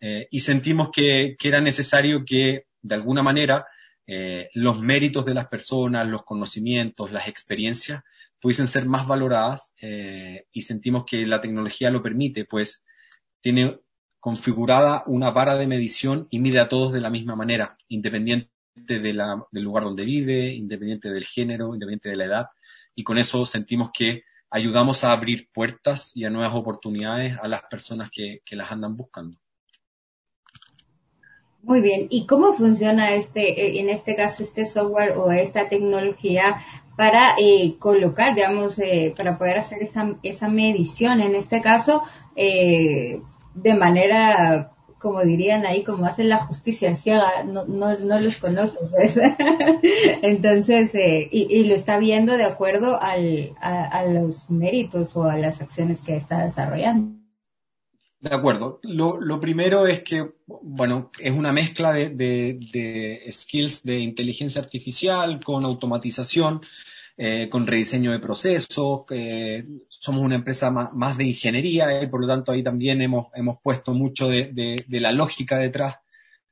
Eh, 0.00 0.28
y 0.30 0.40
sentimos 0.40 0.90
que, 0.92 1.36
era 1.42 1.60
necesario 1.60 2.24
que, 2.24 2.66
de 2.82 2.94
alguna 2.94 3.22
manera, 3.22 3.66
eh, 4.06 4.50
los 4.54 4.80
méritos 4.80 5.24
de 5.24 5.34
las 5.34 5.48
personas, 5.48 6.06
los 6.06 6.24
conocimientos, 6.24 7.12
las 7.12 7.28
experiencias, 7.28 8.02
pudiesen 8.40 8.68
ser 8.68 8.86
más 8.86 9.06
valoradas 9.06 9.74
y 10.52 10.62
sentimos 10.62 11.04
que 11.06 11.24
la 11.26 11.40
tecnología 11.40 11.90
lo 11.90 12.02
permite, 12.02 12.44
pues 12.44 12.84
tiene 13.40 13.80
configurada 14.20 15.02
una 15.06 15.30
vara 15.30 15.56
de 15.56 15.66
medición 15.66 16.28
y 16.30 16.38
mide 16.38 16.60
a 16.60 16.68
todos 16.68 16.92
de 16.92 17.00
la 17.00 17.10
misma 17.10 17.34
manera, 17.34 17.76
independiente 17.88 18.50
del 18.74 19.18
lugar 19.52 19.84
donde 19.84 20.04
vive, 20.04 20.52
independiente 20.54 21.10
del 21.10 21.24
género, 21.24 21.74
independiente 21.74 22.10
de 22.10 22.16
la 22.16 22.24
edad, 22.26 22.46
y 22.94 23.04
con 23.04 23.18
eso 23.18 23.46
sentimos 23.46 23.90
que 23.92 24.22
ayudamos 24.50 25.02
a 25.02 25.12
abrir 25.12 25.48
puertas 25.52 26.16
y 26.16 26.24
a 26.24 26.30
nuevas 26.30 26.54
oportunidades 26.54 27.36
a 27.42 27.48
las 27.48 27.62
personas 27.70 28.10
que 28.10 28.42
las 28.50 28.70
andan 28.70 28.96
buscando. 28.96 29.38
Muy 31.66 31.80
bien. 31.80 32.06
¿Y 32.10 32.26
cómo 32.26 32.52
funciona 32.52 33.14
este, 33.14 33.60
eh, 33.60 33.80
en 33.80 33.88
este 33.88 34.14
caso, 34.14 34.44
este 34.44 34.66
software 34.66 35.18
o 35.18 35.32
esta 35.32 35.68
tecnología 35.68 36.58
para 36.96 37.34
eh, 37.40 37.74
colocar, 37.80 38.36
digamos, 38.36 38.78
eh, 38.78 39.12
para 39.16 39.36
poder 39.36 39.58
hacer 39.58 39.82
esa, 39.82 40.14
esa 40.22 40.48
medición? 40.48 41.20
En 41.20 41.34
este 41.34 41.60
caso, 41.60 42.04
eh, 42.36 43.20
de 43.54 43.74
manera, 43.74 44.74
como 45.00 45.22
dirían 45.22 45.66
ahí, 45.66 45.82
como 45.82 46.06
hacen 46.06 46.28
la 46.28 46.38
justicia 46.38 46.94
ciega, 46.94 47.42
no, 47.44 47.64
no, 47.64 47.98
no 47.98 48.20
los 48.20 48.36
conoce, 48.36 48.78
pues. 48.92 49.18
Entonces, 50.22 50.94
eh, 50.94 51.28
y, 51.32 51.64
lo 51.64 51.74
está 51.74 51.98
viendo 51.98 52.36
de 52.36 52.44
acuerdo 52.44 52.96
al, 53.02 53.56
a, 53.60 54.04
los 54.04 54.50
méritos 54.50 55.16
o 55.16 55.24
a 55.24 55.36
las 55.36 55.60
acciones 55.60 56.00
que 56.00 56.14
está 56.14 56.44
desarrollando. 56.44 57.25
De 58.28 58.34
acuerdo. 58.34 58.80
Lo, 58.82 59.40
primero 59.40 59.86
es 59.86 60.02
que, 60.02 60.32
bueno, 60.46 61.12
es 61.20 61.32
una 61.32 61.52
mezcla 61.52 61.92
de, 61.92 63.28
skills 63.30 63.84
de 63.84 64.00
inteligencia 64.00 64.60
artificial 64.60 65.42
con 65.44 65.64
automatización 65.64 66.60
eh, 67.16 67.48
con 67.48 67.68
rediseño 67.68 68.10
de 68.10 68.18
procesos, 68.18 69.04
somos 69.88 70.20
una 70.20 70.34
empresa 70.34 70.70
más, 70.70 71.16
de 71.16 71.24
ingeniería 71.24 72.02
y 72.02 72.08
por 72.08 72.20
lo 72.20 72.26
tanto 72.26 72.50
ahí 72.50 72.62
también 72.64 73.00
hemos, 73.00 73.28
hemos 73.34 73.58
puesto 73.62 73.94
mucho 73.94 74.28
de, 74.28 74.84
la 74.88 75.12
lógica 75.12 75.58
detrás. 75.58 75.96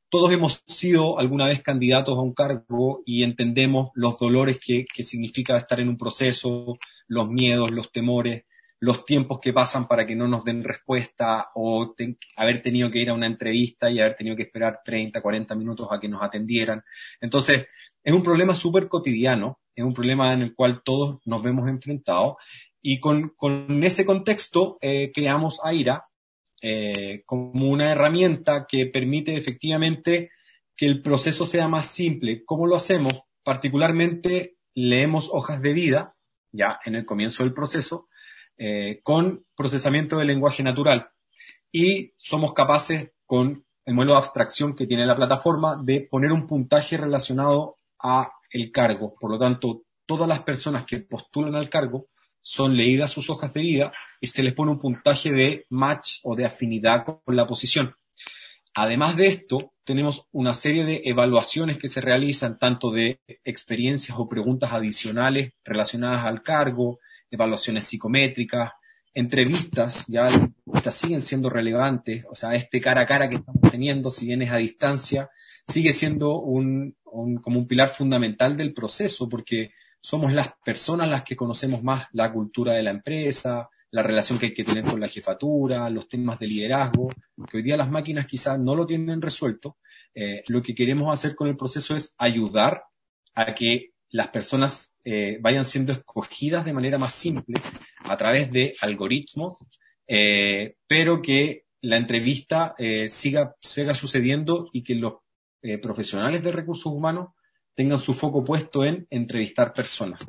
Todos 0.09 0.33
hemos 0.33 0.63
sido 0.69 1.19
alguna 1.19 1.49
vez 1.49 1.61
candidatos 1.61 2.17
a 2.17 2.23
un 2.23 2.35
cargo 2.35 3.03
y 3.05 3.25
entendemos 3.25 3.91
los 3.95 4.17
dolores 4.21 4.61
que 4.61 5.03
significa 5.03 5.59
estar 5.59 5.81
en 5.81 5.89
un 5.89 5.99
proceso, 5.99 6.79
los 7.09 7.29
miedos, 7.29 7.73
los 7.73 7.91
temores, 7.91 8.45
los 8.85 9.07
tiempos 9.07 9.41
que 9.41 9.55
pasan 9.55 9.89
para 9.89 10.07
que 10.07 10.15
no 10.15 10.29
nos 10.29 10.45
den 10.45 10.63
respuesta 10.63 11.49
o 11.55 11.95
haber 12.37 12.61
tenido 12.61 12.91
que 12.91 12.99
ir 12.99 13.09
a 13.09 13.15
una 13.15 13.27
entrevista 13.27 13.91
y 13.91 13.99
haber 13.99 14.15
tenido 14.15 14.37
que 14.37 14.43
esperar 14.43 14.81
30, 14.85 15.23
40 15.23 15.55
minutos 15.55 15.89
a 15.91 15.99
que 15.99 16.09
nos 16.09 16.23
atendieran. 16.23 16.83
Entonces, 17.19 17.67
es 18.03 18.13
un 18.13 18.23
problema 18.23 18.55
súper 18.55 18.89
cotidiano, 18.89 19.59
es 19.75 19.83
un 19.83 19.95
problema 19.95 20.35
en 20.35 20.43
el 20.43 20.55
cual 20.55 20.83
todos 20.85 21.19
nos 21.25 21.43
vemos 21.43 21.67
enfrentados 21.67 22.35
y 22.83 23.01
con, 23.01 23.31
con 23.31 23.83
ese 23.83 24.05
contexto 24.05 24.77
eh, 24.83 25.11
creamos 25.15 25.61
AIRA 25.65 26.05
eh, 26.61 27.23
como 27.25 27.71
una 27.71 27.91
herramienta 27.91 28.67
que 28.69 28.85
permite 28.85 29.35
efectivamente 29.35 30.31
que 30.77 30.85
el 30.85 31.01
proceso 31.01 31.47
sea 31.47 31.69
más 31.69 31.87
simple. 31.87 32.45
¿Cómo 32.45 32.67
lo 32.67 32.77
hacemos? 32.77 33.15
Particularmente 33.43 34.57
leemos 34.75 35.31
hojas 35.33 35.63
de 35.63 35.73
vida, 35.73 36.17
ya 36.53 36.79
en 36.85 36.97
el 36.97 37.07
comienzo 37.07 37.45
del 37.45 37.55
proceso, 37.55 38.09
eh, 38.57 39.01
con 39.03 39.45
procesamiento 39.57 40.19
de 40.19 40.25
lenguaje 40.25 40.63
natural. 40.63 41.09
Y 41.73 42.13
somos 42.17 42.53
capaces, 42.53 43.11
con 43.27 43.65
el 43.85 43.95
modelo 43.95 44.13
de 44.13 44.19
abstracción 44.19 44.75
que 44.75 44.87
tiene 44.87 45.07
la 45.07 45.17
plataforma, 45.17 45.81
de 45.83 46.07
poner 46.11 46.33
un 46.33 46.47
puntaje 46.47 46.97
relacionado 46.97 47.77
a 47.99 48.31
el 48.51 48.71
cargo. 48.71 49.15
Por 49.19 49.31
lo 49.31 49.39
tanto, 49.39 49.83
todas 50.07 50.29
las 50.29 50.41
personas 50.41 50.85
que 50.85 50.99
postulan 50.99 51.55
al 51.55 51.69
cargo 51.69 52.07
son 52.41 52.77
leídas 52.77 53.11
sus 53.11 53.31
hojas 53.31 53.53
de 53.53 53.61
vida 53.61 53.93
y 54.21 54.27
se 54.27 54.43
les 54.43 54.55
pone 54.55 54.71
un 54.71 54.79
puntaje 54.79 55.33
de 55.33 55.67
match 55.71 56.19
o 56.23 56.37
de 56.37 56.45
afinidad 56.45 57.05
con 57.05 57.35
la 57.35 57.47
posición. 57.47 57.95
Además 58.75 59.17
de 59.17 59.29
esto, 59.29 59.73
tenemos 59.85 60.27
una 60.33 60.53
serie 60.53 60.85
de 60.85 61.03
evaluaciones 61.05 61.79
que 61.79 61.89
se 61.89 62.01
realizan 62.01 62.59
tanto 62.59 62.91
de 62.91 63.21
experiencias 63.45 64.19
o 64.19 64.29
preguntas 64.29 64.73
adicionales 64.73 65.53
relacionadas 65.65 66.25
al 66.25 66.43
cargo, 66.43 66.99
evaluaciones 67.35 67.85
psicométricas, 67.85 68.71
entrevistas, 69.13 70.07
ya 70.09 70.27
estas 70.75 70.95
siguen 70.95 71.21
siendo 71.21 71.49
relevantes, 71.49 72.25
o 72.31 72.35
sea, 72.35 72.55
este 72.55 72.81
cara 72.81 73.03
a 73.03 73.07
cara 73.07 73.29
que 73.29 73.37
estamos 73.37 73.71
teniendo, 73.71 74.11
si 74.11 74.27
bien 74.27 74.43
es 74.43 74.51
a 74.51 74.57
distancia, 74.57 75.31
sigue 75.67 75.93
siendo 75.93 76.41
un, 76.41 76.97
como 77.05 77.59
un 77.59 77.67
pilar 77.67 77.91
fundamental 77.91 78.57
del 78.57 78.75
proceso, 78.75 79.29
porque 79.29 79.71
somos 80.01 80.33
las 80.33 80.51
personas 80.65 81.09
las 81.09 81.23
que 81.23 81.37
conocemos 81.37 81.83
más 81.83 82.07
la 82.13 82.33
cultura 82.33 82.73
de 82.73 82.83
la 82.83 82.91
empresa, 82.91 83.71
la 83.91 84.03
relación 84.03 84.39
que 84.39 84.47
hay 84.47 84.55
que 84.55 84.65
tener 84.65 84.85
con 84.85 85.01
la 85.01 85.09
jefatura, 85.09 85.89
los 85.89 86.09
temas 86.09 86.39
de 86.41 86.49
liderazgo, 86.49 87.11
que 87.49 87.59
hoy 87.59 87.63
día 87.63 87.77
las 87.77 87.91
máquinas 87.91 88.27
quizás 88.27 88.59
no 88.59 88.75
lo 88.75 88.85
tienen 88.85 89.23
resuelto. 89.23 89.79
Eh, 90.15 90.43
lo 90.49 90.61
que 90.63 90.75
queremos 90.75 91.13
hacer 91.13 91.37
con 91.37 91.49
el 91.49 91.57
proceso 91.57 91.95
es 91.97 92.15
ayudar 92.19 92.83
a 93.35 93.55
que 93.55 93.94
las 94.15 94.29
personas 94.29 94.97
eh, 95.05 95.39
vayan 95.41 95.65
siendo 95.65 95.93
escogidas 95.93 96.65
de 96.65 96.73
manera 96.73 96.99
más 96.99 97.15
simple 97.15 97.61
a 97.99 98.17
través 98.17 98.51
de 98.51 98.75
algoritmos, 98.81 99.65
eh, 100.07 100.77
pero 100.87 101.21
que 101.21 101.65
la 101.81 101.97
entrevista 101.97 102.75
siga, 103.09 103.57
siga 103.61 103.93
sucediendo 103.93 104.71
y 104.73 104.83
que 104.83 104.95
los 104.95 105.15
profesionales 105.83 106.43
de 106.43 106.51
recursos 106.51 106.91
humanos 106.91 107.35
tengan 107.75 107.99
su 107.99 108.15
foco 108.15 108.43
puesto 108.43 108.85
en 108.85 109.07
entrevistar 109.11 109.75
personas 109.75 110.25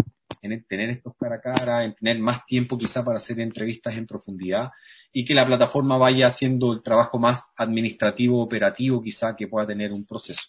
en 0.53 0.65
tener 0.65 0.89
estos 0.89 1.13
cara 1.19 1.35
a 1.35 1.41
cara, 1.41 1.83
en 1.83 1.95
tener 1.95 2.19
más 2.19 2.45
tiempo 2.45 2.77
quizá 2.77 3.03
para 3.03 3.17
hacer 3.17 3.39
entrevistas 3.39 3.97
en 3.97 4.05
profundidad 4.05 4.69
y 5.11 5.25
que 5.25 5.33
la 5.33 5.45
plataforma 5.45 5.97
vaya 5.97 6.27
haciendo 6.27 6.73
el 6.73 6.83
trabajo 6.83 7.17
más 7.17 7.49
administrativo, 7.55 8.41
operativo 8.41 9.01
quizá 9.01 9.35
que 9.35 9.47
pueda 9.47 9.67
tener 9.67 9.91
un 9.91 10.05
proceso. 10.05 10.43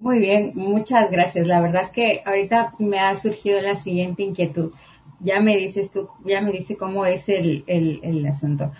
Muy 0.00 0.18
bien, 0.18 0.52
muchas 0.54 1.10
gracias. 1.10 1.46
La 1.46 1.60
verdad 1.60 1.82
es 1.82 1.90
que 1.90 2.22
ahorita 2.26 2.74
me 2.78 2.98
ha 2.98 3.14
surgido 3.14 3.60
la 3.60 3.76
siguiente 3.76 4.24
inquietud. 4.24 4.74
Ya 5.20 5.40
me 5.40 5.56
dices 5.56 5.90
tú, 5.90 6.08
ya 6.24 6.40
me 6.40 6.50
dice 6.50 6.76
cómo 6.76 7.06
es 7.06 7.28
el, 7.28 7.62
el, 7.66 8.26
asunto. 8.26 8.72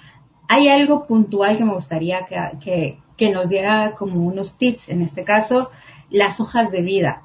Hay 0.48 0.68
algo 0.68 1.06
puntual 1.06 1.58
que 1.58 1.64
me 1.64 1.74
gustaría 1.74 2.24
que, 2.26 2.36
que, 2.58 2.98
que 3.16 3.30
nos 3.30 3.48
diera 3.48 3.94
como 3.96 4.24
unos 4.26 4.56
tips, 4.56 4.88
en 4.88 5.02
este 5.02 5.22
caso, 5.22 5.70
las 6.10 6.40
hojas 6.40 6.72
de 6.72 6.82
vida 6.82 7.22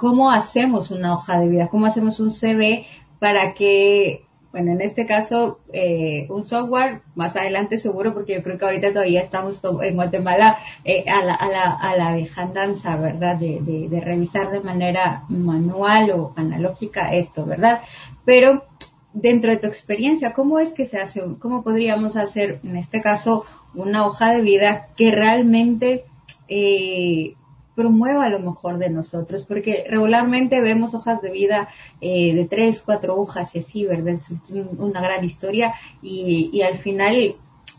cómo 0.00 0.30
hacemos 0.30 0.90
una 0.90 1.12
hoja 1.12 1.38
de 1.38 1.48
vida, 1.48 1.68
cómo 1.68 1.84
hacemos 1.84 2.20
un 2.20 2.30
CV 2.30 2.86
para 3.18 3.52
que, 3.52 4.24
bueno, 4.52 4.72
en 4.72 4.80
este 4.80 5.06
caso, 5.06 5.60
eh, 5.72 6.26
un 6.28 6.44
software, 6.44 7.02
más 7.14 7.36
adelante 7.36 7.78
seguro, 7.78 8.12
porque 8.12 8.34
yo 8.34 8.42
creo 8.42 8.58
que 8.58 8.64
ahorita 8.64 8.92
todavía 8.92 9.20
estamos 9.20 9.60
en 9.82 9.94
Guatemala 9.94 10.58
eh, 10.84 11.04
a, 11.08 11.24
la, 11.24 11.34
a, 11.34 11.48
la, 11.48 11.70
a 11.70 11.96
la 11.96 12.14
vejandanza, 12.14 12.96
¿verdad? 12.96 13.36
De, 13.36 13.60
de, 13.60 13.88
de 13.88 14.00
revisar 14.00 14.50
de 14.50 14.60
manera 14.60 15.24
manual 15.28 16.10
o 16.10 16.32
analógica 16.36 17.14
esto, 17.14 17.46
¿verdad? 17.46 17.80
Pero 18.24 18.64
dentro 19.12 19.50
de 19.50 19.58
tu 19.58 19.66
experiencia, 19.66 20.32
¿cómo 20.32 20.58
es 20.58 20.74
que 20.74 20.86
se 20.86 20.98
hace, 20.98 21.22
cómo 21.38 21.62
podríamos 21.62 22.16
hacer, 22.16 22.60
en 22.64 22.76
este 22.76 23.00
caso, 23.00 23.44
una 23.74 24.04
hoja 24.04 24.32
de 24.32 24.40
vida 24.40 24.88
que 24.96 25.12
realmente 25.12 26.04
eh, 26.48 27.34
promueva 27.74 28.28
lo 28.28 28.40
mejor 28.40 28.78
de 28.78 28.90
nosotros, 28.90 29.46
porque 29.46 29.84
regularmente 29.88 30.60
vemos 30.60 30.94
hojas 30.94 31.22
de 31.22 31.30
vida 31.30 31.68
eh, 32.00 32.34
de 32.34 32.46
tres, 32.46 32.82
cuatro 32.84 33.16
hojas 33.16 33.54
y 33.54 33.60
así, 33.60 33.86
¿verdad? 33.86 34.14
Es 34.14 34.32
una 34.78 35.00
gran 35.00 35.24
historia 35.24 35.72
y, 36.02 36.60
al 36.62 36.76
final, 36.76 37.36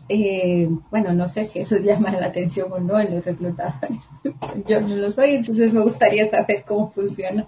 eh, 0.08 0.68
bueno, 0.90 1.12
no 1.12 1.28
sé 1.28 1.44
si 1.44 1.60
eso 1.60 1.78
llama 1.82 2.12
la 2.12 2.26
atención 2.26 2.72
o 2.72 2.80
no 2.80 2.98
en 2.98 3.14
los 3.14 3.24
reclutadores. 3.24 4.08
Yo 4.66 4.80
no 4.80 4.96
lo 4.96 5.10
soy, 5.10 5.30
entonces 5.32 5.72
me 5.72 5.82
gustaría 5.82 6.28
saber 6.28 6.64
cómo 6.66 6.92
funciona. 6.92 7.46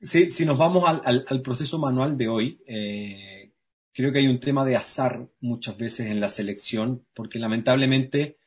Sí, 0.00 0.30
si 0.30 0.46
nos 0.46 0.56
vamos 0.56 0.84
al, 0.86 1.42
proceso 1.42 1.78
manual 1.78 2.16
de 2.16 2.28
hoy, 2.28 2.62
eh, 2.66 3.52
creo 3.92 4.12
que 4.12 4.20
hay 4.20 4.28
un 4.28 4.40
tema 4.40 4.64
de 4.64 4.76
azar 4.76 5.28
muchas 5.40 5.76
veces 5.76 6.06
en 6.06 6.20
la 6.20 6.28
selección, 6.28 7.04
porque 7.14 7.38
lamentablemente 7.38 8.38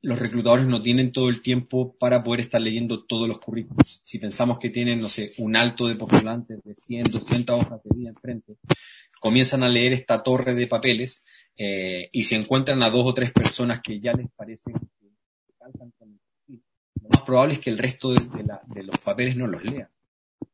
los 0.00 0.18
reclutadores 0.18 0.66
no 0.66 0.80
tienen 0.80 1.12
todo 1.12 1.28
el 1.28 1.42
tiempo 1.42 1.96
para 1.98 2.22
poder 2.22 2.40
estar 2.40 2.60
leyendo 2.60 3.04
todos 3.04 3.26
los 3.26 3.40
currículos. 3.40 4.00
Si 4.02 4.18
pensamos 4.18 4.58
que 4.58 4.70
tienen, 4.70 5.00
no 5.00 5.08
sé, 5.08 5.32
un 5.38 5.56
alto 5.56 5.88
de 5.88 5.96
postulantes 5.96 6.62
de 6.62 6.74
100, 6.74 7.04
200 7.10 7.60
hojas 7.60 7.82
de 7.82 7.90
vida 7.96 8.10
enfrente, 8.10 8.56
comienzan 9.20 9.62
a 9.62 9.68
leer 9.68 9.92
esta 9.92 10.22
torre 10.22 10.54
de 10.54 10.66
papeles 10.68 11.24
eh, 11.56 12.08
y 12.12 12.24
se 12.24 12.36
encuentran 12.36 12.82
a 12.82 12.90
dos 12.90 13.06
o 13.06 13.14
tres 13.14 13.32
personas 13.32 13.80
que 13.80 14.00
ya 14.00 14.12
les 14.12 14.30
parece 14.30 14.72
que 14.72 15.08
calzan 15.58 15.92
con 15.98 16.10
el 16.10 16.60
Lo 17.02 17.08
más 17.08 17.22
probable 17.22 17.54
es 17.54 17.60
que 17.60 17.70
el 17.70 17.78
resto 17.78 18.12
de, 18.12 18.82
los 18.84 18.98
papeles 18.98 19.36
no 19.36 19.46
los 19.46 19.64
lean. 19.64 19.88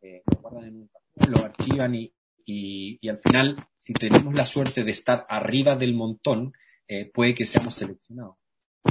Eh, 0.01 0.23
los 0.31 0.41
guardan 0.41 0.65
en 0.65 0.77
un 0.77 0.89
cajón, 0.89 1.33
los 1.33 1.45
archivan 1.45 1.95
y, 1.95 2.13
y, 2.47 3.09
al 3.09 3.19
final, 3.19 3.57
si 3.77 3.93
tenemos 3.93 4.35
la 4.35 4.47
suerte 4.47 4.85
de 4.85 4.91
estar 4.91 5.27
arriba 5.29 5.77
del 5.77 5.95
montón, 5.95 6.55
eh, 6.89 7.11
puede 7.13 7.35
que 7.35 7.45
seamos 7.45 7.75
seleccionados. 7.75 8.37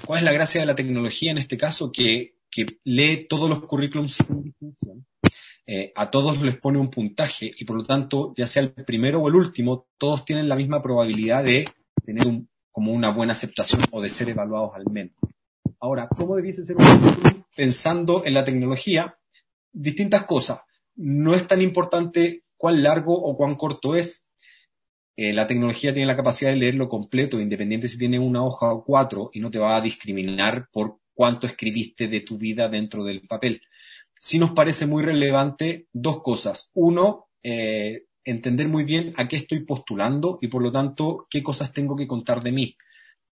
¿Cuál 0.06 0.20
es 0.20 0.26
la 0.26 0.34
gracia 0.34 0.62
de 0.62 0.68
la 0.68 0.76
tecnología 0.76 1.32
en 1.32 1.38
este 1.38 1.58
caso? 1.58 1.92
Que, 1.92 2.36
lee 2.84 3.28
todos 3.28 3.50
los 3.50 3.66
currículums 3.66 4.14
sin 4.14 4.44
distinción. 4.44 5.08
Eh, 5.66 5.92
a 5.96 6.12
todos 6.12 6.40
les 6.42 6.58
pone 6.60 6.78
un 6.78 6.90
puntaje 6.90 7.50
y 7.58 7.66
por 7.66 7.78
lo 7.78 7.84
tanto, 7.84 8.34
ya 8.38 8.46
sea 8.46 8.62
el 8.62 8.74
primero 8.74 9.22
o 9.22 9.28
el 9.28 9.36
último, 9.36 9.88
todos 9.98 10.24
tienen 10.24 10.50
la 10.50 10.56
misma 10.56 10.82
probabilidad 10.82 11.44
de 11.44 11.70
tener 12.06 12.28
un, 12.28 12.50
como 12.72 12.92
una 12.92 13.12
buena 13.12 13.34
aceptación 13.34 13.82
o 13.92 14.02
de 14.02 14.10
ser 14.10 14.30
evaluados 14.30 14.72
al 14.76 14.86
menos. 14.92 15.16
Ahora, 15.80 16.08
¿cómo 16.08 16.36
debiese 16.36 16.64
ser 16.64 16.76
pensando 17.56 18.24
en 18.26 18.34
la 18.34 18.44
tecnología? 18.44 19.18
Distintas 19.72 20.24
cosas. 20.24 20.60
No 20.96 21.34
es 21.34 21.48
tan 21.48 21.62
importante 21.62 22.44
cuán 22.56 22.84
largo 22.84 23.14
o 23.14 23.36
cuán 23.36 23.56
corto 23.56 23.96
es, 23.96 24.28
eh, 25.16 25.32
la 25.32 25.46
tecnología 25.46 25.94
tiene 25.94 26.08
la 26.08 26.16
capacidad 26.16 26.50
de 26.50 26.58
leerlo 26.58 26.90
completo, 26.90 27.40
independiente 27.40 27.88
si 27.88 27.98
tiene 27.98 28.18
una 28.18 28.44
hoja 28.44 28.74
o 28.74 28.84
cuatro, 28.84 29.30
y 29.34 29.40
no 29.40 29.52
te 29.52 29.60
va 29.60 29.78
a 29.78 29.82
discriminar 29.82 30.68
por 30.72 30.98
cuánto 31.14 31.46
escribiste 31.46 32.08
de 32.08 32.22
tu 32.22 32.38
vida 32.38 32.68
dentro 32.68 33.04
del 33.04 33.22
papel. 33.22 33.62
Sí 34.18 34.40
nos 34.40 34.52
parece 34.52 34.88
muy 34.88 35.04
relevante 35.04 35.88
dos 35.94 36.24
cosas. 36.24 36.72
Uno, 36.74 37.28
eh, 37.44 38.06
entender 38.24 38.68
muy 38.68 38.84
bien 38.84 39.14
a 39.18 39.28
qué 39.28 39.36
estoy 39.36 39.66
postulando 39.66 40.40
y 40.42 40.48
por 40.48 40.64
lo 40.64 40.72
tanto 40.72 41.28
qué 41.30 41.44
cosas 41.44 41.72
tengo 41.74 41.96
que 41.96 42.08
contar 42.08 42.42
de 42.42 42.52
mí. 42.52 42.76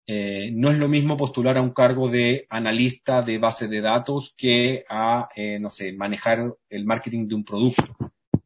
Eh, 0.07 0.49
no 0.51 0.71
es 0.71 0.77
lo 0.79 0.89
mismo 0.89 1.15
postular 1.15 1.57
a 1.57 1.61
un 1.61 1.71
cargo 1.71 2.09
de 2.09 2.47
analista 2.49 3.21
de 3.21 3.37
base 3.37 3.67
de 3.67 3.79
datos 3.79 4.33
que 4.35 4.83
a, 4.89 5.29
no 5.59 5.69
sé, 5.69 5.93
manejar 5.93 6.55
el 6.69 6.85
marketing 6.85 7.27
de 7.27 7.35
un 7.35 7.45
producto. 7.45 7.95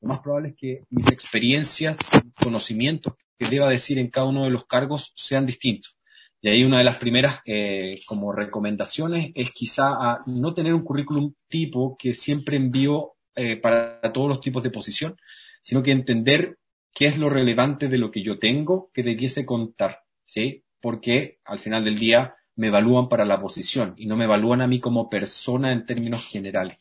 Lo 0.02 0.10
más 0.10 0.20
probable 0.20 0.50
es 0.50 0.56
que 0.56 0.84
mis 0.90 1.08
experiencias, 1.08 1.98
conocimientos 2.44 3.14
que 3.38 3.48
deba 3.48 3.70
decir 3.70 4.00
en 4.00 4.10
cada 4.10 4.28
uno 4.28 4.44
de 4.46 4.50
los 4.50 4.66
cargos 4.66 5.12
sean 5.16 5.46
distintos. 5.46 5.98
Y 6.42 6.50
ahí 6.50 6.66
una 6.66 6.80
de 6.80 6.84
las 6.84 6.98
primeras 6.98 7.40
eh, 7.46 8.02
como 8.06 8.34
recomendaciones 8.34 9.32
es 9.34 9.52
quizá 9.52 9.88
a 9.88 10.24
no 10.26 10.54
tener 10.54 10.74
un 10.74 10.84
currículum 10.84 11.34
tipo 11.48 11.96
que 11.98 12.14
siempre 12.14 12.58
envío 12.58 13.14
eh, 13.36 13.56
para 13.56 14.02
todos 14.14 14.28
los 14.28 14.42
tipos 14.42 14.62
de 14.62 14.70
posición, 14.70 15.16
sino 15.62 15.82
que 15.82 15.92
entender 15.92 16.58
qué 16.94 17.06
es 17.06 17.18
lo 17.18 17.30
relevante 17.30 17.88
de 17.88 17.98
lo 17.98 18.12
que 18.12 18.22
yo 18.22 18.40
tengo 18.40 18.92
que 18.94 19.04
debiese 19.04 19.46
contar, 19.46 20.02
¿sí? 20.26 20.64
Porque 20.82 21.40
al 21.46 21.60
final 21.60 21.84
del 21.84 21.98
día 21.98 22.36
me 22.56 22.68
evalúan 22.68 23.10
para 23.10 23.26
la 23.26 23.40
posición 23.40 23.94
y 23.98 24.06
no 24.06 24.18
me 24.18 24.26
evalúan 24.26 24.62
a 24.62 24.68
mí 24.68 24.80
como 24.80 25.10
persona 25.10 25.72
en 25.72 25.86
términos 25.86 26.26
generales. 26.26 26.78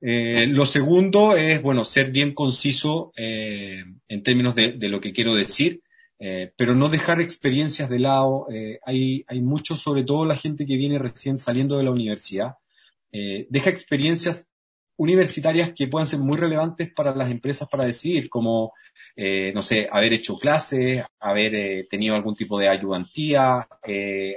Eh, 0.00 0.46
lo 0.46 0.64
segundo 0.64 1.36
es, 1.36 1.60
bueno, 1.60 1.84
ser 1.84 2.10
bien 2.10 2.32
conciso 2.34 3.12
eh, 3.16 3.82
en 4.06 4.22
términos 4.22 4.54
de, 4.54 4.76
lo 4.88 5.00
que 5.00 5.12
quiero 5.12 5.34
decir, 5.34 5.82
eh, 6.20 6.52
pero 6.56 6.74
no 6.74 6.88
dejar 6.88 7.20
experiencias 7.20 7.88
de 7.88 7.98
lado. 7.98 8.46
hay, 8.84 9.24
hay 9.26 9.40
mucho, 9.40 9.76
sobre 9.76 10.04
todo 10.04 10.24
la 10.24 10.36
gente 10.36 10.66
que 10.66 10.76
viene 10.76 10.98
recién 10.98 11.38
saliendo 11.38 11.78
de 11.78 11.84
la 11.84 11.90
universidad, 11.90 12.54
deja 13.10 13.70
experiencias 13.70 14.48
universitarias 14.96 15.72
que 15.72 15.86
puedan 15.86 16.06
ser 16.06 16.18
muy 16.18 16.36
relevantes 16.36 16.92
para 16.92 17.14
las 17.14 17.30
empresas 17.30 17.68
para 17.68 17.86
decidir, 17.86 18.28
como, 18.28 18.74
no 19.16 19.62
sé, 19.62 19.88
haber 19.90 20.12
hecho 20.12 20.36
clases, 20.36 21.04
haber 21.18 21.86
tenido 21.88 22.14
algún 22.14 22.34
tipo 22.34 22.58
de 22.58 22.68
ayudantía, 22.68 23.66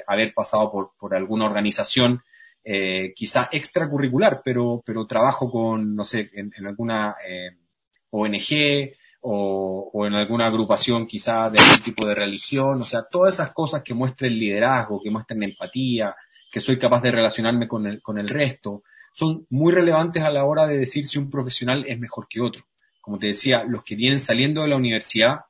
haber 0.08 0.34
pasado 0.34 0.72
por, 0.72 0.92
por 0.98 1.14
alguna 1.16 1.46
organización 1.46 2.22
eh, 2.64 3.14
quizá 3.16 3.50
extracurricular, 3.52 4.42
pero, 4.44 4.82
pero 4.86 5.08
trabajo 5.08 5.50
con, 5.50 5.96
no 5.96 6.04
sé, 6.04 6.30
en, 6.34 6.68
alguna 6.68 7.16
eh, 7.28 7.58
ONG 8.12 8.94
o, 9.22 9.90
o, 9.94 10.06
en 10.06 10.14
alguna 10.14 10.48
agrupación 10.48 11.08
quizá 11.08 11.50
de 11.50 11.60
algún 11.60 11.84
tipo 11.84 12.06
de 12.06 12.16
religión, 12.16 12.82
o 12.82 12.86
sea, 12.86 13.04
todas 13.10 13.36
esas 13.36 13.52
cosas 13.52 13.84
que 13.84 13.94
muestren 13.94 14.38
liderazgo, 14.38 15.02
que 15.02 15.10
muestren 15.10 15.44
empatía, 15.44 16.16
que 16.52 16.60
soy 16.60 16.78
capaz 16.78 17.02
de 17.02 17.12
relacionarme 17.12 17.68
con 17.68 17.88
el, 17.88 18.02
con 18.02 18.20
el 18.20 18.28
resto, 18.28 18.84
son 19.14 19.46
muy 19.50 19.74
relevantes 19.74 20.24
a 20.24 20.30
la 20.30 20.46
hora 20.46 20.68
de 20.68 20.78
decir 20.78 21.06
si 21.06 21.18
un 21.18 21.30
profesional 21.30 21.86
es 21.88 21.98
mejor 22.00 22.28
que 22.30 22.42
otro. 22.42 22.64
Como 23.00 23.18
te 23.18 23.28
decía, 23.28 23.64
los 23.64 23.84
que 23.84 23.96
vienen 23.96 24.20
saliendo 24.20 24.62
de 24.62 24.68
la 24.68 24.76
universidad 24.76 25.42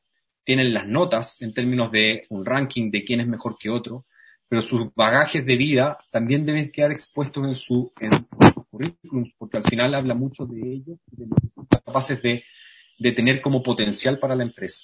tienen 0.44 0.74
las 0.74 0.88
notas 0.88 1.42
en 1.42 1.54
términos 1.54 1.92
de 1.92 2.24
un 2.30 2.46
ranking 2.46 2.90
de 2.90 3.04
quién 3.04 3.20
es 3.20 3.28
mejor 3.28 3.58
que 3.60 3.70
otro, 3.70 4.06
pero 4.52 4.64
sus 4.64 4.94
bagajes 4.94 5.46
de 5.46 5.56
vida 5.56 5.98
también 6.12 6.46
deben 6.46 6.74
quedar 6.74 6.92
expuestos 6.92 7.48
en 7.48 7.56
su, 7.56 7.94
currículum, 8.70 9.32
porque 9.38 9.56
al 9.56 9.64
final 9.64 9.94
habla 9.94 10.14
mucho 10.14 10.46
de 10.46 10.60
ellos 10.74 11.00
y 11.10 11.22
de 11.22 11.28
lo 11.28 11.36
que 11.38 11.48
son 11.56 11.66
capaces 11.68 12.22
de 12.22 13.12
tener 13.14 13.40
como 13.40 13.64
potencial 13.64 14.20
para 14.20 14.36
la 14.36 14.44
empresa. 14.44 14.84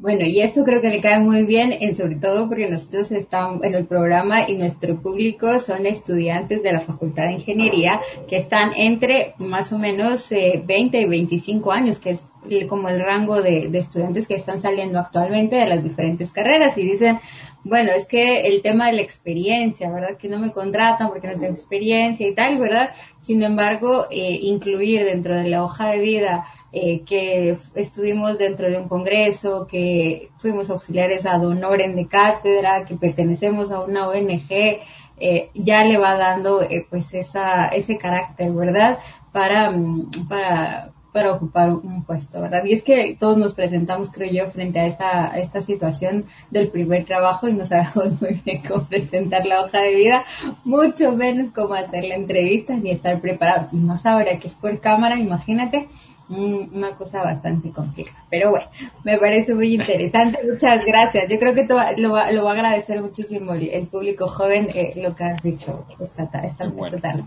Bueno, 0.00 0.24
y 0.24 0.40
esto 0.40 0.64
creo 0.64 0.80
que 0.80 0.88
le 0.88 1.02
cae 1.02 1.18
muy 1.18 1.44
bien, 1.44 1.74
en 1.78 1.94
sobre 1.94 2.14
todo 2.14 2.48
porque 2.48 2.70
nosotros 2.70 3.12
estamos 3.12 3.62
en 3.64 3.74
el 3.74 3.84
programa 3.84 4.48
y 4.48 4.54
nuestro 4.54 4.98
público 4.98 5.58
son 5.58 5.84
estudiantes 5.84 6.62
de 6.62 6.72
la 6.72 6.80
Facultad 6.80 7.24
de 7.24 7.34
Ingeniería 7.34 8.00
que 8.26 8.38
están 8.38 8.72
entre 8.76 9.34
más 9.36 9.74
o 9.74 9.78
menos 9.78 10.30
20 10.30 10.70
eh, 10.72 11.02
y 11.02 11.04
25 11.04 11.70
años, 11.70 11.98
que 11.98 12.12
es 12.12 12.24
como 12.66 12.88
el 12.88 12.98
rango 12.98 13.42
de, 13.42 13.68
de 13.68 13.78
estudiantes 13.78 14.26
que 14.26 14.36
están 14.36 14.62
saliendo 14.62 14.98
actualmente 14.98 15.56
de 15.56 15.66
las 15.66 15.84
diferentes 15.84 16.32
carreras 16.32 16.78
y 16.78 16.82
dicen, 16.82 17.20
bueno, 17.62 17.90
es 17.94 18.06
que 18.06 18.46
el 18.46 18.62
tema 18.62 18.86
de 18.86 18.94
la 18.94 19.02
experiencia, 19.02 19.90
¿verdad? 19.90 20.16
Que 20.16 20.30
no 20.30 20.38
me 20.38 20.50
contratan 20.50 21.08
porque 21.08 21.28
no 21.28 21.38
tengo 21.38 21.52
experiencia 21.52 22.26
y 22.26 22.34
tal, 22.34 22.56
¿verdad? 22.56 22.92
Sin 23.18 23.42
embargo, 23.42 24.06
eh, 24.10 24.38
incluir 24.42 25.04
dentro 25.04 25.34
de 25.34 25.50
la 25.50 25.62
hoja 25.62 25.90
de 25.90 25.98
vida 25.98 26.46
eh, 26.72 27.02
que 27.02 27.56
estuvimos 27.74 28.38
dentro 28.38 28.70
de 28.70 28.78
un 28.78 28.88
congreso, 28.88 29.66
que 29.66 30.30
fuimos 30.38 30.70
auxiliares 30.70 31.26
a 31.26 31.36
honoren 31.36 31.96
de 31.96 32.06
cátedra, 32.06 32.84
que 32.84 32.94
pertenecemos 32.94 33.72
a 33.72 33.80
una 33.80 34.08
ONG, 34.08 34.80
eh, 35.20 35.50
ya 35.54 35.84
le 35.84 35.98
va 35.98 36.16
dando 36.16 36.62
eh, 36.62 36.86
pues 36.88 37.12
esa, 37.12 37.68
ese 37.68 37.98
carácter, 37.98 38.52
¿verdad? 38.52 38.98
Para, 39.32 39.70
mm, 39.70 40.28
para, 40.28 40.92
para 41.12 41.32
ocupar 41.32 41.72
un 41.72 42.04
puesto, 42.04 42.40
¿verdad? 42.40 42.64
Y 42.64 42.72
es 42.72 42.82
que 42.82 43.16
todos 43.18 43.36
nos 43.36 43.54
presentamos, 43.54 44.10
creo 44.10 44.30
yo, 44.32 44.46
frente 44.50 44.78
a 44.80 44.86
esta, 44.86 45.38
esta 45.38 45.60
situación 45.60 46.24
del 46.50 46.70
primer 46.70 47.04
trabajo 47.04 47.48
y 47.48 47.52
no 47.52 47.64
sabemos 47.64 48.20
muy 48.20 48.40
bien 48.44 48.62
cómo 48.66 48.86
presentar 48.86 49.44
la 49.44 49.60
hoja 49.60 49.80
de 49.82 49.94
vida, 49.94 50.24
mucho 50.64 51.12
menos 51.12 51.50
cómo 51.50 51.74
hacer 51.74 52.04
la 52.04 52.14
entrevista 52.14 52.74
ni 52.76 52.90
estar 52.90 53.20
preparados. 53.20 53.72
Y 53.72 53.76
más 53.76 54.06
ahora 54.06 54.38
que 54.38 54.46
es 54.46 54.54
por 54.54 54.80
cámara, 54.80 55.18
imagínate, 55.18 55.88
una 56.30 56.96
cosa 56.96 57.22
bastante 57.22 57.70
compleja. 57.70 58.24
Pero 58.30 58.50
bueno, 58.50 58.66
me 59.04 59.18
parece 59.18 59.54
muy 59.54 59.74
interesante. 59.74 60.40
Muchas 60.50 60.84
gracias. 60.84 61.28
Yo 61.28 61.38
creo 61.38 61.54
que 61.54 61.66
lo, 61.98 62.12
va, 62.12 62.30
lo 62.32 62.44
va 62.44 62.50
a 62.50 62.54
agradecer 62.54 63.02
muchísimo 63.02 63.52
el 63.52 63.86
público 63.88 64.28
joven 64.28 64.68
eh, 64.72 64.92
lo 64.96 65.14
que 65.14 65.24
has 65.24 65.42
dicho 65.42 65.86
esta, 65.98 66.24
esta, 66.44 66.70
tarde. 67.00 67.24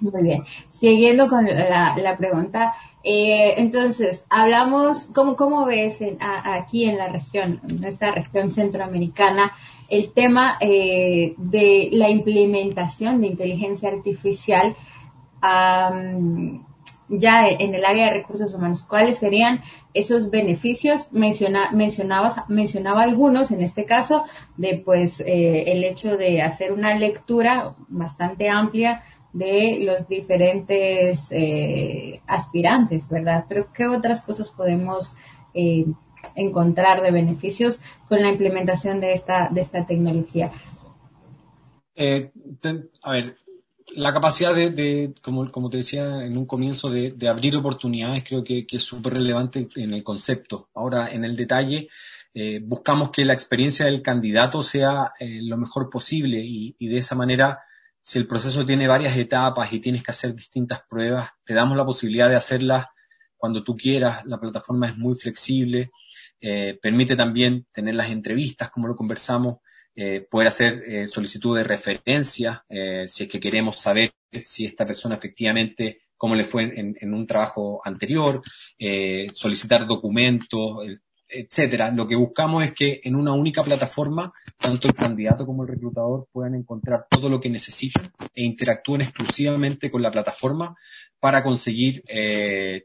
Muy 0.00 0.22
bien. 0.22 0.44
Siguiendo 0.68 1.26
con 1.26 1.46
la, 1.46 1.96
la 1.96 2.16
pregunta, 2.18 2.74
eh, 3.08 3.54
entonces, 3.58 4.26
hablamos, 4.28 5.06
¿cómo, 5.14 5.36
cómo 5.36 5.64
ves 5.64 6.00
aquí 6.20 6.86
en 6.86 6.98
la 6.98 7.06
región, 7.06 7.60
en 7.68 7.84
esta 7.84 8.10
región 8.10 8.50
centroamericana, 8.50 9.52
el 9.88 10.12
tema 10.12 10.58
eh, 10.60 11.34
de 11.38 11.90
la 11.92 12.10
implementación 12.10 13.20
de 13.20 13.28
inteligencia 13.28 13.90
artificial? 13.90 14.74
Ya 17.08 17.48
en 17.48 17.74
el 17.74 17.84
área 17.84 18.06
de 18.06 18.14
recursos 18.14 18.54
humanos, 18.54 18.82
¿cuáles 18.82 19.18
serían 19.18 19.60
esos 19.94 20.30
beneficios? 20.30 21.08
Menciona, 21.12 21.70
mencionabas, 21.72 22.48
mencionaba 22.48 23.02
algunos, 23.02 23.50
en 23.50 23.62
este 23.62 23.84
caso, 23.84 24.24
de 24.56 24.82
pues 24.84 25.20
eh, 25.20 25.72
el 25.72 25.84
hecho 25.84 26.16
de 26.16 26.42
hacer 26.42 26.72
una 26.72 26.94
lectura 26.94 27.74
bastante 27.88 28.48
amplia 28.48 29.02
de 29.32 29.80
los 29.82 30.08
diferentes 30.08 31.30
eh, 31.30 32.20
aspirantes, 32.26 33.08
¿verdad? 33.08 33.44
Pero 33.48 33.72
¿qué 33.72 33.86
otras 33.86 34.22
cosas 34.22 34.50
podemos 34.50 35.12
eh, 35.54 35.86
encontrar 36.34 37.02
de 37.02 37.10
beneficios 37.10 37.78
con 38.08 38.22
la 38.22 38.30
implementación 38.30 39.00
de 39.00 39.12
esta, 39.12 39.48
de 39.50 39.60
esta 39.60 39.86
tecnología? 39.86 40.50
a 43.02 43.10
ver, 43.12 43.36
la 43.94 44.12
capacidad 44.12 44.54
de, 44.54 45.14
como, 45.22 45.50
como, 45.50 45.70
te 45.70 45.78
decía 45.78 46.24
en 46.24 46.36
un 46.36 46.46
comienzo, 46.46 46.90
de, 46.90 47.14
abrir 47.28 47.56
oportunidades 47.56 48.24
creo 48.26 48.42
que, 48.42 48.66
es 48.68 48.82
súper 48.82 49.14
relevante 49.14 49.68
en 49.76 49.94
el 49.94 50.02
concepto. 50.02 50.68
Ahora, 50.74 51.10
en 51.10 51.24
el 51.24 51.36
detalle, 51.36 51.88
eh, 52.34 52.60
buscamos 52.62 53.10
que 53.10 53.24
la 53.24 53.32
experiencia 53.32 53.86
del 53.86 54.02
candidato 54.02 54.62
sea 54.62 55.12
eh, 55.18 55.40
lo 55.42 55.56
mejor 55.56 55.88
posible 55.88 56.40
y, 56.42 56.74
de 56.78 56.98
esa 56.98 57.14
manera, 57.14 57.60
si 58.02 58.18
el 58.18 58.26
proceso 58.26 58.64
tiene 58.66 58.88
varias 58.88 59.16
etapas 59.16 59.72
y 59.72 59.80
tienes 59.80 60.02
que 60.02 60.10
hacer 60.10 60.34
distintas 60.34 60.80
pruebas, 60.88 61.30
te 61.44 61.54
damos 61.54 61.76
la 61.76 61.84
posibilidad 61.84 62.28
de 62.28 62.36
hacerlas 62.36 62.86
cuando 63.36 63.62
tú 63.62 63.76
quieras. 63.76 64.24
La 64.26 64.38
plataforma 64.38 64.88
es 64.88 64.96
muy 64.96 65.14
flexible, 65.14 65.90
eh, 66.40 66.78
permite 66.82 67.16
también 67.16 67.66
tener 67.72 67.94
las 67.94 68.10
entrevistas, 68.10 68.70
como 68.70 68.88
lo 68.88 68.96
conversamos, 68.96 69.58
eh, 69.98 70.26
poder 70.30 70.48
hacer 70.48 70.82
eh, 70.86 71.06
solicitud 71.06 71.56
de 71.56 71.64
referencia, 71.64 72.66
eh, 72.68 73.06
si 73.08 73.24
es 73.24 73.30
que 73.30 73.40
queremos 73.40 73.80
saber 73.80 74.12
si 74.42 74.66
esta 74.66 74.84
persona 74.84 75.14
efectivamente, 75.14 76.02
cómo 76.18 76.34
le 76.34 76.44
fue 76.44 76.64
en, 76.64 77.14
un 77.14 77.26
trabajo 77.26 77.80
anterior, 77.82 78.42
solicitar 79.32 79.86
documentos, 79.86 80.86
etcétera. 81.28 81.90
Lo 81.90 82.06
que 82.06 82.16
buscamos 82.16 82.64
es 82.64 82.72
que 82.74 83.00
en 83.04 83.16
una 83.16 83.32
única 83.32 83.62
plataforma, 83.62 84.32
tanto 84.58 84.88
el 84.88 84.94
candidato 84.94 85.46
como 85.46 85.62
el 85.62 85.70
reclutador 85.70 86.28
puedan 86.32 86.54
encontrar 86.54 87.06
todo 87.10 87.28
lo 87.28 87.38
que 87.40 87.50
necesitan 87.50 88.10
e 88.34 88.44
interactúen 88.44 89.02
exclusivamente 89.02 89.90
con 89.90 90.02
la 90.02 90.10
plataforma 90.10 90.74
para 91.20 91.42
conseguir 91.42 92.02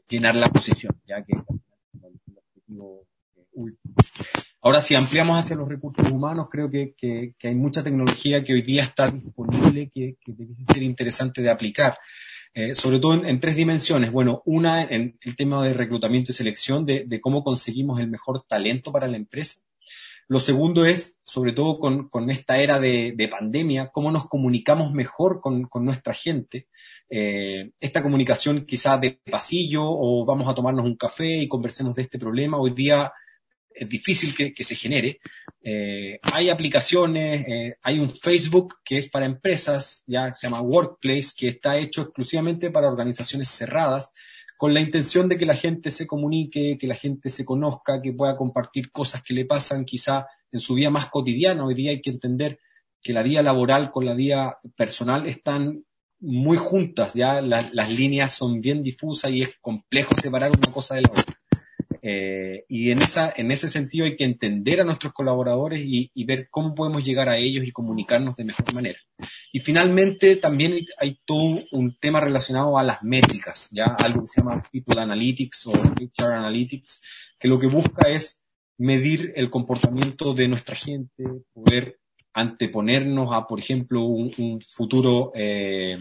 llenar 0.08 0.34
la 0.34 0.48
posición, 0.48 0.92
ya 1.06 1.22
que 1.22 1.32
es 1.32 1.42
el 1.94 2.36
objetivo 2.36 3.06
último. 3.52 3.94
Ahora, 4.62 4.80
si 4.80 4.94
ampliamos 4.94 5.38
hacia 5.38 5.56
los 5.56 5.68
recursos 5.68 6.08
humanos, 6.10 6.46
creo 6.50 6.70
que, 6.70 6.94
hay 7.42 7.54
mucha 7.54 7.82
tecnología 7.82 8.42
que 8.44 8.54
hoy 8.54 8.62
día 8.62 8.84
está 8.84 9.10
disponible 9.10 9.90
que, 9.92 10.16
que 10.24 10.32
debe 10.32 10.54
ser 10.72 10.82
interesante 10.82 11.42
de 11.42 11.50
aplicar. 11.50 11.98
Eh, 12.54 12.74
sobre 12.74 12.98
todo 12.98 13.14
en, 13.24 13.40
tres 13.40 13.56
dimensiones. 13.56 14.12
Bueno, 14.12 14.42
una 14.44 14.82
en 14.82 15.18
el 15.22 15.36
tema 15.36 15.64
de 15.66 15.72
reclutamiento 15.72 16.32
y 16.32 16.34
selección, 16.34 16.84
de, 16.84 17.20
cómo 17.20 17.42
conseguimos 17.42 17.98
el 17.98 18.08
mejor 18.08 18.44
talento 18.46 18.92
para 18.92 19.08
la 19.08 19.16
empresa. 19.16 19.62
Lo 20.28 20.38
segundo 20.38 20.84
es, 20.84 21.20
sobre 21.24 21.52
todo 21.52 21.78
con, 21.78 22.30
esta 22.30 22.58
era 22.58 22.78
de, 22.78 23.28
pandemia, 23.30 23.88
cómo 23.90 24.10
nos 24.10 24.28
comunicamos 24.28 24.92
mejor 24.92 25.40
con, 25.40 25.68
nuestra 25.80 26.12
gente. 26.12 26.68
Eh, 27.08 27.70
esta 27.80 28.02
comunicación 28.02 28.64
quizás 28.66 29.00
de 29.00 29.18
pasillo 29.30 29.82
o 29.84 30.24
vamos 30.24 30.48
a 30.48 30.54
tomarnos 30.54 30.86
un 30.86 30.96
café 30.96 31.28
y 31.28 31.48
conversemos 31.48 31.94
de 31.94 32.02
este 32.02 32.18
problema. 32.18 32.58
Hoy 32.58 32.72
día 32.72 33.12
es 33.74 33.88
difícil 33.88 34.34
que, 34.34 34.64
se 34.64 34.74
genere. 34.74 35.20
Eh, 35.62 36.18
hay 36.22 36.50
aplicaciones, 36.50 37.46
eh, 37.46 37.76
hay 37.82 37.98
un 37.98 38.10
Facebook 38.10 38.76
que 38.84 38.98
es 38.98 39.08
para 39.08 39.26
empresas, 39.26 40.04
ya 40.06 40.34
se 40.34 40.46
llama 40.46 40.60
Workplace, 40.60 41.32
que 41.36 41.48
está 41.48 41.78
hecho 41.78 42.02
exclusivamente 42.02 42.70
para 42.70 42.88
organizaciones 42.88 43.48
cerradas, 43.48 44.12
con 44.56 44.72
la 44.72 44.80
intención 44.80 45.28
de 45.28 45.36
que 45.36 45.46
la 45.46 45.56
gente 45.56 45.90
se 45.90 46.06
comunique, 46.06 46.78
que 46.78 46.86
la 46.86 46.94
gente 46.94 47.30
se 47.30 47.44
conozca, 47.44 48.00
que 48.00 48.12
pueda 48.12 48.36
compartir 48.36 48.92
cosas 48.92 49.22
que 49.22 49.34
le 49.34 49.44
pasan 49.44 49.84
quizá 49.84 50.26
en 50.52 50.60
su 50.60 50.74
vida 50.74 50.90
más 50.90 51.10
cotidiana. 51.10 51.64
Hoy 51.64 51.74
día 51.74 51.90
hay 51.90 52.00
que 52.00 52.10
entender 52.10 52.60
que 53.00 53.12
la 53.12 53.22
vida 53.22 53.42
laboral 53.42 53.90
con 53.90 54.06
la 54.06 54.14
vida 54.14 54.58
personal 54.76 55.26
están 55.26 55.84
muy 56.20 56.56
juntas, 56.56 57.14
ya 57.14 57.40
las 57.40 57.90
líneas 57.90 58.32
son 58.32 58.60
bien 58.60 58.82
difusas 58.82 59.32
y 59.32 59.42
es 59.42 59.56
complejo 59.60 60.14
separar 60.16 60.52
una 60.56 60.72
cosa 60.72 60.94
de 60.94 61.02
la 61.02 61.10
otra. 61.10 61.41
Eh, 62.04 62.64
y 62.68 62.90
en, 62.90 63.00
esa, 63.00 63.32
en 63.36 63.52
ese 63.52 63.68
sentido 63.68 64.04
hay 64.04 64.16
que 64.16 64.24
entender 64.24 64.80
a 64.80 64.84
nuestros 64.84 65.12
colaboradores 65.12 65.80
y, 65.84 66.10
ver 66.24 66.48
cómo 66.50 66.74
podemos 66.74 67.04
llegar 67.04 67.28
a 67.28 67.36
ellos 67.36 67.64
y 67.64 67.70
comunicarnos 67.70 68.34
de 68.36 68.44
mejor 68.44 68.74
manera. 68.74 68.98
Y 69.52 69.60
finalmente 69.60 70.36
también 70.36 70.84
hay, 70.98 71.18
todo 71.24 71.62
un 71.70 71.96
tema 71.98 72.20
relacionado 72.20 72.76
a 72.76 72.82
las 72.82 73.02
métricas, 73.04 73.70
ya 73.70 73.84
algo 73.98 74.22
que 74.22 74.26
se 74.26 74.40
llama 74.40 74.62
People 74.72 75.00
Analytics 75.00 75.66
o 75.68 75.72
HR 75.72 76.32
Analytics, 76.32 77.00
que 77.38 77.48
lo 77.48 77.60
que 77.60 77.68
busca 77.68 78.08
es 78.08 78.42
medir 78.78 79.32
el 79.36 79.48
comportamiento 79.48 80.34
de 80.34 80.48
nuestra 80.48 80.74
gente, 80.74 81.24
poder 81.52 82.00
anteponernos 82.34 83.30
a, 83.32 83.46
por 83.46 83.60
ejemplo, 83.60 84.02
un, 84.02 84.60
futuro 84.62 85.30
eh, 85.34 85.98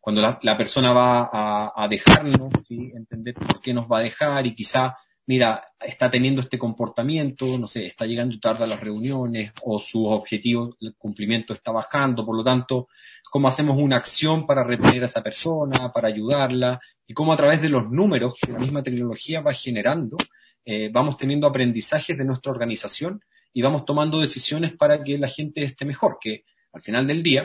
cuando 0.00 0.22
la, 0.22 0.56
persona 0.56 0.92
va 0.92 1.30
a, 1.74 1.88
dejarnos, 1.88 2.50
entender 2.68 3.34
por 3.34 3.60
qué 3.60 3.72
nos 3.72 3.86
va 3.86 3.98
a 3.98 4.02
dejar 4.02 4.46
y 4.46 4.54
quizá 4.54 4.96
mira, 5.26 5.64
está 5.80 6.10
teniendo 6.10 6.40
este 6.40 6.58
comportamiento, 6.58 7.58
no 7.58 7.66
sé, 7.66 7.86
está 7.86 8.06
llegando 8.06 8.38
tarde 8.38 8.64
a 8.64 8.66
las 8.66 8.80
reuniones 8.80 9.52
o 9.62 9.80
sus 9.80 10.04
objetivos, 10.06 10.76
el 10.80 10.94
cumplimiento 10.96 11.52
está 11.54 11.72
bajando, 11.72 12.24
por 12.24 12.36
lo 12.36 12.44
tanto, 12.44 12.88
cómo 13.30 13.48
hacemos 13.48 13.76
una 13.78 13.96
acción 13.96 14.46
para 14.46 14.64
retener 14.64 15.02
a 15.02 15.06
esa 15.06 15.22
persona, 15.22 15.92
para 15.92 16.08
ayudarla 16.08 16.80
y 17.06 17.14
cómo 17.14 17.32
a 17.32 17.36
través 17.36 17.60
de 17.62 17.68
los 17.68 17.90
números 17.90 18.34
que 18.40 18.52
la 18.52 18.58
misma 18.58 18.82
tecnología 18.82 19.40
va 19.40 19.52
generando, 19.52 20.16
eh, 20.64 20.90
vamos 20.92 21.16
teniendo 21.16 21.46
aprendizajes 21.46 22.16
de 22.16 22.24
nuestra 22.24 22.52
organización 22.52 23.20
y 23.52 23.62
vamos 23.62 23.84
tomando 23.84 24.20
decisiones 24.20 24.72
para 24.76 25.02
que 25.02 25.18
la 25.18 25.28
gente 25.28 25.62
esté 25.62 25.84
mejor, 25.84 26.18
que 26.20 26.44
al 26.72 26.82
final 26.82 27.06
del 27.06 27.22
día, 27.22 27.44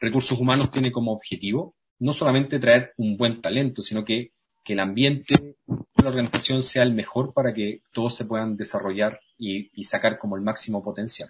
recursos 0.00 0.38
humanos 0.38 0.70
tiene 0.70 0.90
como 0.90 1.12
objetivo 1.12 1.74
no 2.00 2.14
solamente 2.14 2.58
traer 2.58 2.94
un 2.96 3.16
buen 3.16 3.40
talento, 3.40 3.82
sino 3.82 4.04
que, 4.04 4.32
que 4.70 4.74
el 4.74 4.80
ambiente 4.80 5.56
la 6.00 6.10
organización 6.10 6.62
sea 6.62 6.84
el 6.84 6.94
mejor 6.94 7.32
para 7.32 7.52
que 7.52 7.82
todos 7.92 8.14
se 8.14 8.24
puedan 8.24 8.56
desarrollar 8.56 9.18
y, 9.36 9.68
sacar 9.82 10.16
como 10.16 10.36
el 10.36 10.42
máximo 10.42 10.80
potencial. 10.80 11.28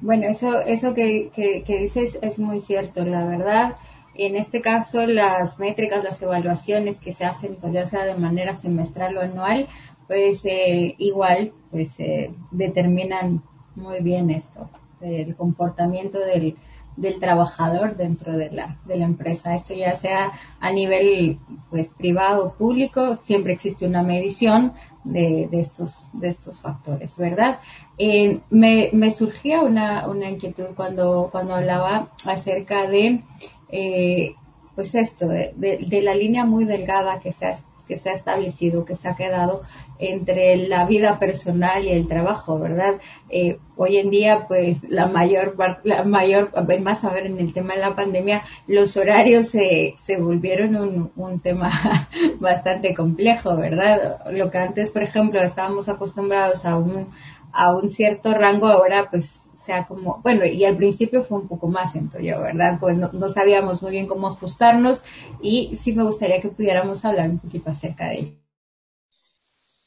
Bueno, 0.00 0.28
eso, 0.28 0.62
eso 0.62 0.94
que, 0.94 1.30
que, 1.34 1.78
dices 1.78 2.18
es 2.22 2.38
muy 2.38 2.60
cierto. 2.60 3.04
La 3.04 3.26
verdad, 3.26 3.76
En 4.14 4.34
este 4.34 4.62
caso, 4.62 5.06
las 5.06 5.58
métricas, 5.58 6.02
las 6.04 6.22
evaluaciones 6.22 6.98
que 6.98 7.12
se 7.12 7.26
hacen, 7.26 7.56
pues 7.56 7.74
ya 7.74 7.86
sea 7.86 8.04
de 8.06 8.14
manera 8.14 8.54
semestral 8.54 9.18
o 9.18 9.20
anual, 9.20 9.68
pues 10.06 10.42
eh, 10.46 10.94
igual, 10.96 11.52
pues 11.70 12.00
eh, 12.00 12.32
determinan 12.50 13.42
muy 13.74 14.00
bien 14.00 14.30
esto, 14.30 14.70
el 15.02 15.36
comportamiento 15.36 16.18
del, 16.18 16.56
del 16.96 17.18
trabajador 17.18 17.96
dentro 17.96 18.36
de 18.36 18.50
la, 18.50 18.78
de 18.84 18.96
la 18.98 19.04
empresa. 19.04 19.54
Esto 19.54 19.74
ya 19.74 19.94
sea 19.94 20.32
a 20.60 20.70
nivel 20.70 21.38
pues 21.70 21.88
privado 21.88 22.46
o 22.46 22.52
público, 22.52 23.16
siempre 23.16 23.52
existe 23.52 23.86
una 23.86 24.02
medición 24.02 24.74
de, 25.04 25.48
de 25.50 25.60
estos, 25.60 26.06
de 26.12 26.28
estos 26.28 26.60
factores, 26.60 27.16
¿verdad? 27.16 27.60
Eh, 27.98 28.40
me, 28.50 28.90
me 28.92 29.10
surgía 29.10 29.62
una, 29.62 30.08
una 30.08 30.30
inquietud 30.30 30.74
cuando, 30.76 31.28
cuando 31.32 31.54
hablaba 31.54 32.10
acerca 32.24 32.86
de 32.86 33.22
eh, 33.68 34.34
pues 34.74 34.94
esto, 34.94 35.28
de, 35.28 35.52
de, 35.56 36.02
la 36.02 36.14
línea 36.14 36.44
muy 36.44 36.64
delgada 36.64 37.20
que 37.20 37.32
se 37.32 37.46
ha 37.46 37.50
que 37.92 37.98
se 37.98 38.08
ha 38.08 38.14
establecido, 38.14 38.86
que 38.86 38.94
se 38.94 39.06
ha 39.06 39.14
quedado 39.14 39.60
entre 39.98 40.56
la 40.56 40.86
vida 40.86 41.18
personal 41.18 41.84
y 41.84 41.90
el 41.90 42.08
trabajo, 42.08 42.58
¿verdad? 42.58 42.94
Eh, 43.28 43.58
hoy 43.76 43.98
en 43.98 44.08
día, 44.08 44.46
pues 44.48 44.84
la 44.88 45.08
mayor, 45.08 45.54
la 45.84 46.04
mayor, 46.04 46.50
más 46.80 47.04
a 47.04 47.12
ver 47.12 47.26
en 47.26 47.38
el 47.38 47.52
tema 47.52 47.74
de 47.74 47.80
la 47.80 47.94
pandemia, 47.94 48.44
los 48.66 48.96
horarios 48.96 49.48
se, 49.48 49.94
se 50.02 50.16
volvieron 50.16 50.74
un, 50.74 51.12
un 51.16 51.40
tema 51.40 51.70
bastante 52.40 52.94
complejo, 52.94 53.56
¿verdad? 53.56 54.22
Lo 54.30 54.50
que 54.50 54.56
antes, 54.56 54.88
por 54.88 55.02
ejemplo, 55.02 55.42
estábamos 55.42 55.90
acostumbrados 55.90 56.64
a 56.64 56.78
un, 56.78 57.08
a 57.52 57.76
un 57.76 57.90
cierto 57.90 58.32
rango, 58.32 58.68
ahora 58.68 59.10
pues 59.10 59.50
sea 59.64 59.86
como, 59.86 60.20
bueno, 60.22 60.44
y 60.44 60.64
al 60.64 60.76
principio 60.76 61.22
fue 61.22 61.38
un 61.38 61.48
poco 61.48 61.68
más, 61.68 61.92
siento 61.92 62.18
¿verdad? 62.18 62.78
Pues 62.80 62.96
no, 62.96 63.28
sabíamos 63.28 63.82
muy 63.82 63.92
bien 63.92 64.06
cómo 64.06 64.26
ajustarnos 64.26 65.02
y 65.40 65.76
sí 65.76 65.94
me 65.94 66.02
gustaría 66.02 66.40
que 66.40 66.48
pudiéramos 66.48 67.04
hablar 67.04 67.30
un 67.30 67.38
poquito 67.38 67.70
acerca 67.70 68.08
de 68.08 68.18
ello. 68.18 68.32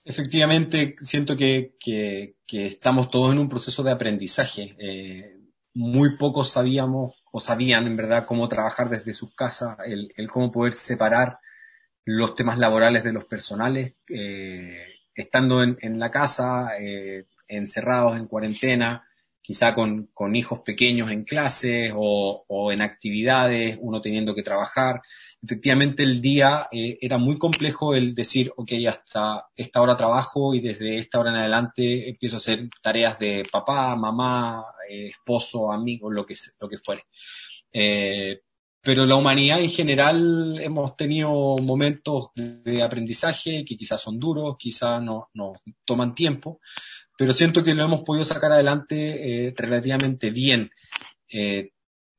Efectivamente, 0.03 0.95
siento 1.01 1.36
que, 1.36 1.76
que, 1.80 2.36
estamos 2.47 3.09
todos 3.09 3.34
en 3.34 3.39
un 3.39 3.49
proceso 3.49 3.82
de 3.84 3.91
aprendizaje. 3.91 4.76
Eh, 4.80 5.39
muy 5.73 6.15
pocos 6.17 6.51
sabíamos 6.51 7.15
o 7.32 7.39
sabían 7.39 7.86
en 7.86 7.97
verdad 7.97 8.26
cómo 8.26 8.47
trabajar 8.47 8.89
desde 8.89 9.13
sus 9.13 9.34
casas, 9.36 9.78
el, 9.86 10.13
el 10.15 10.30
cómo 10.30 10.51
poder 10.51 10.73
separar 10.73 11.39
los 12.05 12.36
temas 12.36 12.57
laborales 12.59 13.03
de 13.03 13.11
los 13.11 13.26
personales, 13.26 13.95
eh, 14.07 14.86
estando 15.15 15.63
en, 15.63 15.78
en, 15.82 15.99
la 15.99 16.11
casa, 16.11 16.78
eh, 16.80 17.26
encerrados 17.47 18.19
en 18.19 18.28
cuarentena, 18.28 19.07
quizá 19.45 19.75
con, 19.75 20.07
con 20.11 20.35
hijos 20.35 20.61
pequeños 20.61 21.11
en 21.11 21.23
clases 21.23 21.93
o, 21.95 22.45
o, 22.47 22.71
en 22.71 22.81
actividades, 22.81 23.77
uno 23.79 24.01
teniendo 24.01 24.33
que 24.33 24.41
trabajar. 24.41 25.01
Efectivamente, 25.41 26.01
el 26.01 26.19
día 26.19 26.67
eh, 26.71 26.97
era 26.99 27.19
muy 27.19 27.37
complejo 27.37 27.93
el 27.93 28.15
decir, 28.15 28.51
ok, 28.57 28.71
hasta 28.87 29.45
esta 29.55 29.81
hora 29.81 29.95
trabajo 29.95 30.55
y 30.55 30.61
desde 30.61 30.97
esta 30.97 31.19
hora 31.19 31.29
en 31.29 31.37
adelante 31.37 32.09
empiezo 32.09 32.37
a 32.37 32.37
hacer 32.37 32.67
tareas 32.81 33.19
de 33.19 33.45
papá, 33.51 33.95
mamá, 33.95 34.65
eh, 34.89 35.09
esposo, 35.09 35.71
amigo, 35.71 36.09
lo 36.09 36.25
que, 36.25 36.35
lo 36.59 36.67
que 36.67 36.79
fuere. 36.79 37.03
Eh, 37.71 38.41
pero 38.81 39.05
la 39.05 39.15
humanidad 39.15 39.61
en 39.61 39.69
general 39.69 40.59
hemos 40.59 40.95
tenido 40.95 41.57
momentos 41.57 42.29
de 42.35 42.81
aprendizaje 42.81 43.63
que 43.65 43.75
quizás 43.75 44.01
son 44.01 44.19
duros, 44.19 44.57
quizás 44.57 45.01
nos 45.01 45.25
no 45.33 45.53
toman 45.85 46.15
tiempo, 46.15 46.59
pero 47.18 47.34
siento 47.34 47.63
que 47.63 47.74
lo 47.74 47.84
hemos 47.84 48.01
podido 48.01 48.26
sacar 48.26 48.51
adelante 48.51 49.47
eh, 49.47 49.53
relativamente 49.55 50.30
bien. 50.30 50.72
Eh, 51.32 51.72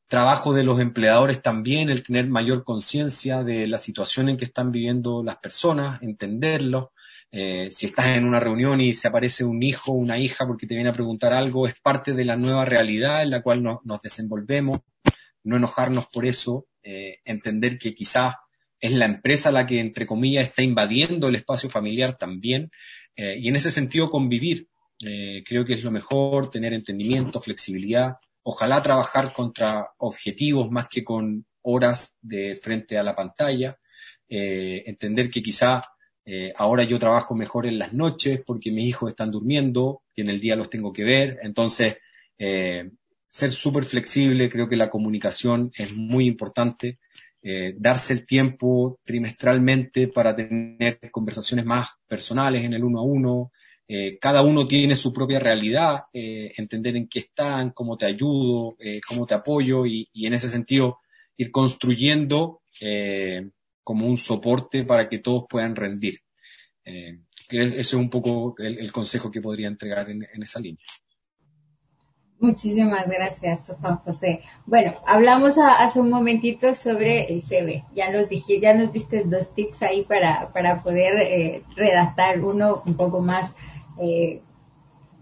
trabajo 0.09 0.55
de 0.55 0.65
los 0.65 0.81
empleadores 0.81 1.43
también, 1.43 1.91
el 1.91 2.03
tener 2.03 2.29
mayor 2.29 2.65
conciencia 2.65 3.43
de 3.43 3.67
la 3.67 3.79
situación 3.79 4.29
en 4.29 4.37
que 4.37 4.45
están 4.45 4.73
viviendo 4.73 5.23
las 5.23 5.37
personas, 5.39 6.01
entenderlo. 6.03 6.93
Eh, 7.33 7.69
si 7.73 7.87
estás 7.87 8.07
en 8.07 8.25
una 8.25 8.41
reunión 8.41 8.81
y 8.81 8.93
se 8.95 9.09
aparece 9.09 9.45
un 9.45 9.63
hijo, 9.63 9.93
una 9.93 10.19
hija 10.19 10.47
porque 10.47 10.67
te 10.67 10.75
viene 10.75 10.91
a 10.91 10.95
preguntar 10.95 11.33
algo, 11.33 11.67
es 11.67 11.75
parte 11.81 12.13
de 12.13 12.25
la 12.25 12.37
nueva 12.37 12.65
realidad 12.65 13.23
en 13.23 13.31
la 13.31 13.43
cual 13.43 13.63
nos 13.63 14.01
desenvolvemos, 14.01 14.79
no 15.43 15.57
enojarnos 15.57 16.07
por 16.07 16.25
eso, 16.25 16.67
entender 16.83 17.79
que 17.79 17.95
quizás 17.95 18.37
es 18.79 18.93
la 18.93 19.07
empresa 19.07 19.51
la 19.51 19.67
que, 19.67 19.81
entre 19.81 20.07
comillas, 20.07 20.47
está 20.47 20.63
invadiendo 20.63 21.27
el 21.27 21.35
espacio 21.35 21.69
familiar 21.69 22.17
también, 22.17 22.71
y 23.17 23.49
en 23.49 23.57
ese 23.57 23.73
sentido 23.73 24.09
convivir, 24.09 24.69
eh, 25.05 25.43
creo 25.45 25.65
que 25.65 25.75
es 25.75 25.85
lo 25.85 25.91
mejor, 25.91 26.51
tener 26.51 26.73
entendimiento, 26.73 27.41
flexibilidad. 27.41 28.17
Ojalá 28.43 28.83
trabajar 28.83 29.33
contra 29.33 29.89
objetivos 29.99 30.71
más 30.71 30.89
que 30.89 31.05
con 31.05 31.45
horas 31.63 32.17
de 32.23 32.57
frente 32.57 32.97
a 32.97 33.03
la 33.03 33.15
pantalla. 33.15 33.79
Eh, 34.29 34.85
entender 34.87 35.31
que 35.31 35.43
quizá 35.43 35.83
eh, 36.25 36.53
ahora 36.57 36.85
yo 36.85 36.99
trabajo 36.99 37.35
mejor 37.35 37.67
en 37.67 37.79
las 37.79 37.93
noches 37.93 38.41
porque 38.45 38.71
mis 38.71 38.87
hijos 38.87 39.11
están 39.11 39.31
durmiendo 39.31 40.03
y 40.15 40.23
en 40.23 40.31
el 40.31 40.41
día 40.41 40.57
los 40.57 40.71
tengo 40.71 40.93
que 40.93 41.05
ver. 41.05 41.39
Entonces, 41.43 41.97
ser 42.39 43.53
súper 43.53 43.85
flexible, 43.85 44.51
creo 44.51 44.69
que 44.69 44.77
la 44.77 44.91
comunicación 44.91 45.71
es 45.77 45.95
muy 45.95 46.27
importante. 46.27 46.99
darse 47.77 48.13
el 48.13 48.27
tiempo 48.27 48.99
trimestralmente 49.05 50.09
para 50.09 50.35
tener 50.35 50.99
conversaciones 51.11 51.65
más 51.65 51.89
personales 52.09 52.65
en 52.65 52.75
el 52.75 52.83
uno 52.83 52.99
a 52.99 53.05
uno, 53.05 53.53
eh, 53.89 54.19
cada 54.21 54.43
uno 54.43 54.67
tiene 54.67 54.97
su 54.97 55.13
propia 55.13 55.39
realidad, 55.39 56.05
eh, 56.13 56.53
entender 56.57 56.97
en 56.97 57.09
qué 57.09 57.21
están, 57.21 57.71
cómo 57.71 57.97
te 57.97 58.07
ayudo, 58.07 58.77
eh, 58.81 59.01
cómo 59.07 59.27
te 59.27 59.35
apoyo 59.35 59.87
y, 59.87 60.09
en 60.15 60.35
ese 60.35 60.49
sentido 60.49 60.99
ir 61.37 61.51
construyendo 61.51 62.63
como 63.83 64.07
un 64.07 64.17
soporte 64.17 64.85
para 64.85 65.09
que 65.09 65.19
todos 65.19 65.45
puedan 65.49 65.77
rendir. 65.77 66.21
ese 66.85 67.21
es 67.79 67.95
un 67.95 68.11
poco 68.11 68.55
el, 68.59 68.91
consejo 68.91 69.31
que 69.31 69.41
podría 69.41 69.69
entregar 69.69 70.11
en, 70.11 70.27
esa 70.43 70.61
línea. 70.61 70.85
Muchísimas 72.39 73.09
gracias, 73.09 73.73
Juan 73.81 73.97
José. 73.97 74.41
Bueno, 74.67 74.95
hablamos 75.07 75.57
hace 75.59 76.01
un 76.01 76.11
momentito 76.11 76.75
sobre 76.75 77.33
el 77.33 77.43
CV. 77.43 77.85
Ya 77.95 78.11
nos 78.11 78.29
dije, 78.29 78.61
ya 78.61 78.75
nos 78.75 78.93
diste 78.93 79.25
dos 79.25 79.55
tips 79.55 79.83
ahí 79.83 80.05
para, 80.05 80.53
para 80.53 80.83
poder 80.83 81.63
redactar 81.77 82.41
uno 82.41 82.83
un 82.85 82.97
poco 82.97 83.21
más 83.21 83.55
eh, 83.99 84.43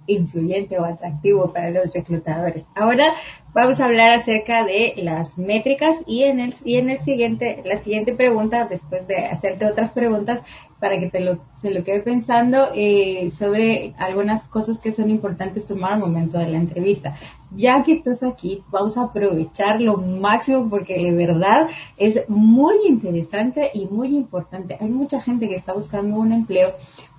influyente 0.07 0.79
o 0.79 0.85
atractivo 0.85 1.53
para 1.53 1.71
los 1.71 1.93
reclutadores. 1.93 2.67
Ahora 2.75 3.15
vamos 3.55 3.81
a 3.81 3.87
hablar 3.87 4.11
acerca 4.11 4.65
de 4.65 4.95
las 4.99 5.39
métricas 5.39 6.03
y 6.07 6.25
en 6.25 6.41
el 6.41 6.55
y 6.65 6.77
en 6.77 6.91
el 6.91 6.99
siguiente 6.99 7.63
la 7.65 7.77
siguiente 7.77 8.13
pregunta 8.13 8.67
después 8.69 9.07
de 9.07 9.17
hacerte 9.27 9.67
otras 9.67 9.93
preguntas 9.93 10.43
para 10.81 10.99
que 10.99 11.09
te 11.09 11.21
lo 11.21 11.39
se 11.59 11.71
lo 11.71 11.85
quede 11.85 12.01
pensando 12.01 12.69
eh, 12.75 13.31
sobre 13.31 13.95
algunas 13.97 14.45
cosas 14.45 14.79
que 14.79 14.93
son 14.93 15.09
importantes 15.09 15.67
tomar 15.67 15.95
al 15.95 16.01
momento 16.01 16.39
de 16.39 16.49
la 16.49 16.59
entrevista. 16.59 17.15
Ya 17.57 17.83
que 17.83 17.93
estás 17.93 18.23
aquí, 18.23 18.63
vamos 18.71 18.99
a 18.99 19.05
aprovechar 19.05 19.81
lo 19.81 19.97
máximo 19.97 20.69
porque 20.69 21.03
de 21.03 21.13
verdad 21.13 21.69
es 21.97 22.29
muy 22.29 22.75
interesante 22.89 23.71
y 23.73 23.87
muy 23.87 24.09
importante. 24.09 24.77
Hay 24.81 24.89
mucha 24.89 25.21
gente 25.21 25.49
que 25.49 25.55
está 25.55 25.73
buscando 25.73 26.17
un 26.17 26.33
empleo 26.33 26.75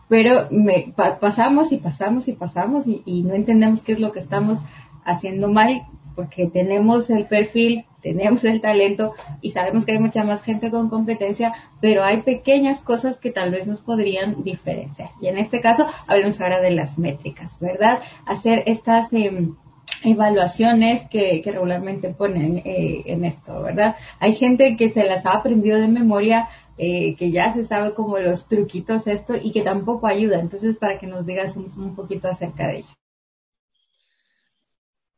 pero 0.08 0.48
me, 0.52 0.94
pasamos 0.96 1.72
y 1.72 1.78
pasamos 1.78 2.28
y 2.28 2.34
pasamos 2.34 2.86
y, 2.88 3.24
no 3.24 3.34
entendemos 3.34 3.82
qué 3.82 3.92
es 3.94 4.00
lo 4.00 4.12
que 4.12 4.20
estamos 4.20 4.60
haciendo 5.04 5.50
mal 5.50 5.84
porque 6.16 6.48
tenemos 6.48 7.10
el 7.10 7.26
perfil, 7.26 7.86
tenemos 8.02 8.46
el 8.46 8.62
talento 8.62 9.14
y 9.42 9.50
sabemos 9.50 9.84
que 9.84 9.92
hay 9.92 10.00
mucha 10.00 10.24
más 10.24 10.44
gente 10.44 10.72
con 10.72 10.90
competencia, 10.90 11.54
pero 11.82 12.04
hay 12.04 12.22
pequeñas 12.22 12.82
cosas 12.82 13.18
que 13.18 13.32
tal 13.32 13.52
vez 13.52 13.68
nos 13.68 13.82
podrían 13.82 14.42
diferenciar. 14.44 15.10
Y 15.22 15.28
en 15.28 15.38
este 15.38 15.60
caso, 15.60 15.86
hablemos 16.08 16.40
ahora 16.40 16.62
de 16.62 16.72
las 16.72 16.98
métricas, 16.98 17.60
¿verdad? 17.60 18.00
Hacer 18.26 18.64
estas 18.68 19.12
em, 19.12 19.56
evaluaciones 20.04 21.08
que, 21.08 21.42
regularmente 21.46 22.10
ponen 22.10 22.62
eh, 22.64 23.04
en 23.06 23.26
esto, 23.26 23.62
¿verdad? 23.62 23.96
Hay 24.20 24.36
gente 24.36 24.76
que 24.78 24.90
se 24.90 25.04
las 25.04 25.26
ha 25.26 25.34
aprendido 25.34 25.80
de 25.80 25.88
memoria 25.88 26.48
eh, 26.78 27.16
que 27.16 27.32
ya 27.32 27.54
se 27.54 27.64
sabe 27.64 27.94
como 27.94 28.20
los 28.20 28.50
truquitos 28.50 29.08
esto 29.08 29.34
y 29.42 29.52
que 29.52 29.62
tampoco 29.62 30.08
ayuda. 30.08 30.40
Entonces, 30.40 30.78
para 30.78 31.00
que 31.00 31.08
nos 31.08 31.26
digas 31.26 31.56
un, 31.56 31.96
poquito 31.96 32.28
acerca 32.28 32.68
de 32.68 32.80
ello. 32.80 32.90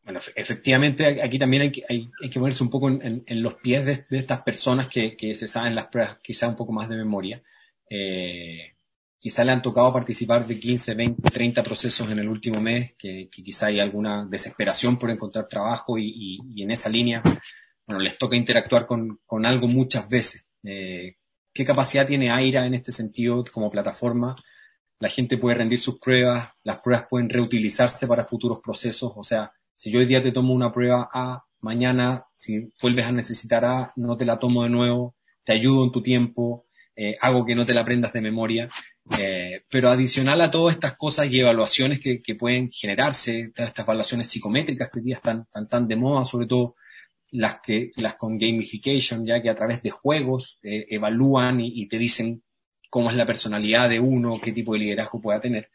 Bueno, 0.03 0.19
efectivamente, 0.35 1.21
aquí 1.21 1.39
también 1.39 1.63
hay 1.63 1.71
que, 1.71 1.83
hay, 1.89 2.09
que 2.29 2.39
ponerse 2.39 2.63
un 2.63 2.69
poco 2.69 2.89
en, 2.89 3.23
los 3.41 3.55
pies 3.55 3.83
de, 3.85 4.05
estas 4.11 4.41
personas 4.43 4.87
que, 4.87 5.17
se 5.35 5.47
saben 5.47 5.75
las 5.75 5.87
pruebas 5.87 6.19
quizá 6.21 6.47
un 6.47 6.55
poco 6.55 6.71
más 6.71 6.87
de 6.89 6.95
memoria. 6.95 7.41
Eh, 7.89 8.75
quizá 9.17 9.43
le 9.43 9.51
han 9.51 9.61
tocado 9.63 9.91
participar 9.91 10.45
de 10.45 10.59
15, 10.59 10.93
20, 10.93 11.29
30 11.29 11.63
procesos 11.63 12.09
en 12.11 12.19
el 12.19 12.29
último 12.29 12.61
mes, 12.61 12.93
que, 12.97 13.29
quizá 13.29 13.67
hay 13.67 13.79
alguna 13.79 14.25
desesperación 14.25 14.97
por 14.97 15.09
encontrar 15.09 15.47
trabajo 15.47 15.97
y, 15.97 16.39
en 16.55 16.69
esa 16.69 16.87
línea, 16.87 17.23
bueno, 17.87 17.99
les 17.99 18.17
toca 18.17 18.35
interactuar 18.35 18.85
con, 18.85 19.19
con 19.25 19.45
algo 19.45 19.67
muchas 19.67 20.07
veces. 20.07 20.45
Eh, 20.63 21.15
qué 21.57 21.65
capacidad 21.65 22.05
tiene 22.05 22.29
AIRA 22.29 22.67
en 22.67 22.75
este 22.75 22.91
sentido 22.91 23.43
como 23.51 23.71
plataforma. 23.71 24.35
La 24.99 25.09
gente 25.09 25.39
puede 25.39 25.57
rendir 25.57 25.79
sus 25.79 25.99
pruebas, 25.99 26.49
las 26.63 26.81
pruebas 26.81 27.07
pueden 27.09 27.29
reutilizarse 27.29 28.05
para 28.05 28.25
futuros 28.25 28.59
procesos. 28.63 29.11
O 29.15 29.23
sea, 29.23 29.51
si 29.75 29.89
yo 29.89 29.97
hoy 29.97 30.05
día 30.05 30.21
te 30.21 30.31
tomo 30.31 30.53
una 30.53 30.71
prueba 30.71 31.09
A, 31.11 31.43
mañana, 31.61 32.25
si 32.35 32.71
vuelves 32.79 33.07
a 33.07 33.11
necesitar 33.11 33.65
A, 33.65 33.91
no 33.95 34.15
te 34.15 34.25
la 34.25 34.37
tomo 34.37 34.61
de 34.61 34.69
nuevo, 34.69 35.15
te 35.43 35.53
ayudo 35.53 35.83
en 35.83 35.91
tu 35.91 36.03
tiempo, 36.03 36.67
eh, 36.95 37.15
hago 37.21 37.43
que 37.43 37.55
no 37.55 37.65
te 37.65 37.73
la 37.73 37.81
aprendas 37.81 38.13
de 38.13 38.21
memoria. 38.21 38.69
Eh, 39.17 39.63
pero 39.67 39.89
adicional 39.89 40.39
a 40.41 40.51
todas 40.51 40.75
estas 40.75 40.95
cosas 40.95 41.27
y 41.31 41.39
evaluaciones 41.39 41.99
que, 41.99 42.35
pueden 42.35 42.69
generarse, 42.71 43.51
todas 43.55 43.69
estas 43.69 43.83
evaluaciones 43.83 44.29
psicométricas 44.29 44.91
que 44.91 44.99
hoy 44.99 45.05
día 45.05 45.15
están, 45.15 45.47
tan 45.67 45.87
de 45.87 45.95
moda, 45.95 46.23
sobre 46.23 46.45
todo 46.45 46.75
las 47.31 47.59
que 47.61 47.91
las 47.97 48.15
con 48.15 48.37
gamification, 48.37 49.25
ya 49.25 49.41
que 49.41 49.49
a 49.49 49.55
través 49.55 49.81
de 49.83 49.89
juegos 49.89 50.59
eh, 50.63 50.85
evalúan 50.89 51.59
y, 51.59 51.87
te 51.87 51.97
dicen 51.97 52.43
cómo 52.89 53.09
es 53.09 53.15
la 53.15 53.25
personalidad 53.25 53.89
de 53.89 53.99
uno, 53.99 54.39
qué 54.41 54.51
tipo 54.51 54.73
de 54.73 54.79
liderazgo 54.79 55.21
pueda 55.21 55.39
tener. 55.39 55.69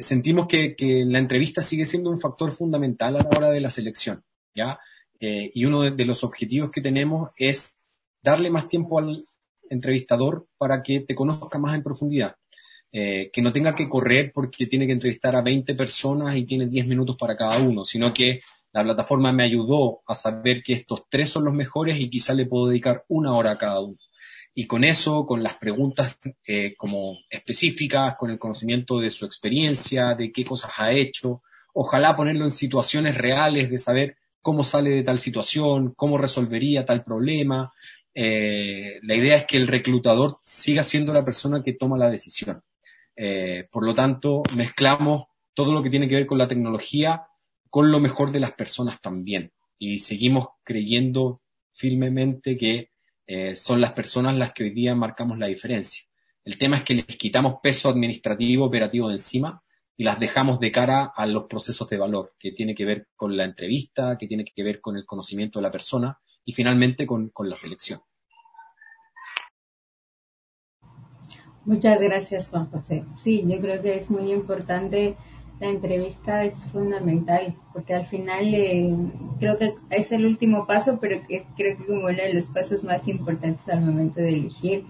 sentimos 0.00 0.46
que, 0.46 0.74
que, 0.74 1.04
la 1.06 1.18
entrevista 1.18 1.62
sigue 1.62 1.84
siendo 1.84 2.10
un 2.10 2.20
factor 2.20 2.52
fundamental 2.52 3.16
a 3.16 3.22
la 3.22 3.28
hora 3.28 3.50
de 3.50 3.60
la 3.60 3.70
selección, 3.70 4.24
¿ya? 4.54 4.78
y 5.20 5.64
uno 5.64 5.82
de, 5.88 6.04
los 6.04 6.24
objetivos 6.24 6.70
que 6.72 6.80
tenemos 6.80 7.30
es 7.36 7.78
darle 8.22 8.50
más 8.50 8.68
tiempo 8.68 8.98
al 8.98 9.24
entrevistador 9.72 10.46
para 10.58 10.82
que 10.82 11.00
te 11.00 11.14
conozca 11.14 11.58
más 11.58 11.74
en 11.74 11.82
profundidad. 11.82 12.36
Eh, 12.94 13.30
que 13.32 13.40
no 13.40 13.54
tenga 13.54 13.74
que 13.74 13.88
correr 13.88 14.32
porque 14.34 14.66
tiene 14.66 14.86
que 14.86 14.92
entrevistar 14.92 15.34
a 15.34 15.40
20 15.40 15.74
personas 15.74 16.36
y 16.36 16.44
tiene 16.44 16.66
10 16.66 16.86
minutos 16.86 17.16
para 17.16 17.34
cada 17.34 17.58
uno, 17.58 17.86
sino 17.86 18.12
que 18.12 18.40
la 18.72 18.82
plataforma 18.82 19.32
me 19.32 19.44
ayudó 19.44 20.00
a 20.06 20.14
saber 20.14 20.62
que 20.62 20.72
estos 20.72 21.02
tres 21.10 21.30
son 21.30 21.44
los 21.44 21.54
mejores 21.54 22.00
y 22.00 22.08
quizá 22.08 22.32
le 22.32 22.46
puedo 22.46 22.68
dedicar 22.68 23.04
una 23.08 23.32
hora 23.34 23.52
a 23.52 23.58
cada 23.58 23.80
uno. 23.80 23.98
Y 24.54 24.66
con 24.66 24.84
eso, 24.84 25.24
con 25.26 25.42
las 25.42 25.56
preguntas 25.56 26.18
eh, 26.46 26.74
como 26.76 27.18
específicas, 27.28 28.16
con 28.16 28.30
el 28.30 28.38
conocimiento 28.38 28.98
de 28.98 29.10
su 29.10 29.24
experiencia, 29.24 30.14
de 30.14 30.30
qué 30.32 30.44
cosas 30.44 30.72
ha 30.78 30.92
hecho, 30.92 31.42
ojalá 31.74 32.16
ponerlo 32.16 32.44
en 32.44 32.50
situaciones 32.50 33.16
reales 33.16 33.70
de 33.70 33.78
saber 33.78 34.16
cómo 34.40 34.62
sale 34.62 34.90
de 34.90 35.02
tal 35.02 35.18
situación, 35.18 35.94
cómo 35.96 36.18
resolvería 36.18 36.84
tal 36.84 37.02
problema. 37.02 37.72
Eh, 38.14 38.98
la 39.02 39.14
idea 39.14 39.36
es 39.36 39.46
que 39.46 39.56
el 39.56 39.68
reclutador 39.68 40.38
siga 40.42 40.82
siendo 40.82 41.12
la 41.12 41.24
persona 41.24 41.62
que 41.62 41.72
toma 41.74 41.96
la 41.96 42.10
decisión. 42.10 42.62
Eh, 43.16 43.68
por 43.70 43.84
lo 43.84 43.94
tanto, 43.94 44.42
mezclamos 44.56 45.26
todo 45.54 45.72
lo 45.72 45.82
que 45.82 45.90
tiene 45.90 46.08
que 46.08 46.16
ver 46.16 46.26
con 46.26 46.38
la 46.38 46.48
tecnología 46.48 47.26
con 47.72 47.90
lo 47.90 48.00
mejor 48.00 48.32
de 48.32 48.38
las 48.38 48.52
personas 48.52 49.00
también. 49.00 49.50
Y 49.78 50.00
seguimos 50.00 50.48
creyendo 50.62 51.40
firmemente 51.72 52.58
que 52.58 52.90
eh, 53.26 53.56
son 53.56 53.80
las 53.80 53.94
personas 53.94 54.36
las 54.36 54.52
que 54.52 54.64
hoy 54.64 54.70
día 54.74 54.94
marcamos 54.94 55.38
la 55.38 55.46
diferencia. 55.46 56.02
El 56.44 56.58
tema 56.58 56.76
es 56.76 56.82
que 56.82 56.96
les 56.96 57.06
quitamos 57.16 57.60
peso 57.62 57.88
administrativo 57.88 58.66
operativo 58.66 59.08
de 59.08 59.14
encima 59.14 59.62
y 59.96 60.04
las 60.04 60.20
dejamos 60.20 60.60
de 60.60 60.70
cara 60.70 61.14
a 61.16 61.24
los 61.24 61.44
procesos 61.44 61.88
de 61.88 61.96
valor, 61.96 62.34
que 62.38 62.52
tiene 62.52 62.74
que 62.74 62.84
ver 62.84 63.08
con 63.16 63.34
la 63.38 63.44
entrevista, 63.44 64.18
que 64.18 64.26
tiene 64.26 64.44
que 64.44 64.62
ver 64.62 64.82
con 64.82 64.98
el 64.98 65.06
conocimiento 65.06 65.58
de 65.58 65.62
la 65.62 65.70
persona 65.70 66.18
y 66.44 66.52
finalmente 66.52 67.06
con, 67.06 67.30
con 67.30 67.48
la 67.48 67.56
selección. 67.56 68.02
Muchas 71.64 72.02
gracias, 72.02 72.48
Juan 72.48 72.66
José. 72.66 73.06
Sí, 73.16 73.44
yo 73.48 73.58
creo 73.62 73.80
que 73.80 73.94
es 73.94 74.10
muy 74.10 74.30
importante. 74.30 75.16
La 75.62 75.68
entrevista 75.68 76.42
es 76.42 76.54
fundamental 76.72 77.54
porque 77.72 77.94
al 77.94 78.04
final 78.04 78.52
eh, 78.52 78.96
creo 79.38 79.56
que 79.56 79.74
es 79.90 80.10
el 80.10 80.26
último 80.26 80.66
paso, 80.66 80.98
pero 81.00 81.24
que 81.24 81.46
creo 81.56 81.78
que 81.78 81.86
como 81.86 82.06
uno 82.06 82.16
de 82.16 82.34
los 82.34 82.46
pasos 82.46 82.82
más 82.82 83.06
importantes 83.06 83.68
al 83.68 83.80
momento 83.80 84.20
de 84.20 84.30
elegir 84.30 84.84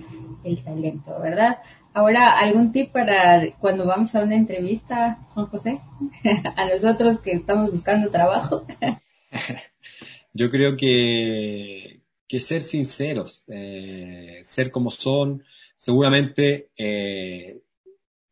el 0.45 0.65
talento, 0.65 1.15
¿verdad? 1.21 1.59
Ahora, 1.93 2.39
¿algún 2.39 2.73
tip 2.73 2.91
para 2.91 3.51
cuando 3.61 3.85
vamos 3.85 4.15
a 4.15 4.23
una 4.25 4.35
entrevista, 4.35 5.19
Juan 5.35 5.49
José? 5.49 5.83
a 6.57 6.65
nosotros 6.65 7.19
que 7.19 7.33
estamos 7.33 7.71
buscando 7.71 8.09
trabajo. 8.09 8.67
Yo 10.33 10.51
creo 10.51 10.79
que, 10.79 12.01
ser 12.39 12.63
sinceros, 12.63 13.45
eh, 13.47 14.41
ser 14.43 14.71
como 14.71 14.91
son, 14.91 15.45
seguramente 15.77 16.71
eh, 16.79 17.61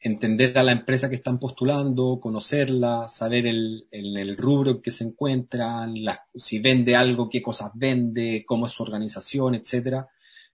entender 0.00 0.56
a 0.56 0.62
la 0.62 0.72
empresa 0.72 1.10
que 1.10 1.16
están 1.16 1.38
postulando, 1.38 2.18
conocerla, 2.20 3.06
saber 3.06 3.46
el, 3.46 3.86
el, 3.90 4.36
rubro 4.36 4.70
en 4.70 4.82
que 4.82 4.90
se 4.90 5.04
encuentran, 5.04 5.94
si 6.34 6.58
vende 6.58 6.96
algo, 6.96 7.28
qué 7.28 7.42
cosas 7.42 7.70
vende, 7.74 8.42
cómo 8.46 8.64
es 8.64 8.72
su 8.72 8.82
organización, 8.82 9.54
etcétera. 9.54 10.08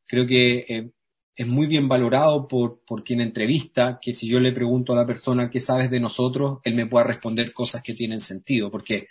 Creo 0.05 0.27
que 0.27 0.67
eh, 0.69 0.91
es 1.37 1.47
muy 1.47 1.67
bien 1.67 1.87
valorado 1.87 2.49
por, 2.49 2.81
por 2.85 3.05
quien 3.05 3.21
entrevista, 3.21 4.01
que 4.03 4.15
si 4.15 4.27
yo 4.27 4.41
le 4.41 4.53
pregunto 4.53 4.93
a 4.93 4.97
la 4.97 5.07
persona 5.07 5.49
qué 5.49 5.61
sabes 5.61 5.91
de 5.91 6.01
nosotros, 6.01 6.59
él 6.65 6.75
me 6.75 6.87
pueda 6.87 7.05
responder 7.05 7.53
cosas 7.53 7.83
que 7.83 7.95
tienen 7.95 8.21
sentido, 8.21 8.71
porque 8.71 9.09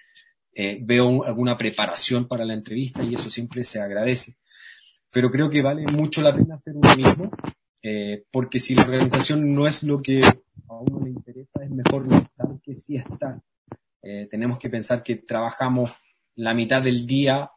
eh, 0.53 0.79
veo 0.81 1.23
alguna 1.23 1.57
preparación 1.57 2.27
para 2.27 2.43
la 2.43 2.53
entrevista 2.53 3.03
y 3.03 3.13
eso 3.13 3.29
siempre 3.29 3.63
se 3.63 3.79
agradece. 3.79 4.35
Pero 5.11 5.31
creo 5.31 5.49
que 5.49 5.61
vale 5.61 5.85
mucho 5.85 6.21
la 6.21 6.35
pena 6.35 6.55
hacer 6.55 6.73
uno 6.75 6.93
mismo, 6.95 7.31
eh, 7.87 8.23
porque 8.31 8.59
si 8.59 8.73
la 8.73 8.83
organización 8.83 9.53
no 9.53 9.67
es 9.67 9.83
lo 9.83 10.01
que 10.01 10.21
a 10.21 10.73
uno 10.73 11.01
le 11.03 11.11
interesa, 11.11 11.63
es 11.63 11.69
mejor 11.69 12.07
no 12.07 12.17
estar 12.17 12.47
que 12.63 12.79
sí 12.79 12.95
estar. 12.95 13.41
Eh, 14.01 14.27
tenemos 14.29 14.57
que 14.57 14.69
pensar 14.69 15.03
que 15.03 15.17
trabajamos 15.17 15.91
la 16.35 16.53
mitad 16.53 16.81
del 16.81 17.05
día, 17.05 17.51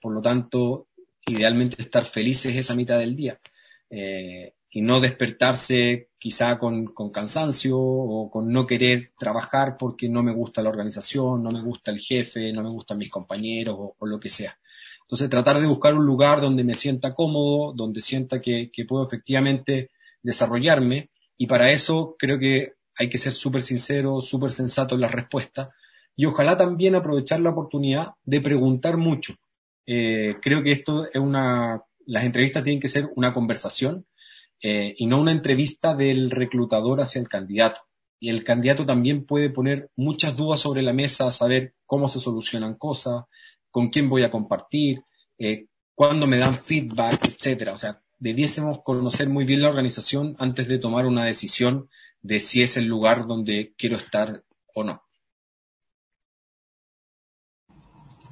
por 0.00 0.12
lo 0.12 0.20
tanto, 0.20 0.88
idealmente 1.28 1.80
estar 1.80 2.04
felices 2.04 2.56
esa 2.56 2.74
mitad 2.74 2.98
del 2.98 3.14
día. 3.14 3.38
Eh, 3.90 4.54
y 4.70 4.82
no 4.82 5.00
despertarse 5.00 6.10
quizá 6.18 6.58
con, 6.58 6.92
cansancio 7.12 7.78
o 7.78 8.30
con 8.30 8.52
no 8.52 8.66
querer 8.66 9.12
trabajar 9.18 9.76
porque 9.78 10.08
no 10.08 10.22
me 10.22 10.34
gusta 10.34 10.62
la 10.62 10.68
organización, 10.68 11.42
no 11.42 11.50
me 11.50 11.62
gusta 11.62 11.90
el 11.90 12.00
jefe, 12.00 12.52
no 12.52 12.62
me 12.62 12.68
gustan 12.68 12.98
mis 12.98 13.10
compañeros 13.10 13.76
o, 13.78 14.06
lo 14.06 14.20
que 14.20 14.28
sea. 14.28 14.58
Entonces 15.08 15.30
tratar 15.30 15.58
de 15.58 15.66
buscar 15.66 15.94
un 15.94 16.04
lugar 16.04 16.42
donde 16.42 16.64
me 16.64 16.74
sienta 16.74 17.14
cómodo, 17.14 17.72
donde 17.72 18.02
sienta 18.02 18.42
que, 18.42 18.70
puedo 18.86 19.06
efectivamente 19.06 19.90
desarrollarme 20.22 21.08
y 21.38 21.46
para 21.46 21.70
eso 21.70 22.14
creo 22.18 22.38
que 22.38 22.74
hay 22.94 23.08
que 23.08 23.16
ser 23.16 23.32
súper 23.32 23.62
sincero, 23.62 24.20
súper 24.20 24.50
sensato 24.50 24.96
en 24.96 25.00
las 25.00 25.12
respuestas 25.12 25.70
y 26.14 26.26
ojalá 26.26 26.58
también 26.58 26.94
aprovechar 26.94 27.40
la 27.40 27.50
oportunidad 27.50 28.08
de 28.22 28.42
preguntar 28.42 28.98
mucho. 28.98 29.34
Eh, 29.86 30.36
creo 30.42 30.62
que 30.62 30.72
esto 30.72 31.06
es 31.06 31.16
una 31.16 31.82
las 32.08 32.24
entrevistas 32.24 32.64
tienen 32.64 32.80
que 32.80 32.88
ser 32.88 33.10
una 33.16 33.32
conversación 33.32 34.06
eh, 34.62 34.94
y 34.96 35.06
no 35.06 35.20
una 35.20 35.32
entrevista 35.32 35.94
del 35.94 36.30
reclutador 36.30 37.00
hacia 37.00 37.20
el 37.20 37.28
candidato. 37.28 37.82
Y 38.18 38.30
el 38.30 38.44
candidato 38.44 38.84
también 38.84 39.26
puede 39.26 39.50
poner 39.50 39.90
muchas 39.94 40.36
dudas 40.36 40.60
sobre 40.60 40.82
la 40.82 40.92
mesa, 40.92 41.30
saber 41.30 41.74
cómo 41.86 42.08
se 42.08 42.18
solucionan 42.18 42.74
cosas, 42.74 43.24
con 43.70 43.88
quién 43.88 44.08
voy 44.08 44.24
a 44.24 44.30
compartir, 44.30 45.02
eh, 45.38 45.66
cuándo 45.94 46.26
me 46.26 46.38
dan 46.38 46.54
feedback, 46.54 47.28
etcétera. 47.28 47.72
O 47.72 47.76
sea, 47.76 48.00
debiésemos 48.18 48.82
conocer 48.82 49.28
muy 49.28 49.44
bien 49.44 49.62
la 49.62 49.68
organización 49.68 50.36
antes 50.38 50.68
de 50.68 50.78
tomar 50.78 51.06
una 51.06 51.24
decisión 51.24 51.88
de 52.22 52.40
si 52.40 52.62
es 52.62 52.76
el 52.76 52.86
lugar 52.86 53.26
donde 53.26 53.74
quiero 53.76 53.96
estar 53.96 54.42
o 54.74 54.84
no. 54.84 55.02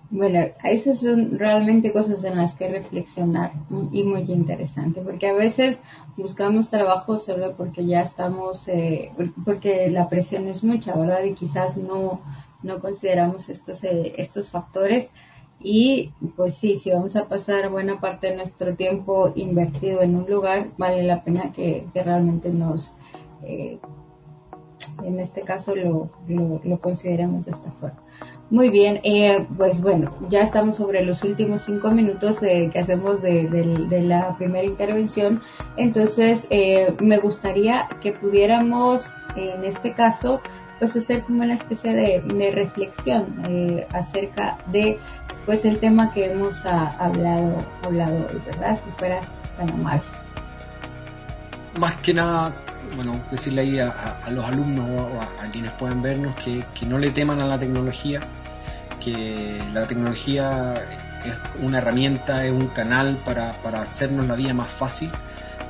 Bueno, 0.09 0.39
esas 0.63 1.01
son 1.01 1.37
realmente 1.37 1.93
cosas 1.93 2.23
en 2.23 2.37
las 2.37 2.55
que 2.55 2.69
reflexionar 2.69 3.53
y 3.93 4.05
muy 4.05 4.23
interesante, 4.29 5.01
porque 5.01 5.27
a 5.27 5.33
veces 5.33 5.81
buscamos 6.17 6.71
trabajo 6.71 7.17
solo 7.17 7.57
porque 7.57 7.85
ya 7.87 8.03
estamos, 8.03 8.69
eh, 8.69 9.11
porque 9.45 9.91
la 9.91 10.09
presión 10.09 10.47
es 10.47 10.63
mucha, 10.63 10.95
¿verdad? 10.95 11.25
Y 11.25 11.35
quizás 11.35 11.77
no, 11.77 12.21
no 12.67 12.81
consideramos 12.81 13.49
estos, 13.49 13.83
eh, 13.85 14.13
estos 14.19 14.51
factores. 14.51 15.11
Y 15.59 16.13
pues 16.37 16.55
sí, 16.55 16.77
si 16.77 16.91
vamos 16.91 17.17
a 17.17 17.29
pasar 17.29 17.71
buena 17.71 17.99
parte 17.99 18.29
de 18.29 18.37
nuestro 18.37 18.75
tiempo 18.75 19.33
invertido 19.37 20.03
en 20.03 20.15
un 20.15 20.31
lugar, 20.31 20.69
vale 20.77 21.03
la 21.03 21.25
pena 21.25 21.51
que, 21.51 21.87
realmente 21.95 22.51
nos, 22.51 22.93
eh, 23.43 23.79
en 25.03 25.19
este 25.19 25.41
caso, 25.43 25.75
lo, 25.75 26.11
lo, 26.29 26.81
consideremos 26.81 27.47
de 27.47 27.53
esta 27.53 27.71
forma. 27.71 28.03
Muy 28.51 28.69
bien, 28.69 29.01
eh, 29.03 29.47
pues 29.57 29.81
bueno, 29.81 30.15
ya 30.29 30.43
estamos 30.43 30.77
sobre 30.77 31.03
los 31.05 31.25
últimos 31.25 31.63
cinco 31.63 31.91
minutos 31.91 32.41
que 32.41 32.79
hacemos 32.79 33.23
de, 33.23 33.49
la 34.03 34.37
primera 34.37 34.67
intervención. 34.67 35.41
Entonces, 35.79 36.49
me 37.01 37.19
gustaría 37.19 37.89
que 38.03 38.13
pudiéramos, 38.13 39.09
en 39.37 39.65
este 39.65 39.95
caso, 39.95 40.43
pues 40.79 40.97
hacer 40.97 41.23
como 41.23 41.43
una 41.43 41.55
especie 41.55 41.93
de, 41.95 42.51
reflexión 42.53 43.27
acerca 43.93 44.59
de, 44.69 44.99
pues, 45.45 45.65
el 45.65 45.79
tema 45.79 46.13
que 46.13 46.27
hemos 46.33 46.65
hablado, 46.67 47.65
hablado 47.83 48.27
hoy, 48.31 48.43
¿verdad? 48.47 48.79
Si 48.79 48.91
fueras 48.91 49.33
tan 49.57 49.71
amable. 49.71 50.03
Más 51.79 51.97
que 51.97 52.15
nada, 52.15 52.55
bueno, 52.95 53.21
decirle 53.31 53.63
ahí 53.63 53.79
a, 53.79 54.23
los 54.31 54.45
alumnos 54.45 54.89
o 54.89 55.21
a, 55.21 55.51
quienes 55.51 55.73
puedan 55.73 56.03
vernos 56.03 56.35
que, 56.37 56.65
no 56.87 56.99
le 56.99 57.11
teman 57.11 57.41
a 57.41 57.47
la 57.47 57.59
tecnología, 57.59 58.21
que 59.03 59.59
la 59.73 59.87
tecnología 59.87 60.75
es 61.25 61.35
una 61.63 61.79
herramienta, 61.79 62.45
es 62.45 62.53
un 62.53 62.69
canal 62.69 63.19
para, 63.25 63.51
hacernos 63.83 64.27
la 64.27 64.35
vida 64.35 64.55
más 64.55 64.71
fácil, 64.73 65.11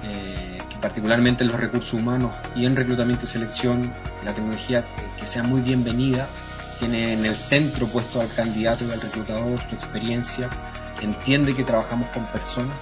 eh, 0.02 0.58
particularmente 0.86 1.42
en 1.42 1.50
los 1.50 1.58
recursos 1.58 1.94
humanos 1.94 2.30
y 2.54 2.64
en 2.64 2.76
reclutamiento 2.76 3.24
y 3.24 3.26
selección, 3.26 3.92
la 4.24 4.32
tecnología 4.32 4.84
que, 5.18 5.26
sea 5.26 5.42
muy 5.42 5.60
bienvenida 5.60 6.28
tiene 6.78 7.14
en 7.14 7.26
el 7.26 7.34
centro 7.34 7.88
puesto 7.88 8.20
al 8.20 8.32
candidato 8.32 8.84
y 8.84 8.92
al 8.92 9.00
reclutador 9.00 9.58
su 9.68 9.74
experiencia, 9.74 10.48
entiende 11.02 11.56
que 11.56 11.64
trabajamos 11.64 12.08
con 12.10 12.24
personas, 12.26 12.76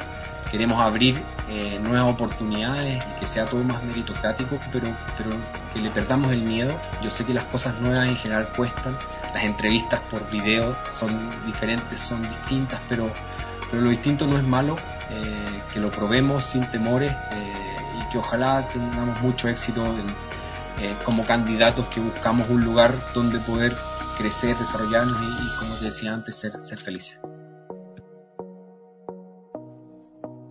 queremos 0.51 0.83
abrir 0.83 1.23
eh, 1.49 1.81
nuevas 1.83 2.13
oportunidades 2.13 3.03
y 3.03 3.21
que 3.21 3.27
sea 3.27 3.47
todo 3.47 3.65
más 3.65 3.83
meritocrático, 3.83 4.59
pero, 4.71 4.89
pero 5.17 5.31
que 5.73 5.81
le 5.81 5.89
perdamos 5.89 6.31
el 6.33 6.43
miedo. 6.43 6.79
Yo 7.03 7.11
sé 7.11 7.25
que 7.25 7.33
las 7.33 7.45
cosas 7.45 7.81
nuevas 7.81 8.07
en 8.07 8.17
general 8.17 8.51
cuestan, 8.55 8.99
las 9.33 9.45
entrevistas 9.45 10.01
por 10.11 10.31
video 10.31 10.77
son 10.91 11.31
diferentes, 11.47 12.01
son 12.01 12.21
distintas, 12.21 12.83
pero, 12.87 13.11
pero 13.71 13.83
lo 13.83 13.89
distinto 13.89 14.27
no 14.27 14.37
es 14.37 14.45
malo, 14.45 14.77
eh, 15.09 15.63
que 15.73 15.81
lo 15.81 15.91
probemos 15.91 16.45
sin 16.45 16.67
temores 16.71 17.11
eh, 17.33 17.74
que 18.15 18.19
ojalá 18.19 18.69
tengamos 18.73 19.21
mucho 19.23 19.49
éxito 19.49 19.83
como 21.05 21.27
candidatos 21.27 21.85
que 21.89 22.01
buscamos 22.01 22.49
un 22.49 22.65
lugar 22.65 22.95
donde 23.13 23.41
poder 23.41 23.73
crecer, 24.17 24.57
desarrollarnos 24.57 25.17
y, 25.21 25.59
como 25.59 25.75
te 25.75 25.87
decía 25.87 26.15
antes, 26.15 26.37
ser, 26.37 26.53
ser 26.63 26.79
felices. 26.79 27.19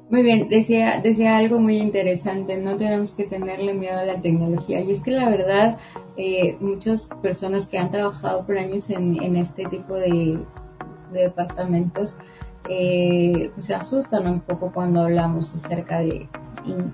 Muy 0.10 0.24
bien, 0.24 0.50
decía, 0.50 1.38
algo 1.38 1.58
muy 1.60 1.78
interesante, 1.78 2.58
no 2.58 2.76
tenemos 2.76 3.14
que 3.14 3.24
tenerle 3.24 3.74
miedo 3.74 3.98
a 3.98 4.04
la 4.04 4.22
tecnología. 4.22 4.82
Y 4.82 4.92
es 4.92 5.02
que 5.02 5.12
la 5.12 5.30
verdad, 5.30 5.78
eh, 6.18 6.58
muchas 6.60 7.08
personas 7.22 7.66
que 7.66 7.78
han 7.78 7.92
trabajado 7.92 8.46
por 8.46 8.58
años 8.58 8.90
en, 8.90 9.36
este 9.38 9.64
tipo 9.66 9.96
de, 9.96 10.38
departamentos 11.14 12.16
eh, 12.68 13.52
se 13.60 13.74
asustan 13.74 14.28
un 14.28 14.42
poco 14.42 14.72
cuando 14.74 15.02
hablamos 15.02 15.54
acerca 15.56 16.00
de 16.00 16.28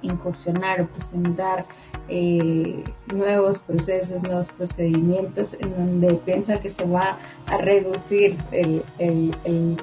incursionar 0.02 0.82
o 0.82 0.88
presentar 0.88 1.66
eh, 2.08 2.84
nuevos 3.14 3.60
procesos, 3.60 4.22
nuevos 4.24 4.48
procedimientos 4.48 5.56
en 5.60 5.76
donde 5.76 6.16
piensa 6.16 6.60
que 6.60 6.70
se 6.70 6.86
va 6.86 7.18
a 7.48 7.58
reducir 7.58 8.38
el, 8.52 8.84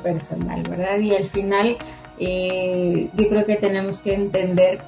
personal, 0.03 0.63
¿verdad? 0.69 0.99
Y 0.99 1.15
al 1.15 1.27
final 1.27 1.77
eh, 2.19 3.11
yo 3.15 3.29
creo 3.29 3.47
que 3.47 3.57
tenemos 3.57 4.01
que 4.01 4.15
entender 4.15 4.81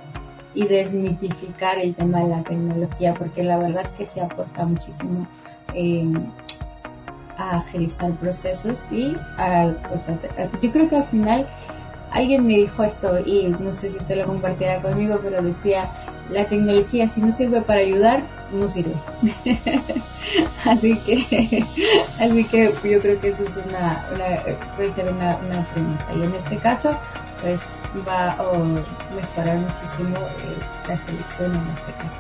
y 0.55 0.67
desmitificar 0.67 1.79
el 1.79 1.95
tema 1.95 2.23
de 2.23 2.29
la 2.29 2.43
tecnología, 2.43 3.15
porque 3.15 3.43
la 3.43 3.59
verdad 3.59 3.83
es 3.85 3.93
que 3.93 4.05
se 4.05 4.21
aporta 4.21 4.65
muchísimo 4.65 5.27
eh, 5.75 6.13
a 7.37 7.59
agilizar 7.59 8.13
procesos 8.17 8.81
y 8.91 9.17
a, 9.37 9.73
pues, 9.89 10.09
yo 10.61 10.73
creo 10.73 10.89
que 10.89 10.97
al 10.97 11.05
final 11.05 11.47
alguien 12.11 12.47
me 12.47 12.55
dijo 12.55 12.85
esto 12.85 13.19
y 13.25 13.55
no 13.59 13.73
sé 13.73 13.91
si 13.91 13.99
usted 13.99 14.17
lo 14.17 14.27
compartirá 14.27 14.81
conmigo, 14.81 15.19
pero 15.23 15.43
decía, 15.43 15.91
la 16.31 16.47
tecnología 16.47 17.09
si 17.09 17.21
no 17.21 17.33
sirve 17.33 17.63
para 17.63 17.81
ayudar, 17.81 18.23
no 18.53 18.69
sirve. 18.69 18.95
así 20.65 20.99
que 20.99 21.65
así 22.21 22.45
que 22.45 22.73
yo 22.85 23.01
creo 23.01 23.21
que 23.21 23.29
eso 23.29 23.45
es 23.45 23.53
una, 23.57 24.05
puede 24.77 24.91
ser 24.91 25.13
una, 25.13 25.37
una 25.37 25.63
premisa 25.73 26.07
y 26.17 26.23
en 26.23 26.35
este 26.35 26.57
caso 26.59 26.97
pues 27.41 27.69
va 28.07 28.33
a 28.33 28.53
mejorar 29.15 29.59
muchísimo 29.59 30.17
eh, 30.17 30.89
la 30.89 30.97
selección 30.99 31.55
en 31.55 31.69
este 31.69 31.93
caso 31.93 32.19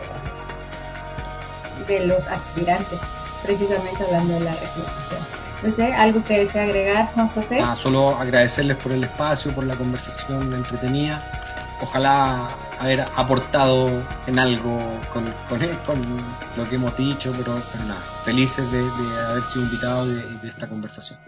de 1.86 2.06
los 2.06 2.26
aspirantes 2.28 2.98
precisamente 3.42 4.04
hablando 4.04 4.34
de 4.34 4.40
la 4.40 4.52
reclutación 4.52 5.47
no 5.62 5.70
sé, 5.70 5.92
algo 5.92 6.22
que 6.24 6.38
desea 6.38 6.64
agregar, 6.64 7.06
Juan 7.14 7.28
José. 7.28 7.60
Ah, 7.60 7.76
solo 7.76 8.16
agradecerles 8.16 8.76
por 8.76 8.92
el 8.92 9.04
espacio, 9.04 9.52
por 9.52 9.64
la 9.64 9.74
conversación 9.74 10.54
entretenida 10.54 11.22
ojalá 11.80 12.48
haber 12.78 13.00
aportado 13.16 13.88
en 14.26 14.38
algo 14.38 14.78
con, 15.12 15.24
lo 16.56 16.68
que 16.68 16.76
hemos 16.76 16.96
dicho, 16.96 17.32
pero, 17.36 17.54
nada, 17.86 18.00
felices 18.24 18.70
de, 18.70 18.78
haber 19.26 19.42
sido 19.44 19.64
invitados 19.64 20.08
de, 20.08 20.22
de 20.42 20.48
esta 20.48 20.66
conversación. 20.66 21.18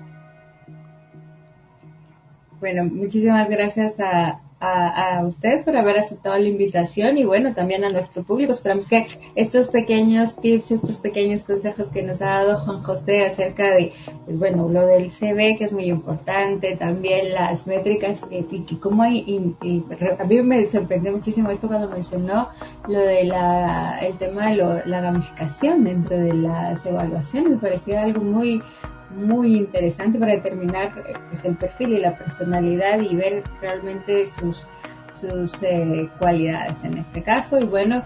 Bueno, 2.60 2.84
muchísimas 2.84 3.48
gracias 3.48 3.98
a, 4.00 4.40
a, 4.60 5.24
usted 5.26 5.64
por 5.64 5.76
haber 5.76 5.98
aceptado 5.98 6.36
la 6.36 6.48
invitación 6.48 7.16
y 7.16 7.24
bueno, 7.24 7.54
también 7.54 7.84
a 7.84 7.90
nuestro 7.90 8.22
público. 8.22 8.52
Esperamos 8.52 8.86
que 8.86 9.06
estos 9.34 9.68
pequeños 9.68 10.36
tips, 10.36 10.72
estos 10.72 10.98
pequeños 10.98 11.44
consejos 11.44 11.86
que 11.88 12.02
nos 12.02 12.20
ha 12.20 12.26
dado 12.26 12.58
Juan 12.58 12.82
José 12.82 13.24
acerca 13.24 13.74
de, 13.74 13.92
pues 14.26 14.38
bueno, 14.38 14.68
lo 14.68 14.86
del 14.86 15.10
CV 15.10 15.56
que 15.56 15.64
es 15.64 15.72
muy 15.72 15.86
importante, 15.86 16.76
también 16.76 17.32
las 17.32 17.66
métricas 17.66 18.20
y, 18.30 18.46
y 18.50 18.76
cómo 18.76 19.02
hay, 19.02 19.24
y, 19.26 19.82
a 20.18 20.24
mí 20.24 20.42
me 20.42 20.66
sorprendió 20.66 21.12
muchísimo 21.12 21.50
esto 21.50 21.68
cuando 21.68 21.88
mencionó 21.88 22.48
lo 22.86 23.00
de 23.00 23.24
la, 23.24 23.98
el 24.00 24.16
tema 24.18 24.48
de 24.48 24.82
la 24.84 25.00
gamificación 25.00 25.84
dentro 25.84 26.16
de 26.18 26.34
las 26.34 26.84
evaluaciones, 26.84 27.52
me 27.52 27.58
parecía 27.58 28.02
algo 28.02 28.22
muy, 28.22 28.62
muy 29.10 29.56
interesante 29.56 30.18
para 30.18 30.32
determinar 30.32 30.92
eh, 31.06 31.14
pues, 31.28 31.44
el 31.44 31.56
perfil 31.56 31.90
y 31.90 32.00
la 32.00 32.16
personalidad 32.16 33.00
y 33.00 33.16
ver 33.16 33.42
realmente 33.60 34.26
sus, 34.26 34.66
sus 35.12 35.62
eh, 35.62 36.08
cualidades 36.18 36.84
en 36.84 36.98
este 36.98 37.22
caso. 37.22 37.58
Y 37.58 37.64
bueno, 37.64 38.02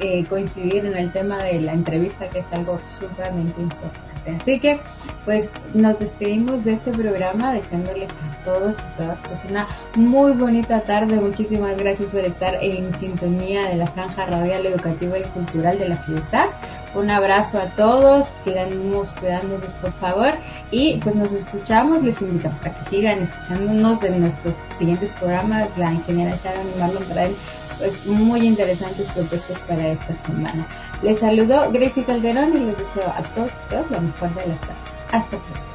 eh, 0.00 0.24
coincidir 0.26 0.86
en 0.86 0.96
el 0.96 1.12
tema 1.12 1.42
de 1.42 1.60
la 1.60 1.72
entrevista, 1.72 2.28
que 2.30 2.38
es 2.40 2.52
algo 2.52 2.78
sumamente 2.98 3.60
importante. 3.60 4.08
Así 4.40 4.60
que, 4.60 4.80
pues, 5.24 5.50
nos 5.74 5.98
despedimos 5.98 6.64
de 6.64 6.74
este 6.74 6.90
programa 6.90 7.54
deseándoles 7.54 8.10
a 8.10 8.42
todos 8.44 8.76
y 8.78 8.96
todas 8.96 9.20
pues 9.22 9.42
una 9.48 9.66
muy 9.94 10.32
bonita 10.32 10.80
tarde. 10.80 11.16
Muchísimas 11.16 11.76
gracias 11.76 12.10
por 12.10 12.20
estar 12.20 12.62
en 12.62 12.94
sintonía 12.94 13.68
de 13.68 13.76
la 13.76 13.86
franja 13.86 14.26
radial 14.26 14.66
educativa 14.66 15.18
y 15.18 15.24
cultural 15.24 15.78
de 15.78 15.88
la 15.88 15.96
FIUSAC. 15.96 16.50
Un 16.94 17.10
abrazo 17.10 17.58
a 17.58 17.66
todos, 17.74 18.26
sigamos 18.44 19.12
cuidándonos 19.14 19.74
por 19.74 19.92
favor 19.92 20.32
y 20.70 20.98
pues 20.98 21.14
nos 21.14 21.32
escuchamos, 21.32 22.02
les 22.02 22.20
invitamos 22.22 22.64
a 22.64 22.72
que 22.72 22.88
sigan 22.88 23.20
escuchándonos 23.20 24.02
en 24.02 24.20
nuestros 24.20 24.56
siguientes 24.72 25.12
programas, 25.12 25.76
la 25.76 25.92
ingeniera 25.92 26.34
Sharon 26.36 26.66
y 26.74 26.78
Marlon 26.78 27.04
traen 27.04 27.34
pues 27.78 28.06
muy 28.06 28.46
interesantes 28.46 29.08
propuestas 29.08 29.60
para 29.60 29.88
esta 29.88 30.14
semana. 30.14 30.66
Les 31.02 31.18
saludo 31.18 31.70
Gracie 31.72 32.04
Calderón 32.04 32.56
y 32.56 32.60
les 32.60 32.78
deseo 32.78 33.08
a 33.08 33.22
todos 33.34 33.52
y 33.52 33.70
todas 33.70 33.90
la 33.90 34.00
mejor 34.00 34.34
de 34.34 34.46
las 34.46 34.60
tardes. 34.60 35.00
Hasta 35.10 35.38
pronto. 35.38 35.67